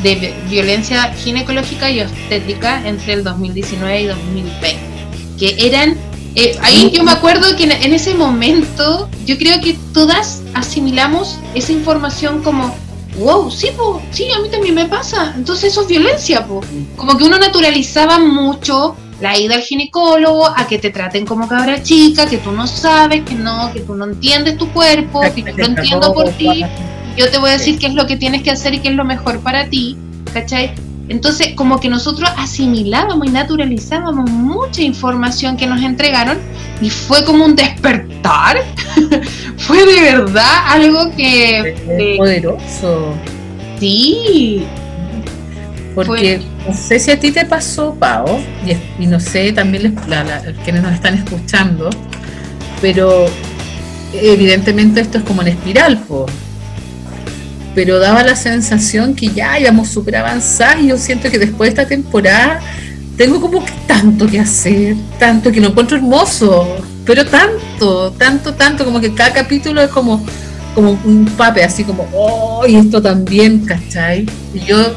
de 0.03 0.35
violencia 0.49 1.13
ginecológica 1.15 1.91
y 1.91 2.01
obstétrica 2.01 2.87
entre 2.87 3.15
el 3.15 3.25
2019 3.25 4.03
y 4.03 4.07
2020, 4.07 4.79
que 5.39 5.67
eran, 5.67 5.97
eh, 6.35 6.59
ahí 6.63 6.91
yo 6.91 7.03
me 7.03 7.13
acuerdo 7.13 7.55
que 7.57 7.65
en, 7.65 7.93
ese 7.93 8.15
momento 8.15 9.09
yo 9.27 9.37
creo 9.37 9.61
que 9.61 9.77
todas 9.93 10.43
asimilamos 10.55 11.39
esa 11.55 11.73
información 11.73 12.43
como, 12.43 12.75
wow, 13.19 13.51
sí, 13.51 13.69
po, 13.77 14.01
sí, 14.11 14.31
a 14.33 14.41
mí 14.41 14.49
también 14.49 14.75
me 14.75 14.87
pasa, 14.87 15.35
entonces 15.37 15.73
eso 15.73 15.83
es 15.83 15.89
violencia, 15.89 16.47
po. 16.47 16.61
como 16.97 17.17
que 17.17 17.25
uno 17.25 17.39
naturalizaba 17.39 18.19
mucho 18.19 18.97
la 19.21 19.39
ida 19.39 19.57
al 19.57 19.63
ginecólogo, 19.63 20.47
a 20.47 20.67
que 20.67 20.79
te 20.79 20.91
traten 20.91 21.27
como 21.27 21.47
cabra 21.47 21.83
chica, 21.83 22.27
que 22.27 22.39
tú 22.39 22.53
no 22.53 22.67
sabes, 22.67 23.23
que 23.25 23.35
no, 23.35 23.71
que 23.73 23.81
tú 23.81 23.95
no 23.95 24.07
entiendes 24.07 24.57
tu 24.57 24.73
cuerpo, 24.73 25.21
que 25.35 25.43
yo 25.43 25.53
lo 25.57 25.65
entiendo 25.67 26.15
por 26.15 26.31
ti, 26.31 26.65
yo 27.21 27.31
te 27.31 27.37
voy 27.37 27.51
a 27.51 27.53
decir 27.53 27.79
qué 27.79 27.87
es 27.87 27.95
lo 27.95 28.07
que 28.07 28.17
tienes 28.17 28.43
que 28.43 28.51
hacer 28.51 28.73
y 28.73 28.79
qué 28.79 28.89
es 28.89 28.95
lo 28.95 29.05
mejor 29.05 29.41
para 29.41 29.69
ti, 29.69 29.95
¿cachai? 30.33 30.73
Entonces, 31.11 31.49
como 31.55 31.79
que 31.79 31.91
nosotros 31.91 32.31
asimilábamos 32.39 33.27
y 33.27 33.31
naturalizábamos 33.31 34.31
mucha 34.31 34.81
información 34.81 35.59
que 35.59 35.67
nos 35.67 35.83
entregaron 35.83 36.39
y 36.81 36.89
fue 36.89 37.23
como 37.25 37.45
un 37.45 37.55
despertar. 37.57 38.63
fue 39.59 39.85
de 39.85 40.01
verdad 40.01 40.51
algo 40.69 41.15
que... 41.15 41.75
Es 41.89 42.17
poderoso. 42.17 43.15
Sí, 43.79 44.65
porque 45.95 46.41
no 46.67 46.75
sé 46.75 46.99
si 46.99 47.11
a 47.11 47.21
ti 47.21 47.33
te 47.33 47.45
pasó, 47.45 47.95
Pau, 47.97 48.41
y, 48.99 49.07
no 49.07 49.21
sé 49.21 49.53
también 49.53 49.83
les, 49.83 49.93
quienes 50.65 50.83
nos 50.83 50.95
están 50.95 51.15
escuchando, 51.15 51.91
pero 52.81 53.27
evidentemente 54.15 55.03
esto 55.03 55.19
es 55.19 55.25
como 55.25 55.43
en 55.43 55.49
espiral, 55.49 55.99
po. 55.99 56.25
Pero 57.75 57.99
daba 57.99 58.23
la 58.25 58.37
sensación 58.37 59.15
que 59.15 59.29
ya 59.29 59.59
íbamos 59.59 59.89
súper 59.89 60.17
avanzados 60.17 60.83
y 60.83 60.89
yo 60.89 60.99
siento 60.99 61.31
que 61.31 61.39
después 61.39 61.69
de 61.69 61.83
esta 61.83 61.89
temporada 61.89 62.61
tengo 63.17 63.41
como 63.41 63.65
que 63.65 63.73
tanto 63.87 64.27
que 64.27 64.41
hacer, 64.41 64.97
tanto 65.19 65.53
que 65.53 65.61
lo 65.61 65.69
encuentro 65.69 65.97
hermoso, 65.97 66.67
pero 67.05 67.27
tanto, 67.27 68.13
tanto, 68.13 68.55
tanto, 68.55 68.85
como 68.85 69.01
que 69.01 69.15
cada 69.15 69.33
capítulo 69.33 69.83
es 69.83 69.91
como, 69.91 70.25
como 70.75 70.99
un 71.05 71.27
pape, 71.37 71.63
así 71.63 71.85
como, 71.85 72.09
oh, 72.15 72.65
y 72.67 72.77
esto 72.77 73.03
también, 73.03 73.67
¿cachai? 73.67 74.27
Y 74.55 74.61
yo 74.61 74.95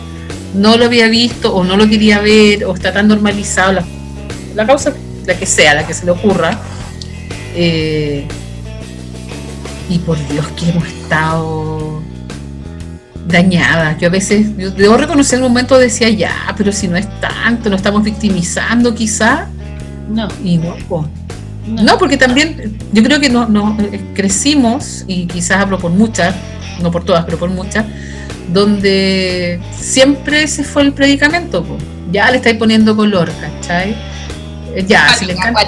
no 0.53 0.77
lo 0.77 0.85
había 0.85 1.09
visto 1.09 1.53
o 1.53 1.63
no 1.63 1.75
lo 1.75 1.87
quería 1.89 2.19
ver 2.19 2.63
o 2.65 2.73
está 2.73 2.93
tan 2.93 3.07
normalizado, 3.07 3.83
la, 4.55 4.65
causa, 4.65 4.93
la 5.25 5.37
que 5.37 5.45
sea, 5.45 5.73
la 5.73 5.85
que 5.85 5.93
se 5.93 6.05
le 6.05 6.11
ocurra. 6.11 6.59
Eh, 7.55 8.25
y 9.89 9.99
por 9.99 10.17
Dios 10.29 10.47
que 10.55 10.69
hemos 10.69 10.87
estado 10.87 12.01
dañada. 13.33 13.97
Yo 13.97 14.07
a 14.07 14.11
veces, 14.11 14.47
yo 14.57 14.71
debo 14.71 14.95
reconocer 14.95 15.39
el 15.39 15.43
momento 15.43 15.77
decía, 15.77 16.09
ya, 16.09 16.53
pero 16.55 16.71
si 16.71 16.87
no 16.87 16.95
es 16.95 17.07
tanto, 17.19 17.69
nos 17.69 17.79
estamos 17.79 18.03
victimizando 18.03 18.95
quizá. 18.95 19.47
No. 20.09 20.27
Y 20.43 20.57
no, 20.57 20.75
no. 21.67 21.97
porque 21.97 22.15
también 22.15 22.77
yo 22.93 23.03
creo 23.03 23.19
que 23.19 23.29
no, 23.29 23.47
no, 23.47 23.77
eh, 23.81 23.99
crecimos, 24.13 25.03
y 25.07 25.25
quizás 25.27 25.57
hablo 25.57 25.79
por 25.79 25.91
muchas, 25.91 26.35
no 26.81 26.91
por 26.91 27.03
todas, 27.03 27.25
pero 27.25 27.37
por 27.37 27.49
muchas, 27.49 27.85
donde 28.53 29.59
siempre 29.77 30.43
ese 30.43 30.63
fue 30.63 30.83
el 30.83 30.93
predicamento. 30.93 31.65
Ya 32.11 32.29
le 32.29 32.37
estáis 32.37 32.57
poniendo 32.57 32.95
color, 32.95 33.31
¿cachai? 33.41 33.95
Eh, 34.75 34.85
ya, 34.87 35.13
si 35.15 35.25
le 35.25 35.33
encanta, 35.33 35.61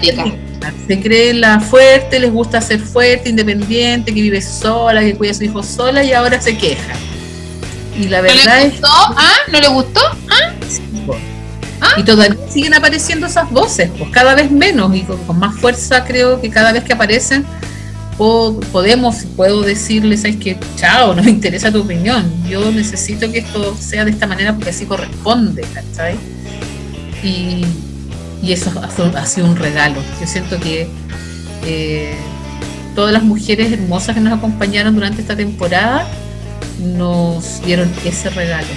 se 0.88 1.00
cree 1.02 1.34
la 1.34 1.60
fuerte, 1.60 2.20
les 2.20 2.32
gusta 2.32 2.62
ser 2.62 2.80
fuerte, 2.80 3.30
independiente, 3.30 4.14
que 4.14 4.22
vive 4.22 4.42
sola, 4.42 5.02
que 5.02 5.16
cuida 5.16 5.32
a 5.32 5.34
su 5.34 5.44
hijo 5.44 5.64
sola 5.64 6.04
y 6.04 6.14
ahora 6.14 6.40
se 6.40 6.58
queja. 6.58 6.94
Y 7.98 8.08
la 8.08 8.22
verdad 8.22 8.44
¿No 8.46 8.60
le 8.60 8.70
gustó? 8.70 8.88
¿Ah? 8.88 9.34
¿No 9.52 9.60
le 9.60 9.68
gustó? 9.70 10.02
¿Ah? 10.30 10.54
¿Ah? 11.82 11.94
Y 11.98 12.04
todavía 12.04 12.38
siguen 12.50 12.74
apareciendo 12.74 13.28
esas 13.28 13.50
voces, 13.52 13.90
pues 13.98 14.10
cada 14.12 14.34
vez 14.36 14.50
menos 14.50 14.96
y 14.96 15.02
con, 15.02 15.40
más 15.40 15.56
fuerza 15.56 16.04
creo 16.06 16.42
que 16.42 16.50
cada 16.50 16.72
vez 16.72 16.84
que 16.84 16.94
aparecen 16.94 17.46
podemos, 18.18 19.26
puedo 19.36 19.62
decirles, 19.62 20.22
¿sabes 20.22 20.38
que 20.38 20.58
Chao, 20.78 21.14
no 21.14 21.22
me 21.22 21.30
interesa 21.30 21.72
tu 21.72 21.82
opinión, 21.82 22.24
yo 22.48 22.72
necesito 22.72 23.30
que 23.30 23.40
esto 23.40 23.76
sea 23.78 24.06
de 24.06 24.12
esta 24.12 24.26
manera 24.26 24.54
porque 24.54 24.70
así 24.70 24.86
corresponde, 24.86 25.64
¿cachai? 25.74 26.16
Y, 27.22 27.66
y 28.42 28.54
eso 28.54 28.72
ha 29.16 29.26
sido 29.26 29.48
un 29.48 29.58
regalo. 29.58 29.98
Yo 30.22 30.28
siento 30.28 30.60
que 30.60 30.88
eh, 31.66 32.16
todas 32.96 33.12
las 33.12 33.24
mujeres 33.24 33.72
hermosas 33.72 34.16
que 34.16 34.22
nos 34.22 34.38
acompañaron 34.38 34.96
durante 34.96 35.22
esta 35.22 35.36
temporada 35.36 36.08
nos 36.80 37.62
dieron 37.64 37.92
ese 38.06 38.30
regalo. 38.30 38.68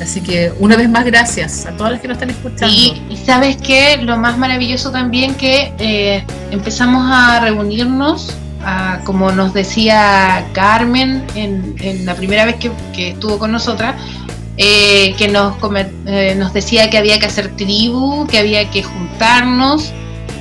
Así 0.00 0.20
que 0.20 0.52
una 0.58 0.76
vez 0.76 0.88
más 0.88 1.04
gracias 1.04 1.64
a 1.64 1.72
todas 1.72 1.92
las 1.92 2.00
que 2.00 2.08
nos 2.08 2.16
están 2.16 2.30
escuchando. 2.30 2.74
Y, 2.74 3.16
sabes 3.24 3.56
que 3.56 3.98
lo 3.98 4.16
más 4.16 4.36
maravilloso 4.36 4.90
también 4.90 5.34
que 5.36 5.72
eh, 5.78 6.24
empezamos 6.50 7.08
a 7.08 7.38
reunirnos, 7.40 8.34
como 9.04 9.30
nos 9.32 9.54
decía 9.54 10.46
Carmen 10.52 11.24
en, 11.34 12.04
la 12.04 12.14
primera 12.14 12.44
vez 12.44 12.56
que, 12.56 13.10
estuvo 13.10 13.38
con 13.38 13.52
nosotras, 13.52 13.94
eh, 14.56 15.14
que 15.16 15.32
eh, 16.06 16.34
nos 16.36 16.52
decía 16.52 16.90
que 16.90 16.98
había 16.98 17.18
que 17.20 17.26
hacer 17.26 17.54
tribu, 17.56 18.26
que 18.26 18.38
había 18.38 18.70
que 18.70 18.82
juntarnos, 18.82 19.92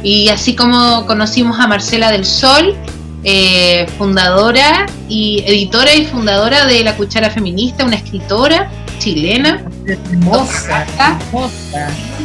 y 0.04 0.30
así 0.30 0.56
como 0.56 1.06
conocimos 1.06 1.60
a 1.60 1.68
Marcela 1.68 2.12
del 2.12 2.26
Sol, 2.26 2.76
eh, 3.24 3.88
fundadora 3.98 4.86
y 5.08 5.44
editora 5.46 5.94
y 5.94 6.06
fundadora 6.06 6.66
de 6.66 6.84
La 6.84 6.96
Cuchara 6.96 7.30
Feminista, 7.30 7.86
una 7.86 7.98
escritora 7.98 8.70
chilena, 8.98 9.64
hermosa, 9.86 10.86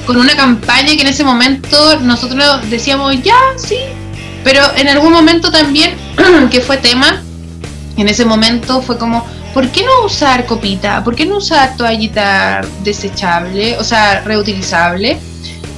con 0.06 0.16
una 0.16 0.36
campaña 0.36 0.94
que 0.94 1.02
en 1.02 1.08
ese 1.08 1.24
momento 1.24 2.00
nosotros 2.00 2.68
decíamos, 2.70 3.22
ya, 3.22 3.36
sí, 3.56 3.78
pero 4.44 4.62
en 4.76 4.88
algún 4.88 5.12
momento 5.12 5.50
también, 5.50 5.94
que 6.50 6.60
fue 6.60 6.76
tema, 6.76 7.22
en 7.96 8.08
ese 8.08 8.24
momento 8.24 8.82
fue 8.82 8.98
como, 8.98 9.26
¿por 9.54 9.68
qué 9.70 9.82
no 9.84 10.04
usar 10.04 10.44
copita? 10.44 11.02
¿Por 11.02 11.14
qué 11.14 11.24
no 11.24 11.38
usar 11.38 11.76
toallita 11.76 12.60
desechable, 12.84 13.78
o 13.78 13.84
sea, 13.84 14.20
reutilizable? 14.20 15.18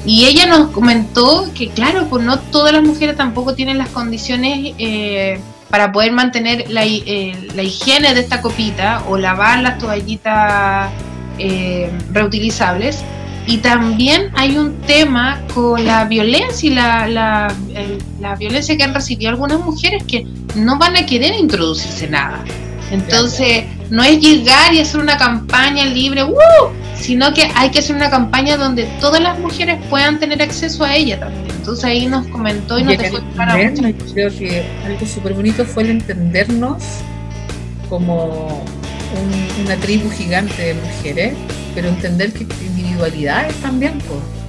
Y 0.08 0.24
ella 0.24 0.46
nos 0.46 0.70
comentó 0.70 1.50
que, 1.54 1.68
claro, 1.68 2.06
pues 2.08 2.24
no 2.24 2.38
todas 2.38 2.72
las 2.72 2.82
mujeres 2.82 3.14
tampoco 3.14 3.54
tienen 3.54 3.76
las 3.76 3.90
condiciones 3.90 4.72
eh, 4.78 5.38
para 5.68 5.92
poder 5.92 6.12
mantener 6.12 6.64
eh, 6.66 7.50
la, 7.54 7.62
higiene 7.62 8.14
de 8.14 8.20
esta 8.20 8.40
copita 8.40 9.02
o 9.06 9.18
lavar 9.18 9.60
las 9.60 9.76
toallitas 9.76 10.90
eh, 11.36 11.92
reutilizables. 12.10 13.04
Y 13.46 13.58
también 13.58 14.30
hay 14.34 14.56
un 14.56 14.78
tema 14.80 15.42
con 15.52 15.84
la 15.84 16.06
violencia 16.06 16.70
y 16.70 16.72
la, 16.72 17.06
la, 17.06 17.54
la, 18.18 18.34
violencia 18.36 18.78
que 18.78 18.84
han 18.84 18.94
recibido 18.94 19.28
algunas 19.28 19.60
mujeres 19.60 20.04
que 20.04 20.26
no 20.54 20.78
van 20.78 20.96
a 20.96 21.04
querer 21.04 21.34
introducirse 21.34 22.08
nada. 22.08 22.42
Entonces, 22.90 23.64
no 23.90 24.02
es 24.02 24.20
llegar 24.20 24.72
y 24.72 24.80
hacer 24.80 25.00
una 25.00 25.16
campaña 25.16 25.84
libre, 25.84 26.22
sino 26.98 27.32
que 27.32 27.50
hay 27.54 27.70
que 27.70 27.78
hacer 27.80 27.96
una 27.96 28.10
campaña 28.10 28.56
donde 28.56 28.84
todas 29.00 29.20
las 29.20 29.38
mujeres 29.38 29.78
puedan 29.88 30.18
tener 30.18 30.42
acceso 30.42 30.84
a 30.84 30.94
ella 30.94 31.20
también. 31.20 31.48
Entonces 31.56 31.84
ahí 31.84 32.06
nos 32.06 32.26
comentó 32.28 32.78
y, 32.78 32.84
nos 32.84 32.98
dejó 32.98 33.18
Creo 34.14 34.30
que 34.30 34.64
algo 34.84 35.06
súper 35.06 35.34
bonito 35.34 35.64
fue 35.64 35.82
el 35.84 35.90
entendernos 35.90 36.82
como 37.88 38.64
una 39.64 39.76
tribu 39.76 40.10
gigante 40.10 40.62
de 40.62 40.74
mujeres, 40.74 41.34
pero 41.74 41.88
entender 41.88 42.32
que 42.32 42.46
individualidades 42.64 43.54
también, 43.56 43.94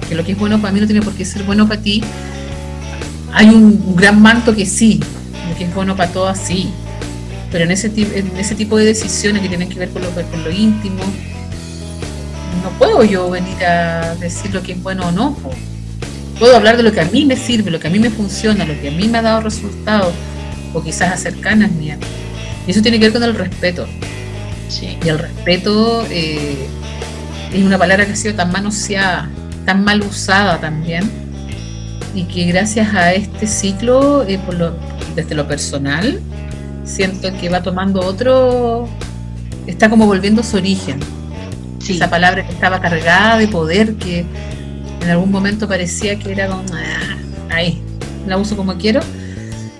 que 0.08 0.14
lo 0.14 0.24
que 0.24 0.32
es 0.32 0.38
bueno 0.38 0.60
para 0.60 0.72
mí 0.72 0.80
no 0.80 0.86
tiene 0.86 1.02
por 1.02 1.14
qué 1.14 1.24
ser 1.24 1.42
bueno 1.44 1.68
para 1.68 1.80
ti. 1.80 2.02
Hay 3.32 3.48
un, 3.48 3.94
gran 3.96 4.20
manto 4.20 4.54
que 4.54 4.66
sí, 4.66 5.00
lo 5.48 5.56
que 5.56 5.64
es 5.64 5.74
bueno 5.74 5.96
para 5.96 6.10
todas 6.12 6.38
sí, 6.38 6.70
pero 7.50 7.64
en 7.64 7.70
ese, 7.70 7.88
en 7.96 8.36
ese 8.36 8.54
tipo 8.54 8.76
de 8.76 8.84
decisiones 8.84 9.42
que 9.42 9.48
tienen 9.48 9.68
que 9.68 9.78
ver 9.78 9.90
con 9.90 10.02
lo, 10.02 10.10
con 10.10 10.44
lo 10.44 10.50
íntimo, 10.50 11.02
no 12.62 12.70
puedo 12.78 13.02
yo 13.04 13.30
venir 13.30 13.64
a 13.64 14.14
decir 14.16 14.52
lo 14.54 14.62
que 14.62 14.72
es 14.72 14.82
bueno 14.82 15.08
o 15.08 15.12
no. 15.12 15.36
Puedo 16.38 16.56
hablar 16.56 16.76
de 16.76 16.82
lo 16.82 16.92
que 16.92 17.00
a 17.00 17.04
mí 17.04 17.24
me 17.24 17.36
sirve, 17.36 17.70
lo 17.70 17.80
que 17.80 17.88
a 17.88 17.90
mí 17.90 17.98
me 17.98 18.10
funciona, 18.10 18.64
lo 18.64 18.80
que 18.80 18.88
a 18.88 18.90
mí 18.90 19.08
me 19.08 19.18
ha 19.18 19.22
dado 19.22 19.40
resultados, 19.40 20.14
o 20.72 20.82
quizás 20.82 21.12
hacer 21.12 21.38
canas 21.40 21.70
mías. 21.72 21.98
Y 22.66 22.70
eso 22.70 22.82
tiene 22.82 22.98
que 22.98 23.06
ver 23.06 23.12
con 23.12 23.22
el 23.22 23.34
respeto. 23.34 23.86
Y 24.80 25.08
el 25.08 25.18
respeto 25.18 26.06
eh, 26.10 26.66
es 27.52 27.62
una 27.62 27.76
palabra 27.76 28.06
que 28.06 28.12
ha 28.12 28.16
sido 28.16 28.34
tan 28.34 28.52
manoseada, 28.52 29.28
tan 29.66 29.84
mal 29.84 30.00
usada 30.02 30.60
también, 30.60 31.10
y 32.14 32.24
que 32.24 32.44
gracias 32.46 32.94
a 32.94 33.12
este 33.12 33.46
ciclo, 33.46 34.22
eh, 34.26 34.38
por 34.38 34.54
lo, 34.54 34.76
desde 35.14 35.34
lo 35.34 35.46
personal, 35.46 36.20
siento 36.84 37.32
que 37.38 37.48
va 37.48 37.62
tomando 37.62 38.00
otro, 38.00 38.88
está 39.66 39.88
como 39.90 40.06
volviendo 40.06 40.42
su 40.42 40.56
origen. 40.56 41.00
Esa 41.88 42.08
palabra 42.08 42.46
que 42.46 42.52
estaba 42.52 42.80
cargada 42.80 43.36
de 43.38 43.48
poder, 43.48 43.96
que 43.96 44.24
en 45.00 45.10
algún 45.10 45.32
momento 45.32 45.66
parecía 45.66 46.16
que 46.16 46.30
era 46.30 46.46
como, 46.46 46.62
ah, 46.72 47.16
ahí, 47.52 47.82
la 48.28 48.36
uso 48.36 48.56
como 48.56 48.76
quiero. 48.76 49.00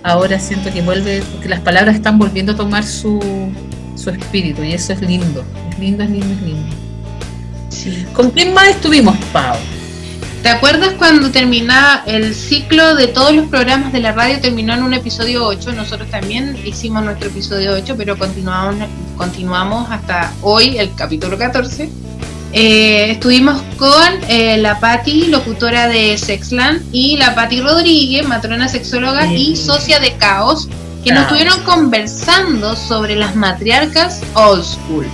Ahora 0.03 0.41
siento 0.41 0.73
que 0.73 0.83
vuelve, 0.83 1.23
porque 1.33 1.49
las 1.49 1.61
palabras 1.61 1.95
están 1.95 2.19
volviendo 2.19 2.53
a 2.53 2.57
tomar 2.57 2.85
su, 2.85 3.21
su 3.95 4.11
espíritu 4.11 4.65
y 4.65 4.73
eso 4.73 4.93
es 4.93 5.01
lindo. 5.03 5.45
Es 5.71 5.79
lindo, 5.79 6.03
es 6.03 6.11
lindo, 6.11 6.35
es 6.35 6.43
lindo. 6.43 6.81
¿Con 8.13 8.31
quién 8.31 8.53
más 8.55 8.69
estuvimos, 8.69 9.17
Pau? 9.33 9.57
¿Te 10.43 10.49
acuerdas 10.49 10.95
cuando 10.97 11.31
terminaba 11.31 12.03
el 12.07 12.35
ciclo 12.35 12.95
de 12.95 13.09
todos 13.09 13.35
los 13.35 13.47
programas 13.49 13.93
de 13.93 14.01
la 14.01 14.13
radio 14.13 14.41
terminó 14.41 14.73
en 14.73 14.83
un 14.83 14.95
episodio 14.95 15.45
8? 15.45 15.73
Nosotros 15.75 16.11
también 16.11 16.57
hicimos 16.65 17.05
nuestro 17.05 17.29
episodio 17.29 17.75
8, 17.75 17.95
pero 17.99 18.17
continuamos, 18.17 18.89
continuamos 19.19 19.91
hasta 19.91 20.33
hoy, 20.41 20.79
el 20.79 20.95
capítulo 20.95 21.37
14. 21.37 21.91
Eh, 22.55 23.11
estuvimos 23.11 23.61
con 23.77 24.09
eh, 24.29 24.57
la 24.57 24.81
Patti, 24.81 25.27
locutora 25.27 25.89
de 25.89 26.17
Sexland, 26.17 26.83
y 26.91 27.19
la 27.19 27.35
Patti 27.35 27.61
Rodríguez, 27.61 28.27
matrona 28.27 28.67
sexóloga 28.67 29.31
y 29.31 29.57
socia 29.57 30.01
de 30.01 30.15
Caos, 30.15 30.71
que 31.05 31.13
nos 31.13 31.25
estuvieron 31.25 31.61
conversando 31.65 32.77
sobre 32.77 33.15
las 33.15 33.37
matriarcas 33.37 34.23
old 34.35 34.65
school 34.65 35.07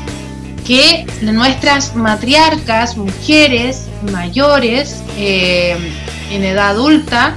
que 0.66 1.06
nuestras 1.22 1.94
matriarcas, 1.94 2.96
mujeres 2.96 3.86
mayores, 4.10 5.00
eh, 5.16 5.76
en 6.32 6.44
edad 6.44 6.70
adulta, 6.70 7.36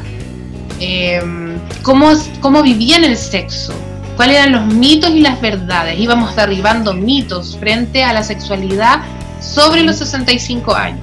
eh, 0.80 1.22
cómo, 1.84 2.12
cómo 2.42 2.64
vivían 2.64 3.04
el 3.04 3.16
sexo, 3.16 3.74
cuáles 4.16 4.38
eran 4.38 4.52
los 4.54 4.74
mitos 4.74 5.12
y 5.12 5.22
las 5.22 5.40
verdades. 5.40 6.00
Íbamos 6.00 6.36
derribando 6.36 6.94
mitos 6.94 7.56
frente 7.58 8.04
a 8.04 8.14
la 8.14 8.24
sexualidad 8.24 9.02
sobre 9.40 9.84
los 9.84 9.98
65 9.98 10.74
años. 10.74 11.02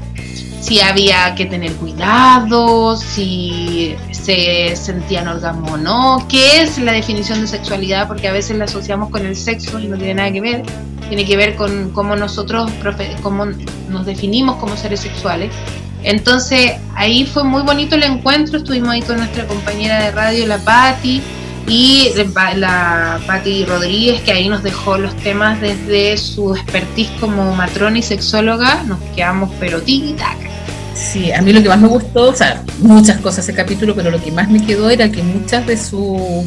Si 0.60 0.80
había 0.80 1.32
que 1.36 1.46
tener 1.46 1.72
cuidado, 1.74 2.96
si 2.96 3.94
se 4.10 4.74
sentían 4.74 5.28
orgasmo 5.28 5.74
o 5.74 5.76
no, 5.76 6.26
qué 6.28 6.62
es 6.62 6.78
la 6.78 6.90
definición 6.90 7.40
de 7.40 7.46
sexualidad, 7.46 8.08
porque 8.08 8.26
a 8.26 8.32
veces 8.32 8.56
la 8.56 8.64
asociamos 8.64 9.10
con 9.10 9.24
el 9.24 9.36
sexo 9.36 9.78
y 9.78 9.86
no 9.86 9.96
tiene 9.96 10.14
nada 10.14 10.32
que 10.32 10.40
ver 10.40 10.62
tiene 11.08 11.24
que 11.24 11.36
ver 11.36 11.56
con 11.56 11.90
cómo 11.90 12.16
nosotros 12.16 12.70
cómo 13.22 13.46
nos 13.88 14.06
definimos 14.06 14.56
como 14.56 14.76
seres 14.76 15.00
sexuales. 15.00 15.52
Entonces 16.02 16.74
ahí 16.94 17.26
fue 17.26 17.44
muy 17.44 17.62
bonito 17.62 17.96
el 17.96 18.04
encuentro, 18.04 18.58
estuvimos 18.58 18.90
ahí 18.90 19.02
con 19.02 19.16
nuestra 19.16 19.46
compañera 19.46 20.04
de 20.04 20.10
radio, 20.12 20.46
la 20.46 20.58
Patti, 20.58 21.22
y 21.68 22.10
la 22.56 23.20
Patti 23.26 23.64
Rodríguez, 23.64 24.20
que 24.22 24.32
ahí 24.32 24.48
nos 24.48 24.62
dejó 24.62 24.98
los 24.98 25.14
temas 25.16 25.60
desde 25.60 26.16
su 26.16 26.54
expertise 26.54 27.10
como 27.18 27.54
matrona 27.54 27.98
y 27.98 28.02
sexóloga, 28.02 28.84
nos 28.84 29.00
quedamos 29.14 29.50
pero 29.58 29.80
taca. 29.80 30.48
Sí, 30.94 31.32
a 31.32 31.42
mí 31.42 31.52
lo 31.52 31.62
que 31.62 31.68
más 31.68 31.80
me 31.80 31.88
gustó, 31.88 32.30
o 32.30 32.34
sea, 32.34 32.62
muchas 32.78 33.20
cosas 33.20 33.40
ese 33.40 33.54
capítulo, 33.54 33.94
pero 33.94 34.10
lo 34.10 34.22
que 34.22 34.30
más 34.30 34.48
me 34.48 34.64
quedó 34.64 34.88
era 34.88 35.10
que 35.10 35.22
muchas 35.22 35.66
de 35.66 35.76
su 35.76 36.46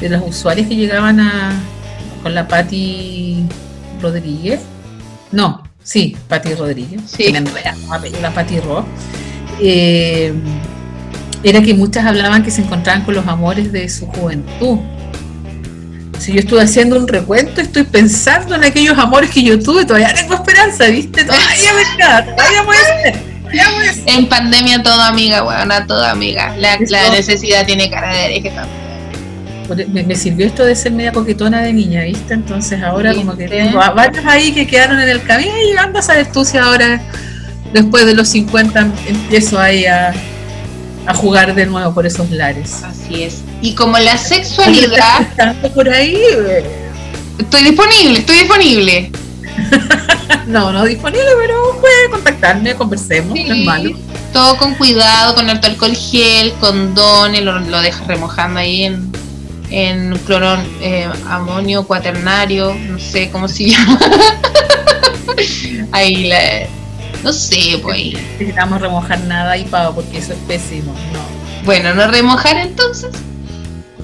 de 0.00 0.08
los 0.08 0.22
usuarios 0.26 0.68
que 0.68 0.76
llegaban 0.76 1.20
a 1.20 1.52
con 2.22 2.34
la 2.34 2.48
Patti 2.48 3.44
Rodríguez 4.00 4.60
no, 5.30 5.62
sí, 5.82 6.16
Pati 6.28 6.54
Rodríguez, 6.54 7.02
sí. 7.06 7.32
me 7.32 8.20
la 8.20 8.30
Pati 8.30 8.60
Ro, 8.60 8.84
eh, 9.60 10.32
era 11.42 11.62
que 11.62 11.74
muchas 11.74 12.06
hablaban 12.06 12.42
que 12.42 12.50
se 12.50 12.62
encontraban 12.62 13.04
con 13.04 13.14
los 13.14 13.26
amores 13.26 13.72
de 13.72 13.88
su 13.88 14.06
juventud. 14.06 14.78
Si 16.18 16.32
yo 16.32 16.40
estuve 16.40 16.62
haciendo 16.62 16.96
un 16.96 17.06
recuento, 17.06 17.60
estoy 17.60 17.84
pensando 17.84 18.54
en 18.54 18.64
aquellos 18.64 18.98
amores 18.98 19.30
que 19.30 19.42
yo 19.42 19.58
tuve, 19.58 19.84
todavía 19.84 20.12
tengo 20.14 20.34
esperanza, 20.34 20.86
¿viste? 20.86 21.24
Todavía 21.24 21.72
me 21.74 21.96
queda, 21.96 22.24
todavía 22.24 22.64
puede 22.64 23.02
ser. 23.02 23.28
En 24.06 24.28
pandemia 24.28 24.82
toda 24.82 25.08
amiga, 25.08 25.42
buena, 25.42 25.86
toda 25.86 26.10
amiga. 26.10 26.54
La, 26.56 26.76
necesidad 27.10 27.64
tiene 27.66 27.88
cara 27.88 28.12
de 28.12 28.24
hereje 28.24 28.50
también. 28.50 28.77
Me, 29.68 30.02
me, 30.02 30.14
sirvió 30.14 30.46
esto 30.46 30.64
de 30.64 30.74
ser 30.74 30.92
media 30.92 31.12
coquetona 31.12 31.60
de 31.60 31.72
niña, 31.72 32.02
¿viste? 32.02 32.34
Entonces 32.34 32.82
ahora 32.82 33.14
como 33.14 33.36
que 33.36 33.48
tengo 33.48 33.78
varios 33.78 34.24
ahí 34.24 34.52
que 34.52 34.66
quedaron 34.66 34.98
en 34.98 35.08
el 35.08 35.22
camino 35.22 35.52
y 35.62 35.66
llegando 35.68 35.98
a 35.98 36.02
si 36.02 36.56
ahora 36.56 37.02
después 37.72 38.06
de 38.06 38.14
los 38.14 38.28
50 38.28 38.88
empiezo 39.06 39.58
ahí 39.58 39.84
a, 39.84 40.12
a 41.06 41.14
jugar 41.14 41.54
de 41.54 41.66
nuevo 41.66 41.92
por 41.92 42.06
esos 42.06 42.30
lares. 42.30 42.82
Así 42.82 43.22
es. 43.22 43.42
Y 43.60 43.74
como 43.74 43.98
la 43.98 44.16
sexualidad... 44.16 45.26
por 45.74 45.88
ahí? 45.88 46.18
Estoy 47.38 47.64
disponible, 47.64 48.18
estoy 48.20 48.38
disponible. 48.38 49.12
no, 50.46 50.72
no 50.72 50.84
disponible, 50.84 51.28
pero 51.40 51.78
puede 51.80 52.10
contactarme, 52.10 52.74
conversemos, 52.74 53.38
no 53.38 53.54
es 53.54 53.64
malo. 53.64 53.90
Todo 54.32 54.56
con 54.56 54.74
cuidado, 54.74 55.34
con 55.34 55.48
alto 55.48 55.66
alcohol 55.66 55.94
gel, 55.94 56.52
con 56.60 56.94
don, 56.94 57.32
lo, 57.44 57.58
lo 57.60 57.80
dejas 57.80 58.06
remojando 58.06 58.60
ahí 58.60 58.84
en, 58.84 59.10
en 59.70 60.18
clorón 60.26 60.60
eh, 60.80 61.08
amonio 61.28 61.86
cuaternario, 61.86 62.74
no 62.74 62.98
sé 62.98 63.30
cómo 63.30 63.48
se 63.48 63.64
llama. 63.70 63.98
ahí 65.92 66.28
la, 66.28 66.66
no 67.22 67.32
sé, 67.32 67.78
pues. 67.82 68.14
Necesitamos 68.32 68.80
remojar 68.80 69.20
nada 69.20 69.52
ahí, 69.52 69.64
Pau, 69.64 69.94
porque 69.94 70.18
eso 70.18 70.32
es 70.32 70.38
pésimo. 70.46 70.92
No. 71.12 71.20
Bueno, 71.64 71.94
no 71.94 72.06
remojar 72.08 72.56
entonces. 72.56 73.10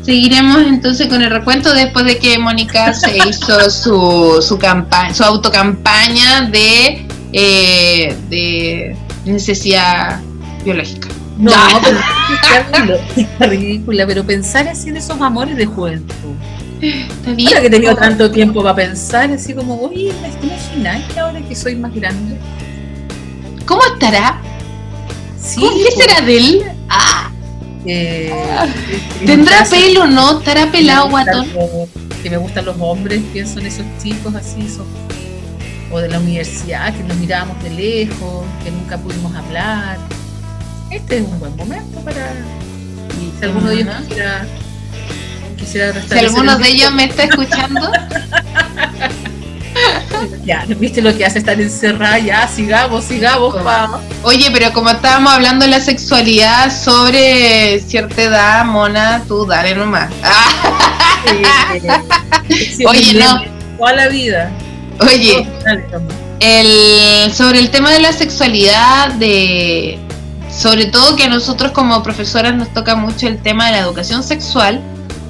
Seguiremos 0.02 0.66
entonces 0.66 1.08
con 1.08 1.22
el 1.22 1.30
recuento 1.30 1.72
después 1.72 2.04
de 2.04 2.18
que 2.18 2.38
Mónica 2.38 2.92
se 2.92 3.16
hizo 3.28 3.70
su, 3.70 4.44
su 4.46 4.58
campaña, 4.58 5.14
su 5.14 5.24
autocampaña 5.24 6.42
de, 6.50 7.06
eh, 7.32 8.16
de 8.28 8.96
necesidad 9.24 10.20
biológica. 10.62 11.08
No, 11.39 11.53
pero 11.82 12.97
es 13.16 13.49
ridícula, 13.49 14.07
pero 14.07 14.24
pensar 14.24 14.68
así 14.68 14.89
en 14.89 14.97
esos 14.97 15.20
amores 15.20 15.57
de 15.57 15.66
juventud. 15.66 16.35
Está 16.80 17.32
bien. 17.32 17.49
Ahora 17.49 17.61
que 17.61 17.66
he 17.66 17.70
tenido 17.70 17.97
tanto 17.97 18.30
tiempo 18.30 18.62
para 18.62 18.76
pensar, 18.76 19.30
así 19.30 19.55
como, 19.55 19.80
oye, 19.80 20.12
¿te 20.41 20.47
imaginas 20.47 21.03
que 21.12 21.20
ahora 21.20 21.41
que 21.41 21.55
soy 21.55 21.76
más 21.76 21.95
grande? 21.95 22.37
¿Cómo 23.66 23.82
estará? 23.95 24.41
Sí, 25.41 25.61
¿Qué 25.61 25.91
pues. 25.95 25.95
será 25.95 26.20
de 26.20 26.37
él? 26.37 26.62
Ah. 26.89 27.30
Eh, 27.87 28.32
¿Tendrá 29.26 29.64
pelo 29.64 30.07
no? 30.07 30.39
¿Estará 30.39 30.70
pelado, 30.70 31.11
guatón? 31.11 31.47
Que 32.22 32.30
me 32.30 32.37
gustan 32.39 32.64
los 32.64 32.76
hombres, 32.80 33.22
pienso 33.32 33.61
en 33.61 33.66
esos 33.66 33.85
chicos 34.03 34.35
así, 34.35 34.66
o 35.91 35.99
de 35.99 36.09
la 36.09 36.18
universidad, 36.18 36.95
que 36.95 37.03
nos 37.03 37.16
mirábamos 37.18 37.62
de 37.62 37.70
lejos, 37.70 38.45
que 38.62 38.70
nunca 38.70 38.97
pudimos 38.97 39.35
hablar. 39.35 39.99
Este 40.95 41.18
es 41.18 41.22
un 41.22 41.40
buen 41.40 41.57
momento 41.57 42.01
para. 42.03 42.32
si 43.40 43.45
alguno 43.45 43.68
de 43.68 43.80
ellos 43.80 43.97
quisiera, 44.07 44.47
quisiera 45.57 46.03
Si 46.09 46.18
alguno 46.18 46.57
de 46.57 46.68
ellos 46.68 46.92
me 46.92 47.07
está 47.07 47.24
escuchando. 47.24 47.80
ya, 50.45 50.64
¿viste 50.68 51.03
lo 51.03 51.16
que 51.16 51.26
hace 51.26 51.40
estar 51.40 51.61
encerrada? 51.61 52.20
Ya, 52.20 52.47
sigamos, 52.47 53.07
sigamos, 53.07 53.61
vamos. 53.64 54.03
Oye, 54.22 54.53
pero 54.53 54.72
como 54.72 54.90
estábamos 54.90 55.32
hablando 55.32 55.64
de 55.64 55.72
la 55.72 55.80
sexualidad 55.80 56.72
sobre 56.72 57.80
cierta 57.80 58.22
edad, 58.22 58.64
Mona, 58.64 59.24
tú 59.26 59.47
dale 59.47 59.74
nomás. 59.74 60.12
Oye, 62.86 63.14
no. 63.14 63.42
Toda 63.78 63.95
la 63.95 64.07
vida. 64.07 64.53
Oye, 65.01 65.45
el, 66.38 67.34
sobre 67.34 67.59
el 67.59 67.70
tema 67.70 67.90
de 67.90 67.99
la 67.99 68.12
sexualidad, 68.12 69.11
de 69.14 69.99
sobre 70.57 70.86
todo 70.86 71.16
que 71.16 71.24
a 71.24 71.28
nosotros 71.28 71.72
como 71.72 72.02
profesoras 72.02 72.55
nos 72.55 72.72
toca 72.72 72.94
mucho 72.94 73.26
el 73.26 73.40
tema 73.40 73.66
de 73.66 73.72
la 73.72 73.78
educación 73.78 74.22
sexual, 74.22 74.80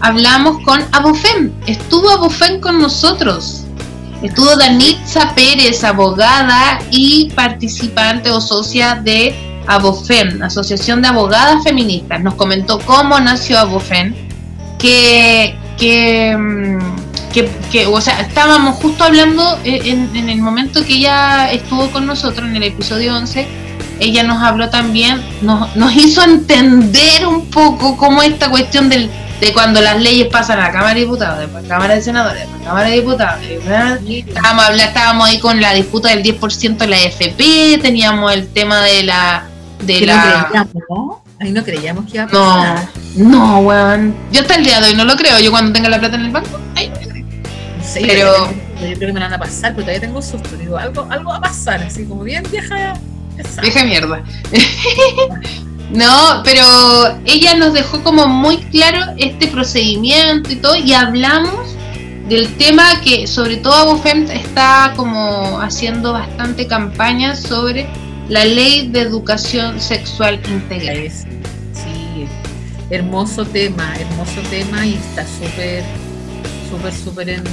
hablamos 0.00 0.62
con 0.64 0.80
Abofem. 0.92 1.52
Estuvo 1.66 2.10
Abofem 2.10 2.60
con 2.60 2.78
nosotros 2.78 3.64
Estuvo 4.24 4.56
Danitza 4.56 5.34
Pérez, 5.34 5.84
abogada 5.84 6.78
y 6.90 7.30
participante 7.34 8.30
o 8.30 8.40
socia 8.40 8.94
de 8.94 9.34
Abofem, 9.66 10.40
Asociación 10.42 11.02
de 11.02 11.08
Abogadas 11.08 11.62
Feministas. 11.62 12.22
Nos 12.22 12.32
comentó 12.32 12.78
cómo 12.78 13.20
nació 13.20 13.58
Abofem, 13.58 14.14
que, 14.78 15.54
que, 15.78 16.34
mm, 16.38 16.78
que, 17.70 17.86
o 17.86 18.00
sea, 18.00 18.18
estábamos 18.22 18.76
justo 18.76 19.04
hablando 19.04 19.58
en, 19.62 20.08
en, 20.16 20.30
el 20.30 20.40
momento 20.40 20.82
que 20.86 20.94
ella 20.94 21.52
estuvo 21.52 21.90
con 21.90 22.06
nosotros 22.06 22.48
en 22.48 22.56
el 22.56 22.62
episodio 22.62 23.14
11. 23.16 23.46
Ella 24.00 24.22
nos 24.22 24.42
habló 24.42 24.70
también, 24.70 25.22
nos, 25.42 25.74
nos 25.76 25.94
hizo 25.94 26.22
entender 26.22 27.26
un 27.26 27.46
poco 27.46 27.96
cómo 27.96 28.22
esta 28.22 28.50
cuestión 28.50 28.88
del 28.88 29.10
de 29.40 29.52
cuando 29.52 29.80
las 29.80 30.00
leyes 30.00 30.28
pasan 30.28 30.58
a 30.58 30.68
la 30.68 30.72
Cámara 30.72 30.94
de 30.94 31.00
Diputados, 31.00 31.38
después 31.38 31.58
a 31.58 31.62
la 31.62 31.74
Cámara 31.74 31.94
de 31.94 32.02
Senadores, 32.02 32.40
después 32.40 32.56
a 32.56 32.62
la 32.62 32.68
Cámara 32.68 32.88
de 32.88 32.94
Diputados. 32.94 33.40
Estábamos, 34.26 34.82
estábamos 34.82 35.28
ahí 35.28 35.38
con 35.38 35.60
la 35.60 35.74
disputa 35.74 36.08
del 36.10 36.22
10% 36.22 36.76
de 36.76 36.86
la 36.86 36.98
FP, 36.98 37.78
teníamos 37.82 38.32
el 38.32 38.48
tema 38.48 38.80
de 38.82 39.02
la... 39.02 39.44
De 39.80 40.06
la... 40.06 40.68
¿no? 40.88 41.22
Ahí 41.40 41.50
no 41.50 41.64
creíamos 41.64 42.06
que 42.06 42.18
iba 42.18 42.24
a 42.24 42.28
pasar. 42.28 42.88
No, 43.16 43.28
no, 43.28 43.58
weón. 43.58 44.14
Yo 44.32 44.40
hasta 44.40 44.54
el 44.54 44.64
día 44.64 44.80
de 44.80 44.88
hoy 44.88 44.94
no 44.94 45.04
lo 45.04 45.16
creo. 45.16 45.38
Yo 45.40 45.50
cuando 45.50 45.72
tenga 45.72 45.88
la 45.88 45.98
plata 45.98 46.16
en 46.16 46.26
el 46.26 46.30
banco, 46.30 46.60
ahí 46.76 46.88
no 46.88 46.96
creo. 46.96 47.24
pero... 47.94 48.50
Yo, 48.80 48.96
creo 48.96 48.98
que 48.98 49.12
me 49.12 49.20
van 49.20 49.32
a 49.32 49.38
pasar, 49.38 49.72
pero 49.72 49.82
todavía 49.82 50.00
tengo 50.00 50.22
susto. 50.22 50.56
Digo, 50.56 50.78
algo, 50.78 51.06
algo 51.10 51.30
va 51.30 51.36
a 51.36 51.40
pasar, 51.40 51.82
así 51.82 52.04
como 52.04 52.22
bien 52.22 52.44
vieja. 52.50 52.94
Vieja 53.62 53.84
mierda. 53.84 54.22
No, 55.90 56.42
pero 56.44 56.64
ella 57.24 57.54
nos 57.54 57.72
dejó 57.72 58.02
como 58.02 58.26
muy 58.26 58.56
claro 58.56 59.14
este 59.16 59.46
procedimiento 59.46 60.50
y 60.50 60.56
todo, 60.56 60.76
y 60.76 60.92
hablamos 60.92 61.76
del 62.28 62.52
tema 62.56 63.00
que 63.02 63.26
sobre 63.26 63.58
todo 63.58 63.74
Abofem 63.74 64.28
está 64.30 64.94
como 64.96 65.60
haciendo 65.60 66.12
bastante 66.12 66.66
campaña 66.66 67.36
sobre 67.36 67.86
la 68.28 68.44
ley 68.44 68.88
de 68.88 69.02
educación 69.02 69.80
sexual 69.80 70.40
integral. 70.48 71.10
Sí, 71.10 72.26
hermoso 72.90 73.44
tema, 73.44 73.94
hermoso 73.96 74.40
tema 74.50 74.86
y 74.86 74.94
está 74.94 75.24
súper, 75.26 75.84
súper, 76.70 76.92
súper 76.92 77.28
en, 77.28 77.44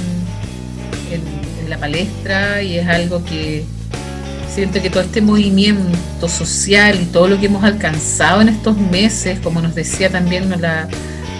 en 1.12 1.70
la 1.70 1.78
palestra 1.78 2.62
y 2.62 2.78
es 2.78 2.88
algo 2.88 3.22
que 3.24 3.64
Siento 4.54 4.82
que 4.82 4.90
todo 4.90 5.02
este 5.02 5.22
movimiento 5.22 6.28
social 6.28 6.98
y 7.00 7.06
todo 7.06 7.26
lo 7.26 7.40
que 7.40 7.46
hemos 7.46 7.64
alcanzado 7.64 8.42
en 8.42 8.50
estos 8.50 8.76
meses, 8.76 9.38
como 9.40 9.62
nos 9.62 9.74
decía 9.74 10.10
también 10.10 10.52
una, 10.52 10.88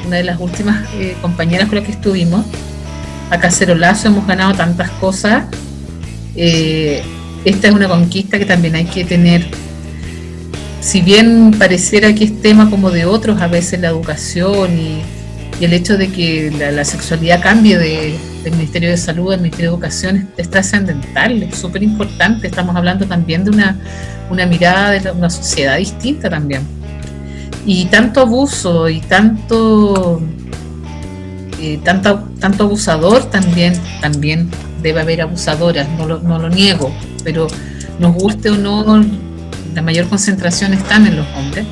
de 0.08 0.24
las 0.24 0.40
últimas 0.40 0.88
eh, 0.94 1.14
compañeras 1.20 1.68
con 1.68 1.76
las 1.76 1.84
que 1.84 1.92
estuvimos, 1.92 2.46
a 3.28 3.38
Cacerolazo 3.38 4.08
hemos 4.08 4.26
ganado 4.26 4.54
tantas 4.54 4.90
cosas. 4.92 5.44
Eh, 6.36 7.02
esta 7.44 7.68
es 7.68 7.74
una 7.74 7.86
conquista 7.86 8.38
que 8.38 8.46
también 8.46 8.76
hay 8.76 8.86
que 8.86 9.04
tener. 9.04 9.46
Si 10.80 11.02
bien 11.02 11.54
pareciera 11.58 12.14
que 12.14 12.24
es 12.24 12.40
tema 12.40 12.70
como 12.70 12.90
de 12.90 13.04
otros, 13.04 13.42
a 13.42 13.46
veces 13.46 13.78
la 13.80 13.88
educación 13.88 14.78
y, 14.78 15.02
el 15.62 15.74
hecho 15.74 15.96
de 15.96 16.08
que 16.08 16.50
la 16.50 16.84
sexualidad 16.84 17.40
cambie 17.40 17.78
de, 17.78 18.16
del 18.42 18.54
Ministerio 18.54 18.90
de 18.90 18.96
Salud, 18.96 19.30
del 19.30 19.40
Ministerio 19.40 19.70
de 19.70 19.74
Educación 19.74 20.28
es, 20.36 20.50
trascendental, 20.50 21.42
es 21.42 21.56
súper 21.56 21.82
importante. 21.82 22.46
Estamos 22.46 22.74
hablando 22.76 23.06
también 23.06 23.44
de 23.44 23.50
una, 23.50 23.76
mirada 24.46 24.90
de 24.90 25.10
una 25.10 25.30
sociedad 25.30 25.76
distinta 25.78 26.28
también. 26.28 26.62
Y 27.64 27.84
tanto 27.86 28.20
abuso 28.20 28.88
y 28.88 29.00
tanto, 29.00 30.20
eh, 31.60 31.78
tanto, 31.84 32.28
tanto 32.40 32.64
abusador 32.64 33.24
también, 33.30 33.74
también 34.00 34.50
debe 34.82 35.00
haber 35.00 35.22
abusadoras, 35.22 35.88
no 35.96 36.06
lo, 36.06 36.18
no 36.20 36.38
lo 36.38 36.48
niego, 36.48 36.92
pero 37.22 37.46
nos 38.00 38.14
guste 38.14 38.50
o 38.50 38.56
no, 38.56 39.04
la 39.74 39.82
mayor 39.82 40.08
concentración 40.08 40.72
están 40.74 41.06
en 41.06 41.16
los 41.16 41.26
hombres. 41.36 41.64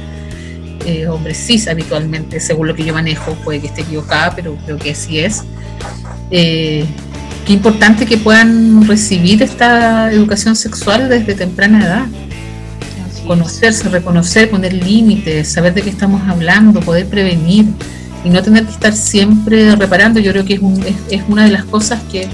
Eh, 0.87 1.07
hombres 1.09 1.37
cis 1.37 1.69
habitualmente, 1.69 2.41
según 2.41 2.69
lo 2.69 2.75
que 2.75 2.85
yo 2.85 2.95
manejo, 2.95 3.35
puede 3.45 3.61
que 3.61 3.67
esté 3.67 3.83
equivocada, 3.83 4.35
pero 4.35 4.57
creo 4.65 4.79
que 4.79 4.93
así 4.93 5.19
es. 5.19 5.45
Eh, 6.31 6.85
qué 7.47 7.53
importante 7.53 8.07
que 8.07 8.17
puedan 8.17 8.87
recibir 8.87 9.43
esta 9.43 10.13
educación 10.13 10.57
sexual 10.57 11.09
desde 11.09 11.35
temprana 11.35 11.85
edad. 11.85 12.07
Conocerse, 13.27 13.89
reconocer, 13.89 14.51
poner 14.51 14.73
límites, 14.73 15.53
saber 15.53 15.75
de 15.75 15.83
qué 15.83 15.91
estamos 15.91 16.23
hablando, 16.29 16.81
poder 16.81 17.07
prevenir 17.07 17.67
y 18.25 18.31
no 18.31 18.43
tener 18.43 18.65
que 18.65 18.73
estar 18.73 18.93
siempre 18.93 19.77
reparando. 19.77 20.21
Yo 20.21 20.33
creo 20.33 20.45
que 20.45 20.55
es, 20.55 20.61
es, 21.11 21.23
una 21.29 21.45
de 21.45 21.51
las 21.51 21.65
cosas 21.65 22.01
que, 22.11 22.29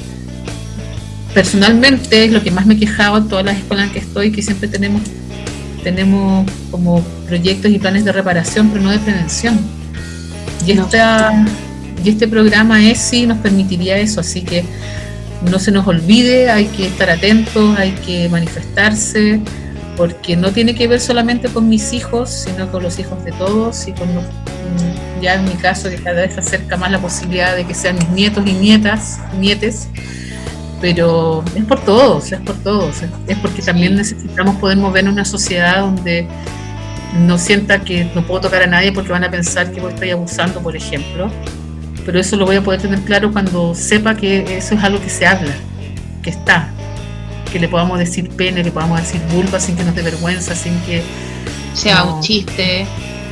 personalmente 1.37 2.25
es 2.25 2.33
lo 2.33 2.43
que 2.43 2.51
más 2.51 2.65
me 2.65 2.73
he 2.73 2.79
quejado 2.79 3.19
en 3.19 3.29
todas 3.29 3.45
las 3.45 3.59
escuelas 3.59 3.89
en 3.89 3.93
que 3.93 3.99
estoy, 3.99 4.33
que 4.33 4.41
siempre 4.41 4.69
tenemos, 4.69 5.03
tenemos 5.85 6.51
como 6.71 7.03
proyectos 7.27 7.71
y 7.71 7.79
planes 7.79 8.07
de 8.07 8.13
reparación, 8.13 8.71
pero 8.71 8.83
no 8.83 8.91
de 8.91 8.99
prevención. 8.99 9.59
Y, 10.67 10.73
y 12.05 12.11
este 12.11 12.29
programa 12.29 12.85
es 12.89 12.99
sí 12.99 13.27
nos 13.27 13.39
permitiría 13.39 13.99
eso, 13.99 14.21
así 14.21 14.43
que 14.43 14.65
no 15.51 15.59
se 15.59 15.71
nos 15.71 15.87
olvide, 15.87 16.51
hay 16.51 16.67
que 16.67 16.87
estar 16.87 17.11
atentos, 17.11 17.79
hay 17.79 17.93
que 17.93 18.29
manifestarse, 18.29 19.41
porque 19.97 20.37
no 20.37 20.53
tiene 20.53 20.75
que 20.75 20.89
ver 20.89 21.01
solamente 21.01 21.49
con 21.49 21.69
mis 21.69 21.93
hijos, 21.93 22.31
sino 22.31 22.71
con 22.71 22.83
los 22.83 22.99
hijos 22.99 23.25
de 23.25 23.33
todos 23.33 23.89
y 23.89 23.93
con 23.93 24.15
los, 24.15 24.25
mm, 24.25 25.23
ya 25.23 25.35
en 25.35 25.45
mi 25.45 25.55
caso 25.55 25.89
que 25.89 25.97
cada 25.97 26.23
vez 26.23 26.35
se 26.35 26.41
acerca 26.41 26.77
más 26.77 26.91
la 26.91 26.99
posibilidad 26.99 27.57
de 27.57 27.65
que 27.65 27.75
sean 27.75 27.97
mis 27.97 28.09
nietos 28.11 28.45
y 28.47 28.53
nietas, 28.53 29.19
nietes, 29.39 29.89
pero 30.81 31.43
es 31.55 31.65
por 31.65 31.81
todos, 31.85 32.31
es 32.33 32.41
por 32.41 32.57
todos, 32.63 33.03
es 33.27 33.39
porque 33.39 33.63
también 33.63 33.97
necesitamos 33.97 34.57
poder 34.57 34.77
mover 34.77 35.09
una 35.09 35.25
sociedad 35.25 35.81
donde 35.81 36.29
no 37.21 37.39
sienta 37.39 37.81
que 37.81 38.11
no 38.15 38.27
puedo 38.27 38.43
tocar 38.43 38.63
a 38.63 38.67
nadie 38.67 38.93
porque 38.93 39.11
van 39.11 39.25
a 39.25 39.31
pensar 39.31 39.73
que 39.73 39.81
estoy 39.81 40.11
abusando, 40.11 40.61
por 40.61 40.77
ejemplo, 40.77 41.31
pero 42.07 42.21
eso 42.21 42.37
lo 42.37 42.47
voy 42.47 42.57
a 42.57 42.63
poder 42.63 42.81
tener 42.81 43.01
claro 43.01 43.33
cuando 43.33 43.75
sepa 43.75 44.15
que 44.15 44.57
eso 44.57 44.77
es 44.77 44.85
algo 44.85 45.01
que 45.01 45.11
se 45.11 45.27
habla, 45.27 45.53
que 46.23 46.31
está, 46.31 46.71
que 47.53 47.59
le 47.59 47.69
podamos 47.69 47.99
decir 47.99 48.31
pene, 48.31 48.63
que 48.63 48.71
podamos 48.71 49.01
decir 49.01 49.21
vulva 49.33 49.59
sin 49.59 49.77
que 49.77 49.83
nos 49.83 49.95
dé 49.97 50.03
vergüenza, 50.03 50.55
sin 50.55 50.79
que 50.83 51.03
sea 51.75 52.05
un 52.05 52.21
chiste. 52.23 52.87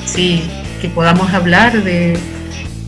Sí, 0.04 0.42
que 0.82 0.88
podamos 0.88 1.32
hablar 1.32 1.82
de, 1.84 2.18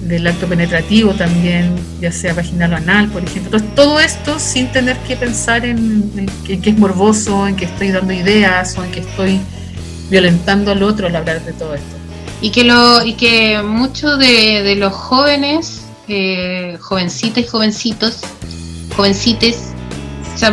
del 0.03 0.27
acto 0.27 0.47
penetrativo 0.49 1.13
también, 1.13 1.75
ya 2.01 2.11
sea 2.11 2.35
vaginal 2.35 2.73
o 2.73 2.77
anal, 2.77 3.09
por 3.09 3.23
ejemplo. 3.23 3.57
Entonces, 3.57 3.75
todo 3.77 4.01
esto 4.01 4.41
sin 4.41 4.67
tener 4.73 4.97
que 4.99 5.17
pensar 5.17 5.65
en, 5.65 6.29
que 6.45 6.61
es 6.69 6.79
morboso, 6.79 7.47
en 7.47 7.55
que 7.55 7.65
estoy 7.65 7.93
dando 7.93 8.13
ideas 8.13 8.77
o 8.77 8.85
en 8.85 8.91
que 8.91 9.01
estoy 9.01 9.41
violentando 10.11 10.73
al 10.73 10.83
otro 10.83 11.07
al 11.07 11.17
hablar 11.17 11.45
de 11.45 11.53
todo 11.53 11.75
esto. 11.75 11.96
Y 12.47 12.51
que, 12.51 12.63
lo, 12.63 13.05
y 13.05 13.15
que 13.15 13.61
muchos 13.65 14.21
de, 14.21 14.77
los 14.77 14.93
jóvenes, 14.95 15.81
eh, 16.07 16.79
jovencitas 16.81 17.43
y 17.43 17.47
jovencitos, 17.49 18.21
jovencites, 18.95 19.73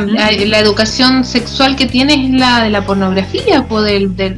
la, 0.08 0.60
educación 0.60 1.24
sexual 1.24 1.76
que 1.76 1.86
tiene 1.86 2.16
es 2.16 2.32
la 2.32 2.64
de 2.64 2.72
la 2.72 2.84
pornografía, 2.84 3.62
del, 3.86 4.16
del, 4.16 4.36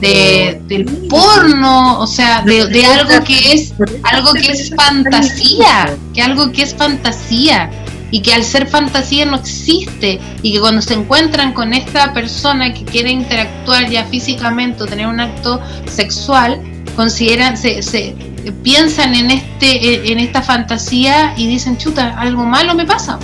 del, 0.00 0.86
porno, 1.08 2.00
o 2.00 2.08
sea, 2.08 2.42
de, 2.42 2.86
algo 2.86 3.24
que 3.24 3.52
es 3.52 3.72
algo 4.02 4.32
que 4.32 4.50
es 4.50 4.74
fantasía, 4.74 5.96
que 6.12 6.22
algo 6.22 6.50
que 6.50 6.62
es 6.62 6.74
fantasía 6.74 7.70
y 8.12 8.20
que 8.22 8.32
al 8.32 8.44
ser 8.44 8.68
fantasía 8.68 9.24
no 9.24 9.36
existe 9.36 10.20
y 10.42 10.52
que 10.52 10.60
cuando 10.60 10.80
se 10.80 10.94
encuentran 10.94 11.52
con 11.52 11.72
esta 11.72 12.12
persona 12.12 12.72
que 12.72 12.84
quiere 12.84 13.10
interactuar 13.10 13.90
ya 13.90 14.04
físicamente 14.04 14.84
o 14.84 14.86
tener 14.86 15.08
un 15.08 15.18
acto 15.18 15.60
sexual, 15.86 16.60
consideran, 16.94 17.56
se, 17.56 17.82
se 17.82 18.14
piensan 18.62 19.14
en 19.14 19.32
este 19.32 20.12
en 20.12 20.20
esta 20.20 20.42
fantasía 20.42 21.34
y 21.36 21.48
dicen, 21.48 21.76
chuta, 21.78 22.14
algo 22.18 22.44
malo 22.44 22.74
me 22.74 22.86
pasa 22.86 23.18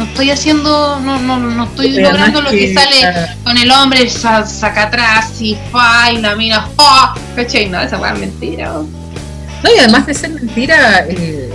no 0.00 0.06
estoy 0.06 0.30
haciendo, 0.30 0.98
no, 1.00 1.18
no, 1.20 1.38
no 1.38 1.64
estoy 1.64 1.90
logrando 2.00 2.40
lo 2.40 2.50
que, 2.50 2.72
sale 2.72 3.36
con 3.44 3.58
el 3.58 3.70
hombre, 3.70 4.08
saca 4.08 4.84
atrás 4.84 5.38
y 5.42 5.58
fa, 5.70 6.10
y 6.10 6.22
la 6.22 6.34
mira, 6.36 6.66
fa, 6.74 7.14
¿cachai? 7.36 7.68
No, 7.68 7.78
esa 7.82 7.96
es 7.96 8.18
mentira. 8.18 8.72
No, 8.72 9.70
y 9.76 9.78
además 9.78 10.06
de 10.06 10.14
ser 10.14 10.30
mentira, 10.30 11.04
eh, 11.06 11.50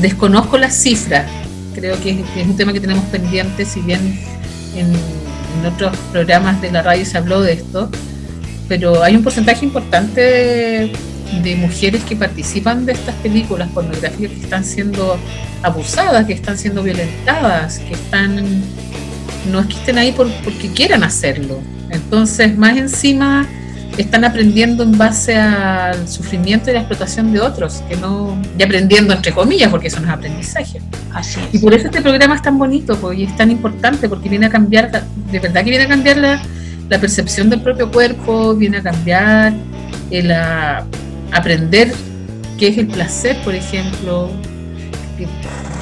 desconozco 0.00 0.58
las 0.58 0.74
cifras. 0.74 1.26
Creo 1.74 2.00
que 2.00 2.10
es, 2.10 2.46
un 2.46 2.56
tema 2.56 2.72
que 2.72 2.80
tenemos 2.80 3.04
pendiente, 3.06 3.64
si 3.64 3.80
bien 3.80 4.18
en, 4.74 4.92
otros 5.66 5.96
programas 6.12 6.60
de 6.60 6.70
la 6.70 6.82
radio 6.82 7.04
se 7.04 7.18
habló 7.18 7.40
de 7.40 7.54
esto, 7.54 7.90
pero 8.68 9.02
hay 9.02 9.16
un 9.16 9.24
porcentaje 9.24 9.64
importante 9.64 10.92
de 11.42 11.56
mujeres 11.56 12.04
que 12.04 12.14
participan 12.14 12.86
de 12.86 12.92
estas 12.92 13.14
películas 13.16 13.68
pornográficas 13.74 14.30
que 14.30 14.40
están 14.40 14.64
siendo 14.64 15.18
abusadas, 15.62 16.26
que 16.26 16.34
están 16.34 16.56
siendo 16.56 16.82
violentadas, 16.84 17.80
que 17.80 17.94
están 17.94 18.62
no 19.50 19.60
es 19.60 19.66
que 19.66 19.74
estén 19.74 19.98
ahí 19.98 20.12
por, 20.12 20.30
porque 20.44 20.70
quieran 20.70 21.02
hacerlo. 21.02 21.60
Entonces, 21.90 22.56
más 22.56 22.76
encima 22.76 23.46
están 23.98 24.24
aprendiendo 24.24 24.82
en 24.82 24.96
base 24.96 25.36
al 25.36 26.08
sufrimiento 26.08 26.70
y 26.70 26.74
la 26.74 26.80
explotación 26.80 27.32
de 27.32 27.40
otros, 27.40 27.82
que 27.88 27.96
no, 27.96 28.40
y 28.58 28.62
aprendiendo 28.62 29.12
entre 29.12 29.32
comillas, 29.32 29.70
porque 29.70 29.88
eso 29.88 30.00
no 30.00 30.06
es 30.06 30.12
aprendizaje. 30.12 30.80
Así 31.12 31.40
Y 31.52 31.58
por 31.58 31.74
eso 31.74 31.86
este 31.86 32.00
programa 32.00 32.36
es 32.36 32.42
tan 32.42 32.58
bonito 32.58 32.96
pues, 32.96 33.18
y 33.18 33.24
es 33.24 33.36
tan 33.36 33.50
importante, 33.50 34.08
porque 34.08 34.28
viene 34.28 34.46
a 34.46 34.50
cambiar, 34.50 34.90
de 35.30 35.38
verdad 35.38 35.64
que 35.64 35.70
viene 35.70 35.84
a 35.84 35.88
cambiar 35.88 36.16
la, 36.16 36.42
la 36.88 36.98
percepción 36.98 37.50
del 37.50 37.60
propio 37.60 37.90
cuerpo, 37.90 38.54
viene 38.54 38.78
a 38.78 38.82
cambiar 38.82 39.52
el, 40.10 40.32
aprender 41.32 41.92
qué 42.58 42.68
es 42.68 42.78
el 42.78 42.88
placer, 42.88 43.36
por 43.44 43.54
ejemplo, 43.54 44.30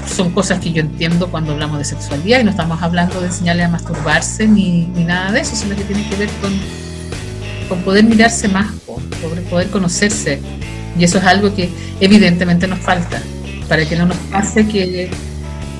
son 0.06 0.30
cosas 0.30 0.60
que 0.60 0.72
yo 0.72 0.80
entiendo 0.80 1.30
cuando 1.30 1.52
hablamos 1.52 1.78
de 1.78 1.84
sexualidad 1.84 2.40
y 2.40 2.44
no 2.44 2.50
estamos 2.50 2.82
hablando 2.82 3.20
de 3.20 3.26
enseñarle 3.26 3.64
a 3.64 3.68
masturbarse 3.68 4.46
ni, 4.46 4.86
nada 4.86 5.32
de 5.32 5.40
eso, 5.40 5.56
sino 5.56 5.74
que 5.76 5.84
tiene 5.84 6.08
que 6.08 6.16
ver 6.16 6.30
con, 6.40 6.52
con 7.68 7.80
poder 7.82 8.04
mirarse 8.04 8.48
más, 8.48 8.72
con 8.86 9.02
poder 9.50 9.68
conocerse. 9.68 10.40
Y 10.98 11.04
eso 11.04 11.18
es 11.18 11.24
algo 11.24 11.54
que 11.54 11.68
evidentemente 12.00 12.66
nos 12.66 12.80
falta, 12.80 13.22
para 13.68 13.86
que 13.86 13.96
no 13.96 14.06
nos 14.06 14.16
pase 14.30 14.66
que 14.66 15.04
eh, 15.04 15.10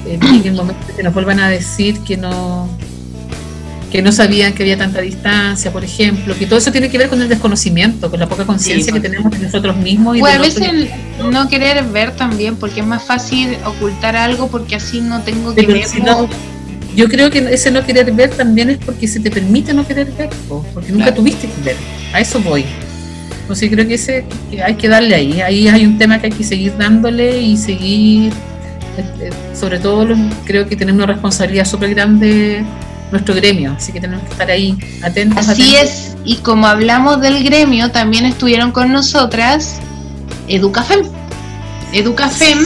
en 0.06 0.46
el 0.46 0.54
momento 0.54 0.86
que 0.94 1.02
nos 1.02 1.14
vuelvan 1.14 1.40
a 1.40 1.48
decir 1.48 1.98
que 2.00 2.16
no, 2.16 2.68
que 3.90 4.02
no 4.02 4.12
sabían 4.12 4.52
que 4.52 4.62
había 4.62 4.76
tanta 4.76 5.00
distancia, 5.00 5.72
por 5.72 5.84
ejemplo, 5.84 6.36
que 6.38 6.46
todo 6.46 6.58
eso 6.58 6.70
tiene 6.70 6.90
que 6.90 6.98
ver 6.98 7.08
con 7.08 7.20
el 7.22 7.28
desconocimiento, 7.28 8.10
con 8.10 8.20
la 8.20 8.28
poca 8.28 8.44
conciencia 8.44 8.92
que 8.92 9.00
pues. 9.00 9.10
tenemos 9.10 9.32
de 9.32 9.38
nosotros 9.38 9.76
mismos. 9.76 10.16
Y 10.16 10.20
a 10.20 10.38
veces 10.38 10.90
no 11.30 11.48
querer 11.48 11.84
ver 11.84 12.14
también, 12.14 12.56
porque 12.56 12.80
es 12.80 12.86
más 12.86 13.02
fácil 13.02 13.56
ocultar 13.64 14.16
algo 14.16 14.48
porque 14.48 14.76
así 14.76 15.00
no 15.00 15.22
tengo 15.22 15.54
que 15.54 15.66
ver. 15.66 15.86
Yo 16.96 17.08
creo 17.08 17.30
que 17.30 17.38
ese 17.38 17.70
no 17.70 17.84
querer 17.84 18.10
ver 18.12 18.30
también 18.30 18.70
es 18.70 18.78
porque 18.78 19.06
se 19.06 19.20
te 19.20 19.30
permite 19.30 19.74
no 19.74 19.86
querer 19.86 20.10
ver, 20.12 20.30
porque 20.72 20.92
nunca 20.92 21.14
tuviste 21.14 21.46
que 21.46 21.62
ver. 21.62 21.76
A 22.12 22.20
eso 22.20 22.40
voy. 22.40 22.64
Entonces 23.42 23.70
creo 23.70 23.86
que 23.86 23.94
ese 23.94 24.24
hay 24.64 24.74
que 24.74 24.88
darle 24.88 25.14
ahí. 25.14 25.40
Ahí 25.40 25.68
hay 25.68 25.84
un 25.84 25.98
tema 25.98 26.18
que 26.18 26.26
hay 26.26 26.32
que 26.32 26.42
seguir 26.42 26.76
dándole 26.76 27.38
y 27.40 27.56
seguir, 27.56 28.32
este, 28.96 29.30
sobre 29.54 29.78
todo 29.78 30.08
creo 30.46 30.66
que 30.66 30.74
tenemos 30.74 31.04
una 31.04 31.12
responsabilidad 31.12 31.66
súper 31.66 31.94
grande 31.94 32.64
nuestro 33.12 33.34
gremio, 33.34 33.74
así 33.76 33.92
que 33.92 34.00
tenemos 34.00 34.24
que 34.24 34.32
estar 34.32 34.50
ahí 34.50 34.76
atentos. 35.02 35.48
Así 35.48 35.76
es, 35.76 36.16
y 36.24 36.36
como 36.36 36.66
hablamos 36.66 37.20
del 37.20 37.44
gremio, 37.44 37.90
también 37.90 38.24
estuvieron 38.24 38.72
con 38.72 38.90
nosotras 38.90 39.80
Educafem. 40.48 41.02
Educafem, 41.92 42.58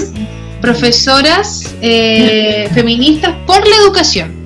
profesoras 0.61 1.75
eh, 1.81 2.69
feministas 2.75 3.35
por 3.47 3.67
la 3.67 3.77
educación. 3.77 4.39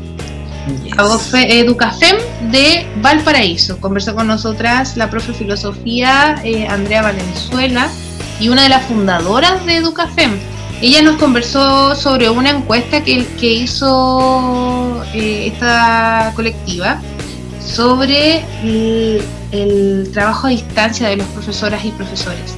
Educafem 1.34 2.16
de 2.50 2.86
Valparaíso. 3.02 3.78
Conversó 3.80 4.14
con 4.14 4.26
nosotras 4.26 4.96
la 4.96 5.10
profe 5.10 5.34
filosofía 5.34 6.36
eh, 6.44 6.66
Andrea 6.68 7.02
Valenzuela 7.02 7.90
y 8.40 8.48
una 8.48 8.62
de 8.62 8.68
las 8.68 8.84
fundadoras 8.86 9.64
de 9.66 9.76
Educafem, 9.76 10.38
ella 10.82 11.02
nos 11.02 11.16
conversó 11.16 11.94
sobre 11.94 12.28
una 12.28 12.50
encuesta 12.50 13.02
que, 13.02 13.26
que 13.40 13.52
hizo 13.54 15.02
eh, 15.14 15.46
esta 15.46 16.32
colectiva 16.34 17.00
sobre 17.64 18.44
el, 18.62 20.10
trabajo 20.12 20.48
a 20.48 20.50
distancia 20.50 21.08
de 21.08 21.16
los 21.16 21.26
profesoras 21.28 21.84
y 21.84 21.90
profesores. 21.92 22.56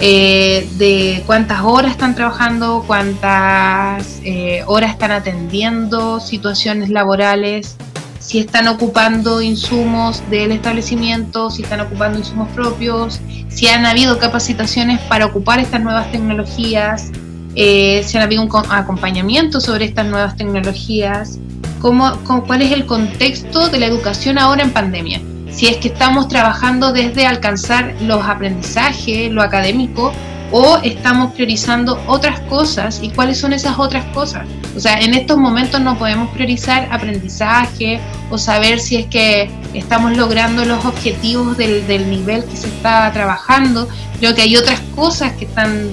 Eh, 0.00 0.68
de 0.76 1.22
cuántas 1.24 1.62
horas 1.62 1.92
están 1.92 2.14
trabajando, 2.14 2.84
cuántas 2.86 4.20
eh, 4.24 4.62
horas 4.66 4.90
están 4.90 5.12
atendiendo 5.12 6.20
situaciones 6.20 6.90
laborales, 6.90 7.76
si 8.18 8.38
están 8.38 8.66
ocupando 8.68 9.40
insumos 9.40 10.22
del 10.30 10.50
establecimiento, 10.50 11.50
si 11.50 11.62
están 11.62 11.80
ocupando 11.80 12.18
insumos 12.18 12.48
propios, 12.50 13.20
si 13.48 13.68
han 13.68 13.86
habido 13.86 14.18
capacitaciones 14.18 14.98
para 15.00 15.26
ocupar 15.26 15.60
estas 15.60 15.82
nuevas 15.82 16.10
tecnologías, 16.10 17.10
eh, 17.54 18.02
si 18.04 18.18
ha 18.18 18.22
habido 18.22 18.42
un 18.42 18.50
acompañamiento 18.70 19.60
sobre 19.60 19.84
estas 19.84 20.06
nuevas 20.06 20.36
tecnologías, 20.36 21.38
cómo, 21.80 22.18
cuál 22.46 22.62
es 22.62 22.72
el 22.72 22.86
contexto 22.86 23.68
de 23.68 23.78
la 23.78 23.86
educación 23.86 24.38
ahora 24.38 24.64
en 24.64 24.72
pandemia. 24.72 25.20
Si 25.54 25.66
es 25.66 25.76
que 25.76 25.88
estamos 25.88 26.28
trabajando 26.28 26.92
desde 26.92 27.26
alcanzar 27.26 27.94
los 28.00 28.26
aprendizajes, 28.26 29.30
lo 29.30 29.40
académico, 29.40 30.12
o 30.50 30.78
estamos 30.82 31.32
priorizando 31.32 32.00
otras 32.06 32.40
cosas 32.40 33.00
y 33.02 33.10
cuáles 33.10 33.38
son 33.38 33.52
esas 33.52 33.78
otras 33.78 34.04
cosas. 34.06 34.46
O 34.76 34.80
sea, 34.80 35.00
en 35.00 35.14
estos 35.14 35.38
momentos 35.38 35.80
no 35.80 35.96
podemos 35.96 36.30
priorizar 36.30 36.88
aprendizaje 36.92 38.00
o 38.30 38.38
saber 38.38 38.78
si 38.78 38.96
es 38.96 39.06
que 39.06 39.50
estamos 39.72 40.16
logrando 40.16 40.64
los 40.64 40.84
objetivos 40.84 41.56
del, 41.56 41.86
del 41.86 42.10
nivel 42.10 42.44
que 42.44 42.56
se 42.56 42.68
está 42.68 43.10
trabajando. 43.12 43.88
Creo 44.18 44.34
que 44.34 44.42
hay 44.42 44.56
otras 44.56 44.80
cosas 44.94 45.32
que 45.32 45.44
están 45.44 45.90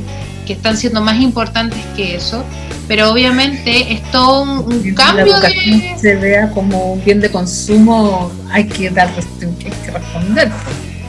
que 0.52 0.58
están 0.58 0.76
siendo 0.76 1.02
más 1.02 1.22
importantes 1.22 1.80
que 1.95 2.14
eso, 2.14 2.43
pero 2.86 3.10
obviamente 3.10 3.93
es 3.93 4.04
todo 4.12 4.41
un, 4.41 4.93
cambio 4.93 5.39
de... 5.39 5.95
se 5.97 6.16
vea 6.18 6.49
como 6.49 6.91
un 6.91 7.06
bien 7.06 7.22
de 7.22 7.32
consumo, 7.32 8.30
hay 8.52 8.66
que 8.66 8.89
dar 8.89 9.08
hay 9.08 9.72
que 9.86 9.91
responder. 9.91 10.52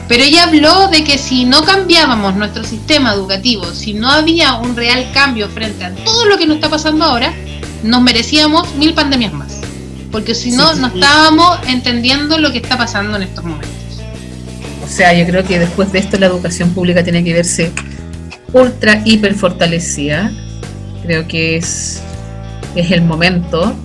Pero 0.07 0.23
ella 0.23 0.43
habló 0.43 0.87
de 0.87 1.03
que 1.03 1.17
si 1.17 1.43
no 1.43 1.63
cambiábamos 1.63 2.35
nuestro 2.35 2.63
sistema 2.63 3.13
educativo, 3.13 3.65
si 3.73 3.93
no 3.93 4.09
había 4.09 4.55
un 4.55 4.77
real 4.77 5.09
cambio 5.13 5.49
frente 5.49 5.83
a 5.83 5.93
todo 5.93 6.25
lo 6.25 6.37
que 6.37 6.47
nos 6.47 6.55
está 6.55 6.69
pasando 6.69 7.03
ahora, 7.03 7.33
nos 7.83 8.01
merecíamos 8.01 8.75
mil 8.75 8.93
pandemias 8.93 9.33
más. 9.33 9.57
Porque 10.09 10.35
si 10.35 10.51
no, 10.51 10.73
no 10.75 10.87
estábamos 10.87 11.59
entendiendo 11.67 12.37
lo 12.37 12.53
que 12.53 12.59
está 12.59 12.77
pasando 12.77 13.17
en 13.17 13.23
estos 13.23 13.43
momentos. 13.43 13.69
O 14.85 14.87
sea, 14.87 15.13
yo 15.13 15.25
creo 15.25 15.43
que 15.43 15.59
después 15.59 15.91
de 15.91 15.99
esto 15.99 16.17
la 16.17 16.27
educación 16.27 16.69
pública 16.69 17.03
tiene 17.03 17.25
que 17.25 17.33
verse 17.33 17.73
ultra, 18.53 19.01
hiper 19.05 19.33
fortalecida 19.33 20.31
Creo 21.03 21.27
que 21.27 21.57
es, 21.57 22.01
es 22.75 22.91
el 22.91 23.01
momento 23.01 23.75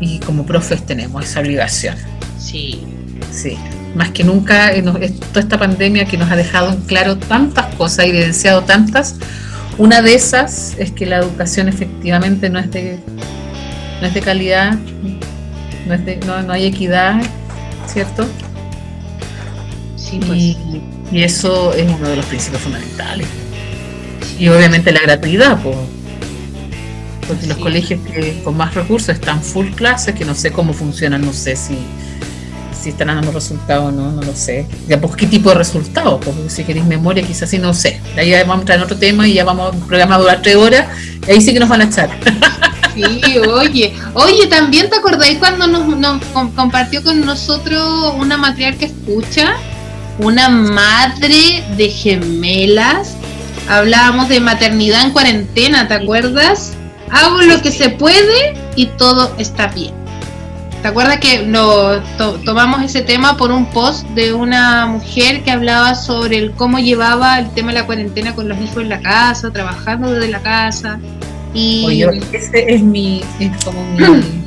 y 0.00 0.18
como 0.18 0.44
profes 0.44 0.84
tenemos 0.84 1.24
esa 1.24 1.40
obligación. 1.40 1.96
Sí. 2.36 2.84
Sí. 3.30 3.56
Más 3.94 4.10
que 4.10 4.24
nunca, 4.24 4.72
eh, 4.72 4.82
toda 4.82 5.40
esta 5.40 5.58
pandemia 5.58 6.04
que 6.06 6.16
nos 6.16 6.30
ha 6.30 6.36
dejado 6.36 6.72
en 6.72 6.80
claro 6.82 7.16
tantas 7.16 7.72
cosas, 7.76 8.06
evidenciado 8.06 8.62
tantas, 8.62 9.16
una 9.78 10.02
de 10.02 10.14
esas 10.14 10.74
es 10.78 10.90
que 10.90 11.06
la 11.06 11.18
educación 11.18 11.68
efectivamente 11.68 12.50
no 12.50 12.58
es 12.58 12.70
de, 12.72 12.98
no 14.00 14.06
es 14.08 14.14
de 14.14 14.20
calidad, 14.20 14.76
no, 15.86 15.94
es 15.94 16.04
de, 16.04 16.16
no, 16.26 16.42
no 16.42 16.52
hay 16.52 16.66
equidad, 16.66 17.22
¿cierto? 17.86 18.26
Sí, 19.96 20.20
pues. 20.26 20.38
y, 20.38 20.56
y 21.12 21.22
eso 21.22 21.74
es 21.74 21.88
uno 21.88 22.08
de 22.08 22.16
los 22.16 22.24
principios 22.26 22.62
fundamentales. 22.62 23.26
Y 24.38 24.48
obviamente 24.48 24.90
la 24.92 25.02
gratuidad, 25.02 25.58
porque 25.62 27.46
los 27.46 27.58
colegios 27.58 28.00
que 28.06 28.40
con 28.42 28.56
más 28.56 28.74
recursos 28.74 29.10
están 29.10 29.42
full 29.42 29.68
clases, 29.70 30.14
que 30.14 30.24
no 30.24 30.34
sé 30.34 30.50
cómo 30.50 30.72
funcionan, 30.72 31.24
no 31.24 31.32
sé 31.32 31.54
si, 31.54 31.76
si 32.80 32.88
están 32.88 33.08
dando 33.08 33.30
resultados 33.30 33.88
o 33.88 33.92
no, 33.92 34.10
no 34.10 34.22
lo 34.22 34.34
sé. 34.34 34.66
Ya, 34.88 35.00
pues, 35.00 35.14
¿Qué 35.14 35.26
tipo 35.26 35.50
de 35.50 35.56
resultados? 35.56 36.24
Porque 36.24 36.48
si 36.48 36.64
queréis 36.64 36.86
memoria, 36.86 37.22
quizás 37.22 37.50
sí, 37.50 37.58
no 37.58 37.74
sé. 37.74 38.00
Ahí 38.16 38.32
vamos 38.32 38.56
a 38.56 38.60
entrar 38.60 38.78
en 38.78 38.84
otro 38.84 38.96
tema 38.96 39.28
y 39.28 39.34
ya 39.34 39.44
vamos, 39.44 39.74
a 39.74 39.86
programa 39.86 40.16
a 40.16 40.18
durar 40.18 40.42
tres 40.42 40.56
horas, 40.56 40.86
y 41.28 41.30
ahí 41.30 41.40
sí 41.40 41.52
que 41.52 41.60
nos 41.60 41.68
van 41.68 41.82
a 41.82 41.84
echar. 41.84 42.10
Sí, 42.94 43.38
oye, 43.38 43.94
oye, 44.12 44.46
también 44.48 44.90
te 44.90 44.96
acordáis 44.96 45.38
cuando 45.38 45.66
nos, 45.66 45.96
nos 45.96 46.22
compartió 46.54 47.02
con 47.02 47.24
nosotros 47.24 48.12
una 48.18 48.36
material 48.36 48.76
que 48.76 48.84
escucha, 48.84 49.54
una 50.18 50.48
madre 50.48 51.64
de 51.76 51.88
gemelas 51.88 53.16
hablábamos 53.68 54.28
de 54.28 54.40
maternidad 54.40 55.02
en 55.02 55.10
cuarentena, 55.12 55.88
¿te 55.88 55.94
acuerdas? 55.94 56.72
Hago 57.10 57.42
lo 57.42 57.60
que 57.62 57.70
se 57.70 57.90
puede 57.90 58.54
y 58.76 58.86
todo 58.86 59.34
está 59.38 59.68
bien. 59.68 59.94
¿Te 60.82 60.88
acuerdas 60.88 61.18
que 61.20 61.46
no, 61.46 62.00
tomamos 62.44 62.82
ese 62.82 63.02
tema 63.02 63.36
por 63.36 63.52
un 63.52 63.66
post 63.66 64.04
de 64.10 64.32
una 64.32 64.86
mujer 64.86 65.44
que 65.44 65.52
hablaba 65.52 65.94
sobre 65.94 66.38
el 66.38 66.52
cómo 66.52 66.80
llevaba 66.80 67.38
el 67.38 67.48
tema 67.50 67.68
de 67.68 67.78
la 67.78 67.86
cuarentena 67.86 68.34
con 68.34 68.48
los 68.48 68.60
hijos 68.60 68.78
en 68.78 68.88
la 68.88 69.00
casa, 69.00 69.52
trabajando 69.52 70.12
desde 70.12 70.28
la 70.28 70.40
casa? 70.40 70.98
Y 71.54 71.84
Oye, 71.86 72.20
ese 72.32 72.74
es 72.74 72.82
mi, 72.82 73.22
es 73.38 73.64
como 73.64 73.84
mi, 73.92 74.22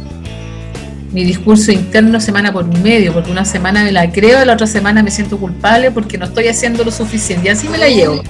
mi 1.16 1.24
discurso 1.24 1.72
interno 1.72 2.20
semana 2.20 2.52
por 2.52 2.66
medio, 2.66 3.14
porque 3.14 3.32
una 3.32 3.46
semana 3.46 3.86
me 3.86 3.94
la 3.94 4.12
creo 4.12 4.44
la 4.44 4.52
otra 4.52 4.68
semana 4.68 5.02
me 5.02 5.10
siento 5.10 5.38
culpable 5.38 5.90
porque 5.90 6.18
no 6.18 6.26
estoy 6.26 6.50
haciendo 6.50 6.84
lo 6.84 6.92
suficiente 6.92 7.48
y 7.48 7.52
así 7.52 7.70
me 7.70 7.78
la 7.78 7.88
llevo. 7.88 8.22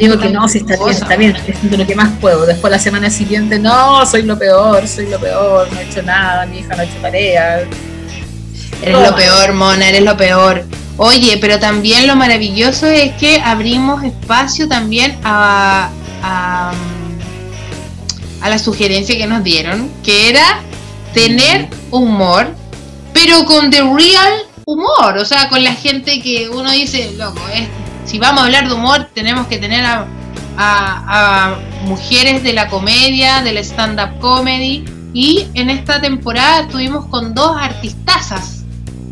Digo 0.00 0.18
que 0.18 0.30
no, 0.30 0.48
si 0.48 0.58
está 0.58 0.76
bien, 0.76 0.90
está 0.90 1.16
bien, 1.16 1.36
estoy 1.36 1.54
haciendo 1.54 1.76
lo 1.76 1.86
que 1.86 1.94
más 1.94 2.10
puedo. 2.18 2.46
Después 2.46 2.70
la 2.70 2.78
semana 2.78 3.10
siguiente, 3.10 3.58
no, 3.58 4.06
soy 4.06 4.22
lo 4.22 4.38
peor, 4.38 4.88
soy 4.88 5.06
lo 5.06 5.20
peor, 5.20 5.70
no 5.70 5.80
he 5.80 5.84
hecho 5.84 6.02
nada, 6.02 6.46
mi 6.46 6.60
hija 6.60 6.74
no 6.74 6.80
ha 6.80 6.84
hecho 6.84 6.96
tarea. 7.02 7.60
Eres 8.80 9.10
lo 9.10 9.14
peor, 9.14 9.52
Mona, 9.52 9.90
eres 9.90 10.02
lo 10.02 10.16
peor. 10.16 10.64
Oye, 10.96 11.36
pero 11.42 11.58
también 11.58 12.06
lo 12.06 12.16
maravilloso 12.16 12.86
es 12.86 13.12
que 13.16 13.38
abrimos 13.44 14.02
espacio 14.02 14.66
también 14.66 15.18
a, 15.24 15.90
a, 16.22 16.72
a 18.40 18.48
la 18.48 18.58
sugerencia 18.58 19.14
que 19.14 19.26
nos 19.26 19.44
dieron, 19.44 19.90
que 20.02 20.30
era 20.30 20.62
tener 21.12 21.68
humor, 21.90 22.54
pero 23.12 23.44
con 23.44 23.70
the 23.70 23.82
real 23.82 24.42
humor, 24.64 25.18
o 25.18 25.24
sea, 25.24 25.48
con 25.48 25.62
la 25.62 25.74
gente 25.74 26.20
que 26.20 26.48
uno 26.48 26.70
dice, 26.70 27.12
loco, 27.16 27.40
si 28.04 28.18
vamos 28.18 28.42
a 28.42 28.44
hablar 28.46 28.68
de 28.68 28.74
humor, 28.74 29.08
tenemos 29.14 29.46
que 29.46 29.58
tener 29.58 29.84
a, 29.84 30.06
mujeres 31.86 32.42
de 32.42 32.52
la 32.52 32.68
comedia, 32.68 33.42
del 33.42 33.58
stand-up 33.58 34.18
comedy. 34.20 34.84
Y 35.14 35.46
en 35.54 35.68
esta 35.68 36.00
temporada 36.00 36.62
estuvimos 36.62 37.06
con 37.06 37.34
dos 37.34 37.56
artistazas 37.58 38.64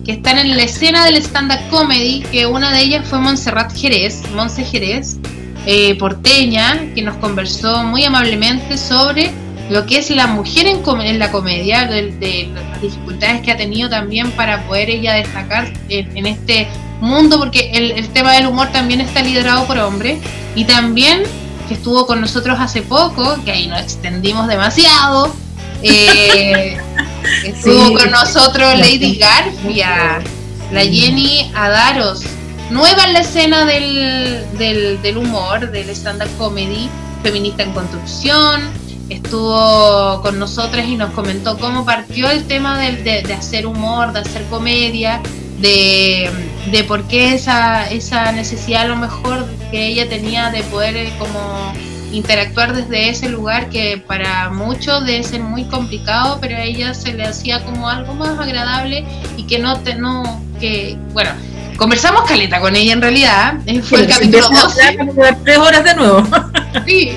que 0.05 0.13
están 0.13 0.39
en 0.39 0.57
la 0.57 0.63
escena 0.63 1.05
del 1.05 1.17
stand-up 1.17 1.59
comedy, 1.71 2.23
que 2.31 2.47
una 2.47 2.73
de 2.73 2.83
ellas 2.83 3.07
fue 3.07 3.19
Montserrat 3.19 3.75
Jerez, 3.77 4.23
Monse 4.35 4.65
Jerez, 4.65 5.19
eh, 5.67 5.97
porteña, 5.99 6.79
que 6.95 7.03
nos 7.03 7.17
conversó 7.17 7.83
muy 7.85 8.05
amablemente 8.05 8.79
sobre 8.79 9.33
lo 9.71 9.87
que 9.87 9.99
es 9.99 10.11
la 10.11 10.27
mujer 10.27 10.67
en, 10.67 10.83
en 11.01 11.19
la 11.19 11.31
comedia, 11.31 11.87
de, 11.87 12.51
las 12.53 12.83
dificultades 12.83 13.41
que 13.41 13.53
ha 13.53 13.57
tenido 13.57 13.89
también 13.89 14.33
para 14.33 14.67
poder 14.67 14.91
ella 14.91 15.15
destacar 15.15 15.73
en 15.89 16.27
este 16.27 16.69
mundo, 17.01 17.39
porque 17.39 17.71
el, 17.73 18.09
tema 18.11 18.33
del 18.33 18.49
humor 18.49 18.69
también 18.73 19.01
está 19.01 19.23
liderado 19.23 19.67
por 19.67 19.79
hombres, 19.79 20.19
y 20.57 20.65
también 20.65 21.23
que 21.69 21.75
estuvo 21.75 22.05
con 22.05 22.21
nosotros 22.21 22.59
hace 22.59 22.83
poco, 22.83 23.37
que 23.45 23.53
ahí 23.53 23.69
nos 23.69 23.81
extendimos 23.81 24.49
demasiado, 24.49 25.33
eh, 25.83 26.77
estuvo 27.45 27.95
con 27.97 28.11
nosotros 28.11 28.77
Lady 28.77 29.17
Garfia, 29.17 30.21
la 30.73 30.81
Jenny 30.81 31.51
Adaros, 31.55 32.23
nueva 32.71 33.05
en 33.05 33.13
la 33.13 33.21
escena 33.21 33.65
del, 33.65 34.47
del, 34.59 35.17
humor, 35.17 35.71
del 35.71 35.91
stand-up 35.91 36.29
comedy, 36.39 36.89
feminista 37.23 37.63
en 37.63 37.73
construcción, 37.73 38.80
estuvo 39.11 40.23
con 40.23 40.39
nosotros 40.39 40.85
y 40.87 40.97
nos 40.97 41.11
comentó 41.13 41.59
cómo 41.59 41.85
partió 41.85 42.31
el 42.31 42.47
tema 42.47 42.79
de, 42.79 43.23
de 43.23 43.35
hacer 43.35 43.67
humor, 43.67 44.13
de 44.13 44.21
hacer 44.21 44.45
comedia, 44.47 45.21
de 45.59 46.31
de 46.67 46.85
por 46.85 47.05
qué 47.05 47.35
esa, 47.35 47.89
esa 47.91 48.33
necesidad 48.33 48.83
a 48.83 48.89
lo 48.89 48.97
mejor 48.97 49.47
que 49.71 49.87
ella 49.87 50.09
tenía 50.09 50.51
de 50.51 50.63
poder 50.65 50.97
eh, 50.97 51.13
como 51.19 51.73
interactuar 52.13 52.75
desde 52.75 53.09
ese 53.09 53.29
lugar 53.29 53.71
que 53.71 54.03
para 54.05 54.51
muchos 54.51 55.05
debe 55.07 55.23
ser 55.23 55.41
muy 55.43 55.65
complicado, 55.65 56.39
pero 56.41 56.57
a 56.57 56.63
ella 56.63 56.93
se 56.93 57.13
le 57.13 57.25
hacía 57.25 57.65
como 57.65 57.89
algo 57.89 58.15
más 58.15 58.39
agradable 58.39 59.05
y 59.37 59.45
que 59.45 59.59
no 59.61 59.79
te 59.81 59.95
no 59.95 60.43
que 60.59 60.99
bueno, 61.13 61.31
conversamos 61.77 62.25
caleta 62.25 62.61
con 62.61 62.77
ella 62.77 62.93
en 62.93 63.01
realidad, 63.01 63.59
eh, 63.67 63.81
fue 63.81 64.01
el 64.01 64.09
capítulo 64.09 64.49
12. 64.49 64.99
Tres 65.45 65.59
horas 65.59 65.85
de 65.85 65.95
nuevo. 65.95 66.27
sí. 66.87 67.13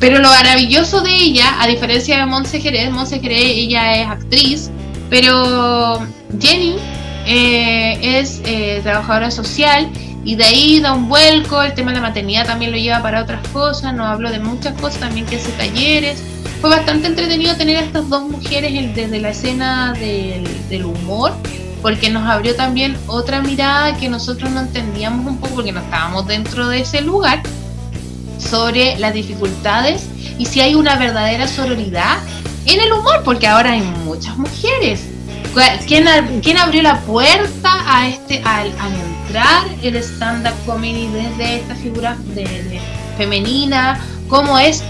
Pero 0.00 0.18
lo 0.18 0.28
maravilloso 0.28 1.02
de 1.02 1.14
ella, 1.14 1.60
a 1.60 1.66
diferencia 1.66 2.18
de 2.18 2.26
Monse 2.26 2.58
Jerez, 2.58 2.90
Monse 2.90 3.20
Jerez 3.20 3.42
ella 3.44 3.96
es 3.96 4.08
actriz, 4.08 4.70
pero 5.10 5.98
Jenny 6.40 6.76
eh, 7.26 7.98
es 8.18 8.40
eh, 8.46 8.80
trabajadora 8.82 9.30
social 9.30 9.90
y 10.24 10.36
de 10.36 10.44
ahí 10.44 10.80
da 10.80 10.94
un 10.94 11.08
vuelco, 11.08 11.62
el 11.62 11.74
tema 11.74 11.92
de 11.92 11.98
la 11.98 12.02
maternidad 12.02 12.46
también 12.46 12.72
lo 12.72 12.76
lleva 12.76 13.02
para 13.02 13.22
otras 13.22 13.46
cosas, 13.48 13.94
nos 13.94 14.06
habló 14.06 14.30
de 14.30 14.38
muchas 14.38 14.78
cosas, 14.80 15.00
también 15.00 15.26
que 15.26 15.36
hace 15.36 15.50
talleres. 15.52 16.22
Fue 16.60 16.68
bastante 16.68 17.06
entretenido 17.06 17.54
tener 17.56 17.78
a 17.78 17.80
estas 17.80 18.08
dos 18.08 18.28
mujeres 18.28 18.94
desde 18.94 19.18
la 19.18 19.30
escena 19.30 19.94
del, 19.94 20.84
humor, 20.84 21.32
porque 21.80 22.10
nos 22.10 22.28
abrió 22.28 22.54
también 22.54 22.98
otra 23.06 23.40
mirada 23.40 23.96
que 23.96 24.10
nosotros 24.10 24.50
no 24.50 24.60
entendíamos 24.60 25.26
un 25.26 25.38
poco 25.38 25.54
porque 25.56 25.72
no 25.72 25.80
estábamos 25.80 26.26
dentro 26.26 26.68
de 26.68 26.80
ese 26.80 27.00
lugar, 27.00 27.42
sobre 28.40 28.98
las 28.98 29.14
dificultades 29.14 30.06
y 30.38 30.46
si 30.46 30.60
hay 30.60 30.74
una 30.74 30.96
verdadera 30.96 31.46
sororidad 31.46 32.18
en 32.66 32.80
el 32.80 32.92
humor, 32.92 33.22
porque 33.24 33.46
ahora 33.46 33.72
hay 33.72 33.82
muchas 33.82 34.36
mujeres 34.36 35.00
¿Quién, 35.86 36.06
¿Quién, 36.42 36.58
abrió 36.58 36.82
la 36.82 37.00
puerta 37.00 37.70
a 37.86 38.08
este 38.08 38.40
al, 38.44 38.68
entrar 38.68 39.66
el 39.82 39.96
stand-up 39.96 40.54
comedy 40.64 41.08
desde 41.08 41.56
esta 41.56 41.74
figura 41.74 42.16
de, 42.34 42.80
femenina? 43.16 44.00
¿Cómo 44.28 44.58
es 44.58 44.82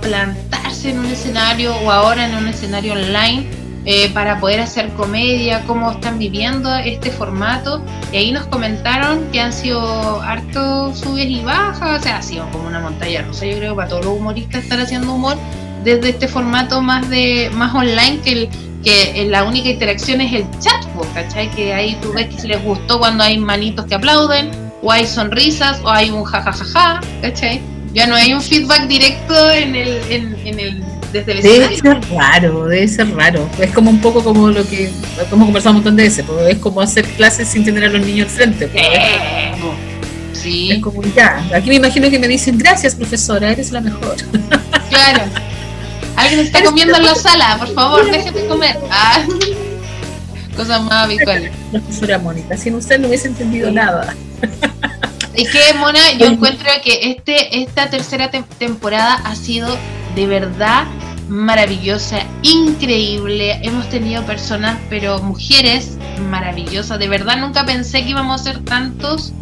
plantarse 0.00 0.90
en 0.90 1.00
un 1.00 1.06
escenario 1.06 1.76
o 1.76 1.90
ahora 1.90 2.26
en 2.26 2.36
un 2.36 2.48
escenario 2.48 2.94
online 2.94 3.50
eh, 3.90 4.10
para 4.10 4.38
poder 4.38 4.60
hacer 4.60 4.90
comedia? 4.90 5.62
¿Cómo 5.66 5.92
están 5.92 6.18
viviendo 6.18 6.76
este 6.76 7.10
formato? 7.10 7.82
Y 8.12 8.18
ahí 8.18 8.32
nos 8.32 8.46
comentaron 8.48 9.30
que 9.32 9.40
han 9.40 9.50
sido 9.50 10.20
hartos 10.20 10.98
subes 10.98 11.24
y 11.24 11.40
bajas, 11.40 11.98
o 11.98 12.02
sea, 12.02 12.18
ha 12.18 12.22
sido 12.22 12.46
como 12.50 12.68
una 12.68 12.80
montaña 12.80 13.22
rusa. 13.22 13.46
Yo 13.46 13.56
creo 13.56 13.74
para 13.74 13.88
todos 13.88 14.04
los 14.04 14.18
humoristas 14.18 14.64
estar 14.64 14.78
haciendo 14.78 15.14
humor 15.14 15.38
desde 15.84 16.10
este 16.10 16.28
formato 16.28 16.82
más 16.82 17.08
de 17.08 17.50
más 17.54 17.74
online 17.74 18.20
que 18.22 18.32
el 18.32 18.48
que 18.84 19.26
la 19.30 19.44
única 19.44 19.70
interacción 19.70 20.20
es 20.20 20.34
el 20.34 20.46
chat, 20.60 20.84
¿cachai? 21.14 21.50
Que 21.52 21.72
ahí 21.72 21.96
tú 22.02 22.12
ves 22.12 22.28
que 22.28 22.46
les 22.46 22.62
gustó 22.62 22.98
cuando 22.98 23.24
hay 23.24 23.38
manitos 23.38 23.86
que 23.86 23.94
aplauden, 23.94 24.50
o 24.82 24.92
hay 24.92 25.06
sonrisas, 25.06 25.80
o 25.82 25.88
hay 25.88 26.10
un 26.10 26.24
jajajaja, 26.24 27.00
¿cachai? 27.22 27.62
Ya 27.98 28.06
no 28.06 28.14
hay 28.14 28.32
un 28.32 28.40
feedback 28.40 28.86
directo 28.86 29.50
en 29.50 29.74
el, 29.74 30.00
en, 30.08 30.36
en 30.46 30.60
el 30.60 30.84
desde 31.12 31.32
el 31.32 31.42
Debe 31.42 31.76
ser 31.76 32.00
raro, 32.12 32.66
debe 32.66 32.86
ser 32.86 33.12
raro. 33.12 33.50
Es 33.58 33.72
como 33.72 33.90
un 33.90 34.00
poco 34.00 34.22
como 34.22 34.50
lo 34.50 34.64
que 34.68 34.88
hemos 35.18 35.46
conversado 35.46 35.70
un 35.70 35.76
montón 35.78 35.96
de 35.96 36.04
veces, 36.04 36.24
porque 36.24 36.48
es 36.52 36.58
como 36.58 36.80
hacer 36.80 37.04
clases 37.04 37.48
sin 37.48 37.64
tener 37.64 37.82
a 37.82 37.88
los 37.88 38.06
niños 38.06 38.28
al 38.28 38.54
frente. 38.54 38.70
sí. 40.32 40.70
Es 40.70 40.80
como 40.80 41.02
ya. 41.02 41.44
Aquí 41.52 41.70
me 41.70 41.74
imagino 41.74 42.08
que 42.08 42.20
me 42.20 42.28
dicen, 42.28 42.56
gracias 42.56 42.94
profesora, 42.94 43.50
eres 43.50 43.72
la 43.72 43.80
mejor. 43.80 44.16
Claro. 44.88 45.24
Alguien 46.16 46.40
está 46.40 46.62
comiendo 46.62 46.96
en 46.96 47.04
la 47.04 47.14
sala, 47.16 47.56
por 47.58 47.74
favor, 47.74 48.10
déjeme 48.10 48.46
comer. 48.46 48.78
Ah. 48.90 49.22
Cosas 50.56 50.82
más 50.82 51.04
habituales. 51.04 51.50
Profesora 51.72 52.18
Mónica, 52.18 52.56
sin 52.56 52.76
usted 52.76 53.00
no 53.00 53.08
hubiese 53.08 53.26
entendido 53.26 53.70
nada. 53.72 54.14
Es 55.38 55.50
que, 55.50 55.72
Mona, 55.78 56.00
yo 56.18 56.26
encuentro 56.26 56.68
que 56.82 57.12
este, 57.12 57.62
esta 57.62 57.88
tercera 57.88 58.28
temporada 58.28 59.14
ha 59.24 59.36
sido 59.36 59.68
de 60.16 60.26
verdad 60.26 60.84
maravillosa, 61.28 62.18
increíble. 62.42 63.60
Hemos 63.62 63.88
tenido 63.88 64.24
personas, 64.24 64.76
pero 64.90 65.22
mujeres 65.22 65.96
maravillosas. 66.28 66.98
De 66.98 67.06
verdad 67.06 67.36
nunca 67.36 67.64
pensé 67.64 68.02
que 68.02 68.10
íbamos 68.10 68.40
a 68.40 68.44
ser 68.44 68.64
tantos, 68.64 69.32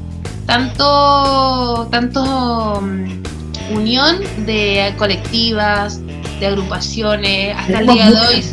tanto, 0.44 1.88
tanto 1.90 2.82
mm, 2.82 3.74
unión 3.74 4.20
de 4.44 4.92
colectivas, 4.98 6.02
de 6.40 6.46
agrupaciones, 6.46 7.56
hasta 7.56 7.78
el 7.80 7.86
día 7.86 8.10
de 8.10 8.18
hoy. 8.18 8.44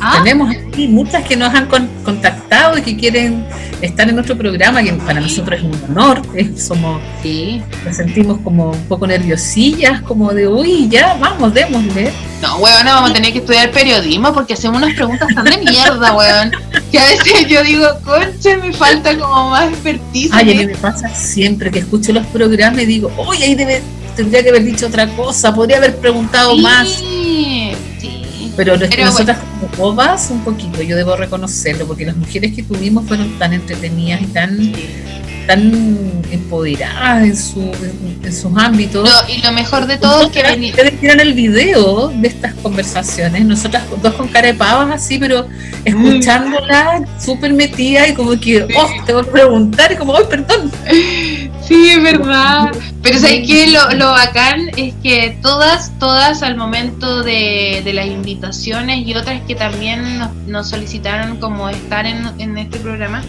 ¿Ah? 0.00 0.20
Tenemos 0.22 0.50
aquí 0.50 0.88
muchas 0.88 1.24
que 1.24 1.36
nos 1.36 1.54
han 1.54 1.68
contactado 2.04 2.78
y 2.78 2.82
que 2.82 2.96
quieren 2.96 3.44
estar 3.80 4.08
en 4.08 4.14
nuestro 4.14 4.36
programa, 4.36 4.82
que 4.82 4.92
para 4.92 5.20
nosotros 5.20 5.60
es 5.60 5.64
un 5.64 5.84
honor. 5.90 6.22
¿eh? 6.34 6.50
Somos, 6.56 7.00
sí. 7.22 7.62
nos 7.84 7.96
sentimos 7.96 8.38
como 8.42 8.70
un 8.70 8.84
poco 8.84 9.06
nerviosillas, 9.06 10.02
como 10.02 10.32
de, 10.32 10.48
uy, 10.48 10.88
ya, 10.88 11.14
vamos, 11.14 11.52
démosle. 11.52 12.12
No, 12.42 12.56
weón, 12.56 12.84
vamos 12.84 13.10
a 13.10 13.12
tener 13.12 13.32
que 13.32 13.38
estudiar 13.38 13.70
periodismo 13.70 14.32
porque 14.32 14.54
hacemos 14.54 14.78
unas 14.78 14.94
preguntas 14.94 15.28
tan 15.34 15.44
de 15.44 15.58
mierda, 15.58 16.14
weón. 16.14 16.52
Que 16.90 16.98
a 16.98 17.04
veces 17.04 17.46
yo 17.48 17.62
digo, 17.62 17.86
conche, 18.04 18.56
me 18.56 18.72
falta 18.72 19.16
como 19.16 19.50
más 19.50 19.68
expertise. 19.70 20.30
Ay, 20.32 20.52
a 20.52 20.54
mí 20.54 20.66
me 20.66 20.76
pasa 20.76 21.08
siempre 21.14 21.70
que 21.70 21.80
escucho 21.80 22.12
los 22.12 22.26
programas 22.26 22.82
y 22.82 22.86
digo, 22.86 23.10
uy, 23.28 23.42
ahí 23.42 23.54
debe 23.54 23.82
tendría 24.14 24.42
que 24.42 24.50
haber 24.50 24.64
dicho 24.64 24.86
otra 24.86 25.08
cosa, 25.08 25.54
podría 25.54 25.78
haber 25.78 25.96
preguntado 25.96 26.56
más. 26.56 27.02
Sí. 28.54 28.56
Pero, 28.56 28.76
nosotras 28.76 29.38
como 29.60 29.92
bobas, 29.92 30.30
un 30.30 30.44
poquito, 30.44 30.82
yo 30.82 30.96
debo 30.96 31.16
reconocerlo, 31.16 31.86
porque 31.86 32.06
las 32.06 32.16
mujeres 32.16 32.54
que 32.54 32.62
tuvimos 32.62 33.06
fueron 33.06 33.38
tan 33.38 33.52
entretenidas 33.52 34.22
y 34.22 34.26
tan 34.26 34.72
tan 35.46 36.22
empoderadas 36.30 37.22
en, 37.22 37.36
su, 37.36 37.60
en, 38.22 38.32
sus 38.32 38.56
ámbitos. 38.56 39.08
y 39.28 39.42
lo 39.42 39.52
mejor 39.52 39.86
de 39.86 39.98
todo 39.98 40.22
es 40.22 40.30
que 40.30 40.40
ustedes 40.40 41.00
tiran 41.00 41.20
el 41.20 41.34
video 41.34 42.08
de 42.08 42.28
estas 42.28 42.54
conversaciones, 42.54 43.44
nosotras 43.44 43.84
dos 44.02 44.14
con 44.14 44.28
cara 44.28 44.48
de 44.48 44.54
pavas 44.54 44.90
así, 44.90 45.18
pero 45.18 45.46
escuchándola 45.84 47.04
súper 47.22 47.52
metida 47.52 48.08
y 48.08 48.14
como 48.14 48.38
que, 48.40 48.66
oh, 48.76 48.90
tengo 49.04 49.22
que 49.22 49.30
preguntar 49.30 49.92
y 49.92 49.96
como, 49.96 50.16
ay, 50.16 50.24
perdón. 50.28 50.70
Sí, 51.66 51.90
es 51.90 52.02
verdad. 52.02 52.70
Pero 53.02 53.18
¿sabes 53.18 53.46
qué? 53.46 53.68
Lo, 53.68 53.90
lo 53.92 54.10
bacán 54.10 54.70
es 54.76 54.94
que 55.02 55.38
todas, 55.42 55.98
todas 55.98 56.42
al 56.42 56.56
momento 56.56 57.22
de, 57.22 57.82
de 57.84 57.92
las 57.92 58.06
invitaciones 58.06 59.06
y 59.06 59.14
otras 59.14 59.40
que 59.46 59.54
también 59.54 60.20
nos, 60.46 60.68
solicitaron 60.68 61.38
como 61.38 61.68
estar 61.68 62.06
en, 62.06 62.28
en 62.38 62.58
este 62.58 62.78
programa, 62.78 63.22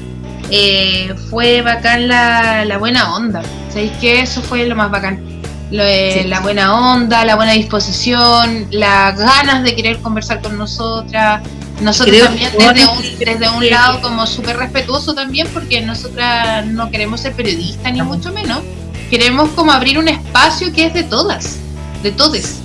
eh, 0.52 1.14
fue 1.30 1.62
bacán 1.62 2.08
la, 2.08 2.66
la, 2.66 2.78
buena 2.78 3.16
onda. 3.16 3.42
¿Sabéis 3.70 3.92
qué? 4.02 4.22
Eso 4.22 4.42
fue 4.42 4.66
lo 4.66 4.76
más 4.76 4.92
bacán. 4.92 5.24
La 5.72 6.40
buena 6.42 6.94
onda, 6.94 7.26
la 7.26 7.36
buena 7.36 7.54
disposición, 7.54 8.68
las 8.72 9.18
ganas 9.18 9.64
de 9.64 9.76
querer 9.76 9.98
conversar 9.98 10.42
con 10.42 10.58
nosotras. 10.58 11.42
Nosotros 11.82 12.18
también 12.20 12.52
desde 12.58 12.88
un, 12.88 13.20
desde 13.20 13.50
un 13.50 13.70
lado 13.70 14.02
como 14.02 14.26
súper 14.26 14.58
respetuoso 14.58 15.14
también 15.14 15.48
porque 15.54 15.82
nosotras 15.82 16.66
no 16.66 16.90
queremos 16.90 17.22
ser 17.22 17.34
periodistas 17.34 17.92
ni 17.92 18.02
mucho 18.02 18.32
menos. 18.32 18.62
Queremos 19.10 19.50
como 19.52 19.72
abrir 19.72 20.00
un 20.00 20.08
espacio 20.08 20.72
que 20.74 20.86
es 20.86 20.94
de 20.94 21.04
todas, 21.04 21.58
de 22.02 22.12
todes. 22.12 22.62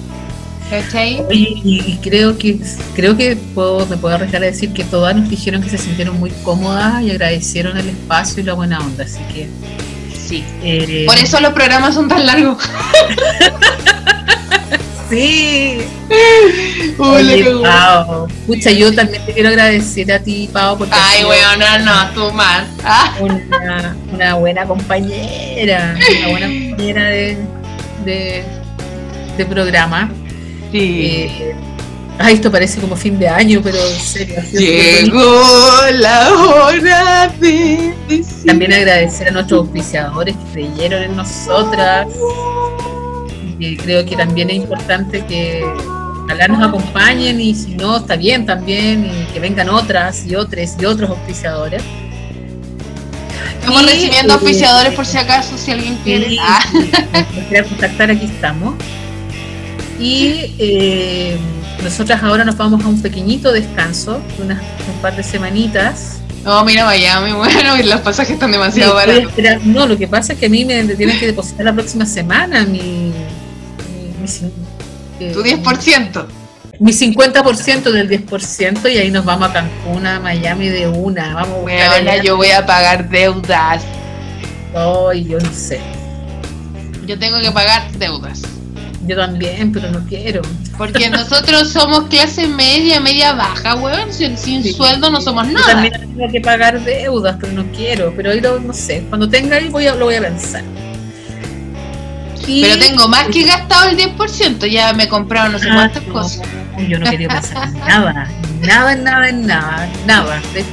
Y, 1.30 1.98
creo 2.00 2.38
que 2.38 2.61
creo 2.94 3.16
que 3.16 3.34
puedo, 3.34 3.84
me 3.86 3.96
puedo 3.96 4.14
arriesgar 4.14 4.42
a 4.44 4.46
decir 4.46 4.72
que 4.72 4.84
todas 4.84 5.16
nos 5.16 5.28
dijeron 5.28 5.62
que 5.62 5.68
se 5.68 5.78
sintieron 5.78 6.20
muy 6.20 6.30
cómodas 6.44 7.02
y 7.02 7.11
agradecieron 7.11 7.76
el 7.76 7.88
espacio 7.88 8.42
y 8.42 8.46
la 8.46 8.52
buena 8.52 8.78
onda, 8.78 9.04
así 9.04 9.18
que 9.34 9.48
sí. 10.16 10.44
Eh, 10.62 11.06
Por 11.06 11.18
eso 11.18 11.40
los 11.40 11.52
programas 11.52 11.94
son 11.94 12.08
tan 12.08 12.24
largos. 12.24 12.62
sí. 15.11 15.80
Oye, 16.98 17.44
Pau. 17.62 18.28
Pucha, 18.46 18.70
yo 18.70 18.94
también 18.94 19.24
te 19.26 19.32
quiero 19.32 19.48
agradecer 19.50 20.11
a 20.12 20.18
ti, 20.18 20.48
Pau, 20.52 20.78
porque 20.78 20.94
Ay, 20.96 21.24
weón, 21.24 21.58
no, 21.58 21.78
no, 21.84 22.11
tú 22.12 22.34
más. 22.34 22.66
Ah. 22.84 23.14
Una, 23.20 23.96
una, 24.12 24.34
buena 24.34 24.64
compañera, 24.64 25.94
una 26.18 26.28
buena 26.30 26.46
compañera 26.46 27.04
de, 27.11 27.36
de, 28.04 28.44
de 29.36 29.46
programa. 29.46 30.11
Sí. 30.72 31.28
Eh, 31.28 31.54
ay, 32.18 32.34
esto 32.34 32.50
parece 32.50 32.80
como 32.80 32.96
fin 32.96 33.18
de 33.18 33.28
año, 33.28 33.61
pero 33.62 33.78
en 33.78 34.00
serio. 34.00 34.36
Llegó 34.52 35.42
la 35.92 36.32
hora 36.32 37.32
de 37.40 37.94
También 38.46 38.72
agradecer 38.72 39.28
a 39.28 39.30
nuestros 39.32 39.62
auspiciadores 39.62 40.36
que 40.36 40.52
creyeron 40.52 41.02
en 41.02 41.16
nosotras. 41.16 42.06
Y 43.61 43.76
creo 43.76 44.04
que 44.06 44.16
también 44.16 44.48
es 44.48 44.56
importante 44.56 45.24
que 45.26 45.62
ojalá 46.24 46.48
nos 46.48 46.66
acompañen 46.66 47.38
y 47.40 47.54
si 47.54 47.74
no, 47.74 47.98
está 47.98 48.16
bien 48.16 48.46
también, 48.46 49.04
y 49.04 49.32
que 49.32 49.38
vengan 49.38 49.68
otras 49.68 50.26
y 50.26 50.34
otros 50.34 50.70
y 50.80 50.84
otros 50.86 51.11
auspiciadores. 51.11 51.82
Estamos 53.61 53.84
recibiendo 53.84 54.32
auspiciadores 54.32 54.94
por 54.94 55.04
si 55.04 55.18
acaso, 55.18 55.58
si 55.58 55.72
alguien 55.72 55.96
quiere. 56.02 56.36
Ah. 56.40 56.64
contactar, 57.68 58.11
aquí 58.11 58.24
estamos. 58.24 58.74
Y 59.98 60.54
eh, 60.58 61.36
nosotras 61.84 62.22
ahora 62.22 62.44
nos 62.44 62.56
vamos 62.56 62.82
a 62.82 62.88
un 62.88 63.02
pequeñito 63.02 63.52
descanso, 63.52 64.22
unas, 64.42 64.58
un 64.58 65.02
par 65.02 65.14
de 65.14 65.22
semanitas. 65.22 66.20
No, 66.42 66.64
mira 66.64 66.86
Miami, 66.86 67.32
bueno, 67.36 67.76
y 67.76 67.82
los 67.82 68.00
pasajes 68.00 68.32
están 68.32 68.52
demasiado 68.52 68.94
baratos. 68.94 69.32
No, 69.64 69.86
lo 69.86 69.98
que 69.98 70.08
pasa 70.08 70.32
es 70.32 70.38
que 70.38 70.46
a 70.46 70.48
mí 70.48 70.64
me 70.64 70.82
tienen 70.94 71.20
que 71.20 71.26
depositar 71.26 71.66
la 71.66 71.74
próxima 71.74 72.06
semana 72.06 72.64
mi... 72.64 73.12
mi, 74.43 75.33
tu 75.33 75.43
10%. 75.43 76.26
Mi 76.78 76.93
50% 76.93 77.91
del 77.91 78.09
10% 78.09 78.91
y 78.91 78.99
ahí 78.99 79.11
nos 79.11 79.24
vamos 79.24 79.51
a 79.51 79.53
Cancún, 79.53 80.07
a 80.07 80.18
Miami 80.18 80.68
de 80.68 80.89
una. 80.89 81.35
Vamos 81.35 81.59
a 81.59 81.61
bueno, 81.61 82.22
yo 82.22 82.37
voy 82.37 82.51
a 82.51 82.64
pagar 82.64 83.09
deudas. 83.11 83.83
Ay, 84.74 85.24
yo 85.24 85.39
no 85.39 85.53
sé. 85.53 85.81
Yo 87.07 87.18
tengo 87.18 87.41
que 87.41 87.51
pagar 87.51 87.91
deudas. 87.93 88.43
Yo 89.07 89.16
también, 89.16 89.72
pero 89.72 89.91
no 89.91 90.07
quiero. 90.07 90.43
Porque 90.78 91.11
nosotros 91.11 91.70
somos 91.70 92.05
clase 92.05 92.47
media, 92.47 93.01
media 93.01 93.33
baja, 93.33 93.74
weón. 93.74 94.12
Sin, 94.12 94.64
sueldo 94.64 95.11
no 95.11 95.20
somos 95.20 95.49
nada. 95.49 95.66
Yo 95.66 95.72
también 95.72 96.16
tengo 96.16 96.33
que 96.33 96.41
pagar 96.41 96.81
deudas, 96.83 97.37
pero 97.41 97.53
no 97.53 97.64
quiero. 97.72 98.12
Pero 98.16 98.31
ahí 98.31 98.41
no 98.41 98.72
sé. 98.72 99.05
Cuando 99.09 99.28
tenga 99.28 99.57
ahí 99.57 99.68
voy 99.68 99.87
a, 99.87 99.95
lo 99.95 100.07
voy 100.07 100.14
a 100.14 100.20
pensar. 100.22 100.62
Pero 102.62 102.78
tengo 102.78 103.09
más 103.09 103.28
que 103.28 103.44
gastado 103.44 103.90
el 103.90 103.96
10%. 103.96 104.66
Ya 104.66 104.92
me 104.92 105.05
he 105.05 105.09
comprado 105.09 105.51
no 105.51 105.59
sé 105.59 105.68
ah, 105.70 105.74
cuántas 105.74 106.03
cosas. 106.05 106.48
Yo 106.88 106.98
no 106.98 107.11
quería 107.11 107.28
pasar 107.28 107.70
nada. 107.72 108.28
Nada, 108.61 108.94
nada, 108.96 109.32
nada, 109.32 109.88
nada. 110.07 110.42
De 110.55 110.64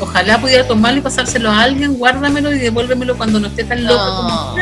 ojalá 0.00 0.38
pudiera 0.38 0.66
tomarlo 0.66 0.98
y 0.98 1.02
pasárselo 1.02 1.50
a 1.50 1.62
alguien, 1.62 1.94
guárdamelo 1.94 2.54
y 2.54 2.58
devuélvemelo 2.58 3.16
cuando 3.16 3.40
no 3.40 3.48
esté 3.48 3.64
tan 3.64 3.84
loco 3.84 4.16
como 4.16 4.56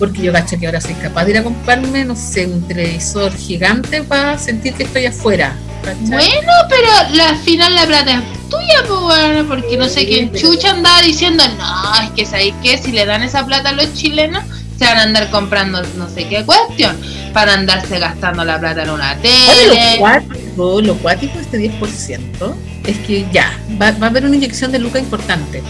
porque 0.00 0.22
yo 0.22 0.32
cacho 0.32 0.58
que 0.58 0.64
ahora 0.64 0.80
soy 0.80 0.94
capaz 0.94 1.26
de 1.26 1.32
ir 1.32 1.38
a 1.38 1.44
comprarme, 1.44 2.06
no 2.06 2.16
sé, 2.16 2.46
un 2.46 2.66
televisor 2.66 3.36
gigante 3.36 4.02
para 4.02 4.38
sentir 4.38 4.72
que 4.72 4.84
estoy 4.84 5.04
afuera. 5.04 5.54
Bueno, 5.82 6.52
pero 6.70 7.22
al 7.22 7.36
final 7.36 7.74
la 7.74 7.84
plata 7.84 8.12
es 8.14 8.48
tuya, 8.48 8.82
pues 8.88 9.00
bueno, 9.00 9.46
porque 9.46 9.76
no 9.76 9.88
sé 9.88 10.06
quién 10.06 10.32
chucha 10.32 10.70
andaba 10.70 11.02
diciendo, 11.02 11.44
no, 11.58 12.02
es 12.02 12.10
que 12.12 12.24
sabéis 12.24 12.54
que 12.62 12.78
si 12.78 12.92
le 12.92 13.04
dan 13.04 13.22
esa 13.22 13.44
plata 13.44 13.68
a 13.68 13.72
los 13.72 13.92
chilenos, 13.92 14.42
se 14.80 14.86
van 14.86 14.96
a 14.96 15.02
andar 15.02 15.30
comprando 15.30 15.82
no 15.98 16.08
sé 16.08 16.26
qué 16.26 16.42
cuestión, 16.42 16.96
para 17.34 17.52
andarse 17.52 17.98
gastando 17.98 18.42
la 18.46 18.58
plata 18.58 18.82
en 18.82 18.88
una 18.88 19.14
tele. 19.18 19.96
lo 19.96 20.00
cuático, 20.00 20.80
lo 20.80 20.94
cuático 20.96 21.38
este 21.38 21.58
10% 21.58 22.54
es 22.86 22.98
que 23.00 23.26
ya, 23.30 23.52
va, 23.80 23.90
va 23.90 24.06
a 24.06 24.08
haber 24.08 24.24
una 24.24 24.36
inyección 24.36 24.72
de 24.72 24.78
luca 24.78 24.98
importante, 24.98 25.62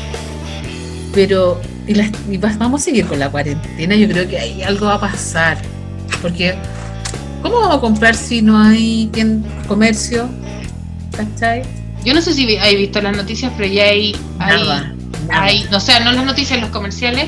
pero 1.12 1.61
y, 1.88 2.36
vamos 2.36 2.82
a 2.82 2.84
seguir 2.84 3.04
con 3.06 3.18
la 3.18 3.28
cuarentena, 3.28 3.96
yo 3.96 4.06
creo 4.06 4.28
que 4.28 4.38
ahí 4.38 4.62
algo 4.62 4.86
va 4.86 4.94
a 4.94 5.00
pasar. 5.00 5.58
Porque, 6.22 6.54
¿cómo 7.42 7.61
vamos 7.61 7.78
a 7.78 7.80
comprar 7.80 8.14
si 8.14 8.42
no 8.42 8.56
hay 8.56 9.11
comercio? 9.66 10.28
¿Cachai? 11.16 11.62
Yo 12.04 12.14
no 12.14 12.22
sé 12.22 12.32
si 12.32 12.56
hay 12.58 12.76
visto 12.76 13.00
las 13.00 13.16
noticias, 13.16 13.52
pero 13.56 13.72
ya 13.72 13.86
hay. 13.86 14.14
hay, 15.30 15.66
o 15.72 15.80
sea, 15.80 15.98
no 15.98 16.12
las 16.12 16.24
noticias, 16.24 16.61
los 16.61 16.70
comerciales, 16.70 17.26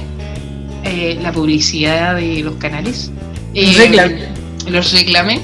eh, 0.84 1.18
la 1.20 1.32
publicidad 1.32 2.16
de 2.16 2.42
los 2.42 2.56
canales. 2.56 3.10
Eh, 3.54 4.28
los 4.68 4.92
reclamé. 4.92 5.40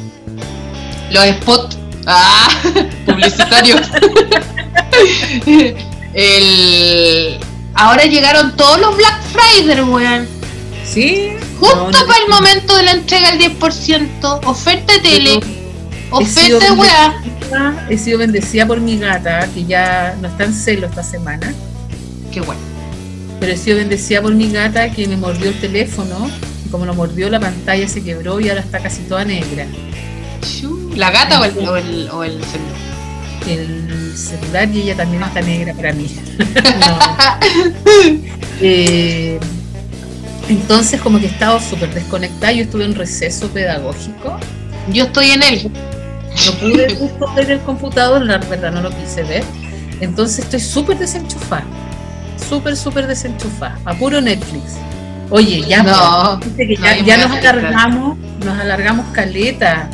Los 1.11 1.27
spots. 1.27 1.79
Ah, 2.07 2.49
publicitarios. 3.07 3.83
el, 6.15 7.39
ahora 7.75 8.05
llegaron 8.05 8.57
todos 8.57 8.81
los 8.81 8.97
Black 8.97 9.21
Friday, 9.33 9.83
weón. 9.83 10.27
Sí. 10.85 11.33
Justo 11.61 12.07
para 12.07 12.23
el 12.25 12.29
momento 12.31 12.77
de 12.77 12.83
la 12.85 12.93
entrega 12.93 13.33
del 13.33 13.59
10%. 13.59 14.41
Oferta 14.47 14.93
de 14.95 15.01
tele. 15.01 15.41
oferta 16.11 16.65
de 16.65 16.71
weá. 16.73 17.23
He 17.89 17.99
sido 17.99 18.19
bendecida 18.19 18.67
por 18.67 18.81
mi 18.81 18.99
gata, 18.99 19.49
que 19.53 19.65
ya 19.65 20.17
no 20.21 20.29
está 20.29 20.45
en 20.45 20.55
celo 20.55 20.87
esta 20.87 21.03
semana. 21.03 21.53
Qué 22.33 22.41
bueno. 22.41 22.78
Pero 23.41 23.53
he 23.53 23.57
sido 23.57 23.77
bendecida 23.77 24.21
por 24.23 24.35
mi 24.35 24.51
gata 24.51 24.91
que 24.91 25.07
me 25.07 25.17
mordió 25.17 25.49
el 25.51 25.61
teléfono. 25.61 26.31
Y 26.67 26.71
como 26.71 26.87
lo 26.87 26.95
mordió, 26.95 27.31
la 27.31 27.41
pantalla 27.41 27.89
se 27.89 28.03
quebró 28.03 28.41
y 28.41 28.49
ahora 28.49 28.61
está 28.61 28.81
casi 28.81 29.03
toda 29.03 29.25
negra. 29.25 29.67
¿La 30.97 31.11
gata 31.11 31.41
o 31.41 31.45
el, 31.45 32.09
o 32.11 32.25
el, 32.25 32.43
celular? 32.45 32.77
El 33.47 34.17
celular 34.17 34.69
y 34.75 34.83
ella 34.83 34.97
también 34.97 35.23
está 35.23 35.41
negra 35.41 35.75
para 35.75 35.93
mí. 35.93 36.09
Eh, 38.61 39.39
entonces 40.49 41.01
como 41.01 41.21
que 41.21 41.27
he 41.27 41.29
estado 41.29 41.61
súper 41.61 41.95
desconectada, 41.95 42.51
yo 42.51 42.65
estuve 42.65 42.85
en 42.85 42.97
receso 42.97 43.49
pedagógico. 43.51 44.37
Yo 44.93 45.05
estoy 45.05 45.31
en 45.31 45.43
él. 45.45 45.71
No 46.45 46.53
pude 46.55 46.99
ver 47.37 47.51
el 47.53 47.61
computador, 47.61 48.25
la 48.25 48.39
verdad 48.39 48.73
no 48.73 48.81
lo 48.81 48.91
quise 48.91 49.23
ver. 49.23 49.45
Entonces 50.01 50.41
estoy 50.41 50.59
súper 50.59 50.99
desenchufada. 50.99 51.65
Súper, 52.49 52.77
súper 52.77 53.07
desenchufada. 53.07 53.79
A 53.85 53.95
puro 53.95 54.21
Netflix. 54.21 54.77
Oye, 55.31 55.63
ya, 55.69 55.83
no, 55.83 56.41
ya, 57.05 57.19
nos 57.19 57.37
alargamos, 57.37 58.17
nos 58.43 58.59
alargamos 58.59 59.07
caleta 59.13 59.91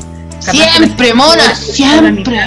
siempre, 0.52 1.14
mona, 1.14 1.54
siempre. 1.54 2.40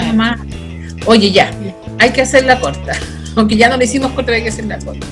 Oye, 1.04 1.30
ya, 1.30 1.50
hay 1.98 2.10
que 2.10 2.22
hacerla 2.22 2.60
corta. 2.60 2.92
Aunque 3.36 3.56
ya 3.56 3.68
no 3.68 3.76
le 3.76 3.84
hicimos 3.84 4.12
corta, 4.12 4.32
hay 4.32 4.42
que 4.42 4.48
hacerla 4.48 4.78
corta. 4.78 5.06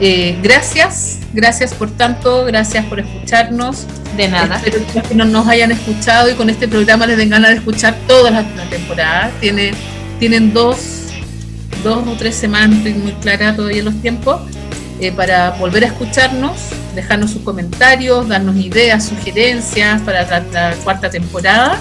Eh, 0.00 0.38
gracias, 0.42 1.20
gracias 1.32 1.74
por 1.74 1.90
tanto, 1.90 2.44
gracias 2.44 2.84
por 2.86 3.00
escucharnos. 3.00 3.86
De 4.16 4.26
nada. 4.26 4.56
Espero 4.64 4.84
que 5.08 5.14
no 5.14 5.24
nos 5.26 5.46
hayan 5.46 5.70
escuchado 5.70 6.28
y 6.28 6.34
con 6.34 6.50
este 6.50 6.66
programa 6.66 7.06
les 7.06 7.18
den 7.18 7.30
ganas 7.30 7.50
de 7.50 7.56
escuchar 7.56 7.96
todas 8.08 8.32
las 8.32 8.44
temporadas. 8.68 9.30
Tiene, 9.38 9.72
tienen 10.18 10.52
dos, 10.52 10.97
dos 11.82 12.06
o 12.06 12.12
tres 12.16 12.34
semanas, 12.34 12.78
estoy 12.78 12.94
muy 12.94 13.12
clara 13.12 13.54
todavía 13.54 13.82
los 13.82 14.00
tiempos, 14.00 14.40
eh, 15.00 15.12
para 15.12 15.50
volver 15.52 15.84
a 15.84 15.88
escucharnos 15.88 16.72
dejarnos 16.98 17.30
sus 17.30 17.42
comentarios, 17.42 18.26
darnos 18.26 18.56
ideas, 18.56 19.06
sugerencias 19.06 20.02
para 20.02 20.24
la, 20.50 20.74
cuarta 20.82 21.08
temporada. 21.08 21.78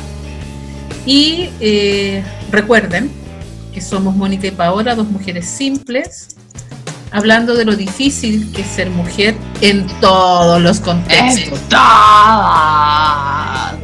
Y 1.05 1.49
eh, 1.59 2.23
recuerden 2.51 3.09
que 3.73 3.81
somos 3.81 4.15
Mónica 4.15 4.45
y 4.45 4.51
Paola, 4.51 4.93
dos 4.93 5.09
mujeres 5.09 5.45
simples, 5.45 6.36
hablando 7.11 7.55
de 7.55 7.65
lo 7.65 7.75
difícil 7.75 8.51
que 8.53 8.61
es 8.61 8.67
ser 8.67 8.89
mujer 8.89 9.35
en 9.61 9.87
todos 9.99 10.61
los 10.61 10.79
contextos. 10.79 11.59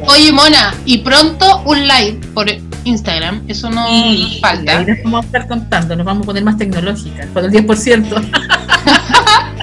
Oye, 0.06 0.32
Mona, 0.32 0.74
y 0.84 0.98
pronto 0.98 1.62
un 1.64 1.86
live 1.88 2.20
por 2.34 2.46
Instagram, 2.84 3.42
eso 3.48 3.70
no 3.70 3.86
falta. 4.40 4.78
ahí 4.78 4.86
nos 4.86 5.02
vamos 5.04 5.22
a 5.22 5.26
estar 5.26 5.48
contando, 5.48 5.96
nos 5.96 6.04
vamos 6.04 6.24
a 6.24 6.26
poner 6.26 6.44
más 6.44 6.58
tecnológicas, 6.58 7.26
con 7.32 7.44
el 7.44 7.50
10%. 7.50 8.30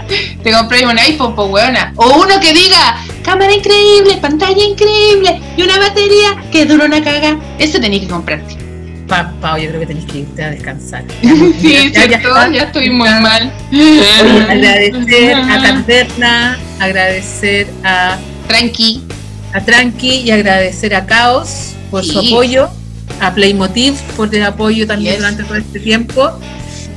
te 0.44 0.52
compré 0.52 0.86
un 0.86 0.98
iPhone, 0.98 1.36
pues 1.36 1.50
weona. 1.50 1.94
O 1.96 2.22
uno 2.22 2.40
que 2.40 2.54
diga, 2.54 2.98
cámara 3.24 3.54
increíble, 3.54 4.18
pantalla 4.18 4.64
increíble 4.64 5.42
y 5.56 5.62
una 5.62 5.78
batería 5.78 6.44
que 6.52 6.66
dura 6.66 6.86
una 6.86 7.04
caga. 7.04 7.38
Eso 7.60 7.80
tenéis 7.80 8.04
que 8.04 8.10
comprarte. 8.10 8.61
Pau, 9.12 9.58
yo 9.58 9.68
creo 9.70 9.82
que 9.82 9.88
tenéis 9.88 10.06
que 10.06 10.20
irte 10.20 10.44
a 10.44 10.52
descansar. 10.52 11.04
sí, 11.22 11.92
ya, 11.94 12.06
ya, 12.08 12.64
estoy 12.64 12.90
muy 12.90 13.10
mal. 13.10 13.52
agradecer 14.50 15.36
a 15.36 15.62
Caterna, 15.62 16.60
agradecer 16.80 17.68
a 17.84 18.18
Tranqui, 18.48 19.04
a 19.54 19.60
Tranqui 19.62 20.22
y 20.22 20.32
agradecer 20.32 20.96
a 20.96 21.06
Caos 21.06 21.74
por 21.90 22.06
su 22.06 22.20
apoyo, 22.20 22.70
a 23.20 23.34
Playmotiv 23.34 24.00
por 24.16 24.34
el 24.34 24.44
apoyo 24.44 24.88
también 24.88 25.18
durante 25.18 25.44
todo 25.44 25.56
este 25.56 25.80
tiempo. 25.80 26.32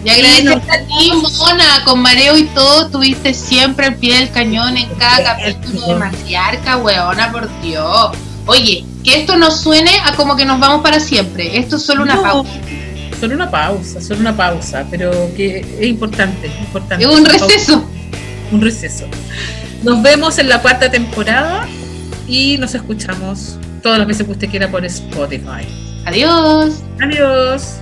Y 0.05 0.11
agradecerte 0.11 0.71
a 0.71 0.87
ti, 0.87 1.13
Mona, 1.39 1.83
con 1.85 2.01
mareo 2.01 2.37
y 2.37 2.45
todo, 2.45 2.91
tuviste 2.91 3.35
siempre 3.35 3.87
al 3.87 3.97
pie 3.97 4.19
del 4.19 4.31
cañón 4.31 4.77
en 4.77 4.89
cada 4.99 5.37
capítulo 5.37 5.87
de 5.87 5.95
Matriarca, 5.97 6.77
weona, 6.77 7.33
por 7.33 7.49
Dios. 7.63 8.11
Oye, 8.47 8.85
que 9.03 9.21
esto 9.21 9.37
no 9.37 9.51
suene 9.51 9.91
a 10.05 10.15
como 10.17 10.37
que 10.37 10.45
nos 10.45 10.61
vamos 10.61 10.83
para 10.83 11.01
siempre. 11.01 11.59
Esto 11.59 11.77
es 11.77 11.83
solo 11.83 12.03
una 12.03 12.21
pausa. 12.21 12.53
Solo 13.19 13.35
una 13.35 13.51
pausa, 13.51 14.01
solo 14.01 14.21
una 14.21 14.37
pausa, 14.37 14.87
pero 14.91 15.11
que 15.35 15.61
es 15.61 15.87
importante, 15.87 16.49
importante. 16.61 17.05
Es 17.05 17.11
un 17.11 17.25
receso. 17.25 17.85
Un 18.53 18.61
receso. 18.61 19.07
Nos 19.83 20.03
vemos 20.03 20.39
en 20.39 20.49
la 20.49 20.61
cuarta 20.61 20.91
temporada 20.91 21.67
y 22.29 22.59
nos 22.59 22.75
escuchamos 22.75 23.57
todas 23.83 23.99
las 23.99 24.07
veces 24.07 24.27
que 24.27 24.33
usted 24.33 24.51
quiera 24.51 24.71
por 24.71 24.85
Spotify. 24.85 25.67
Adiós. 26.05 26.83
Adiós. 27.01 27.81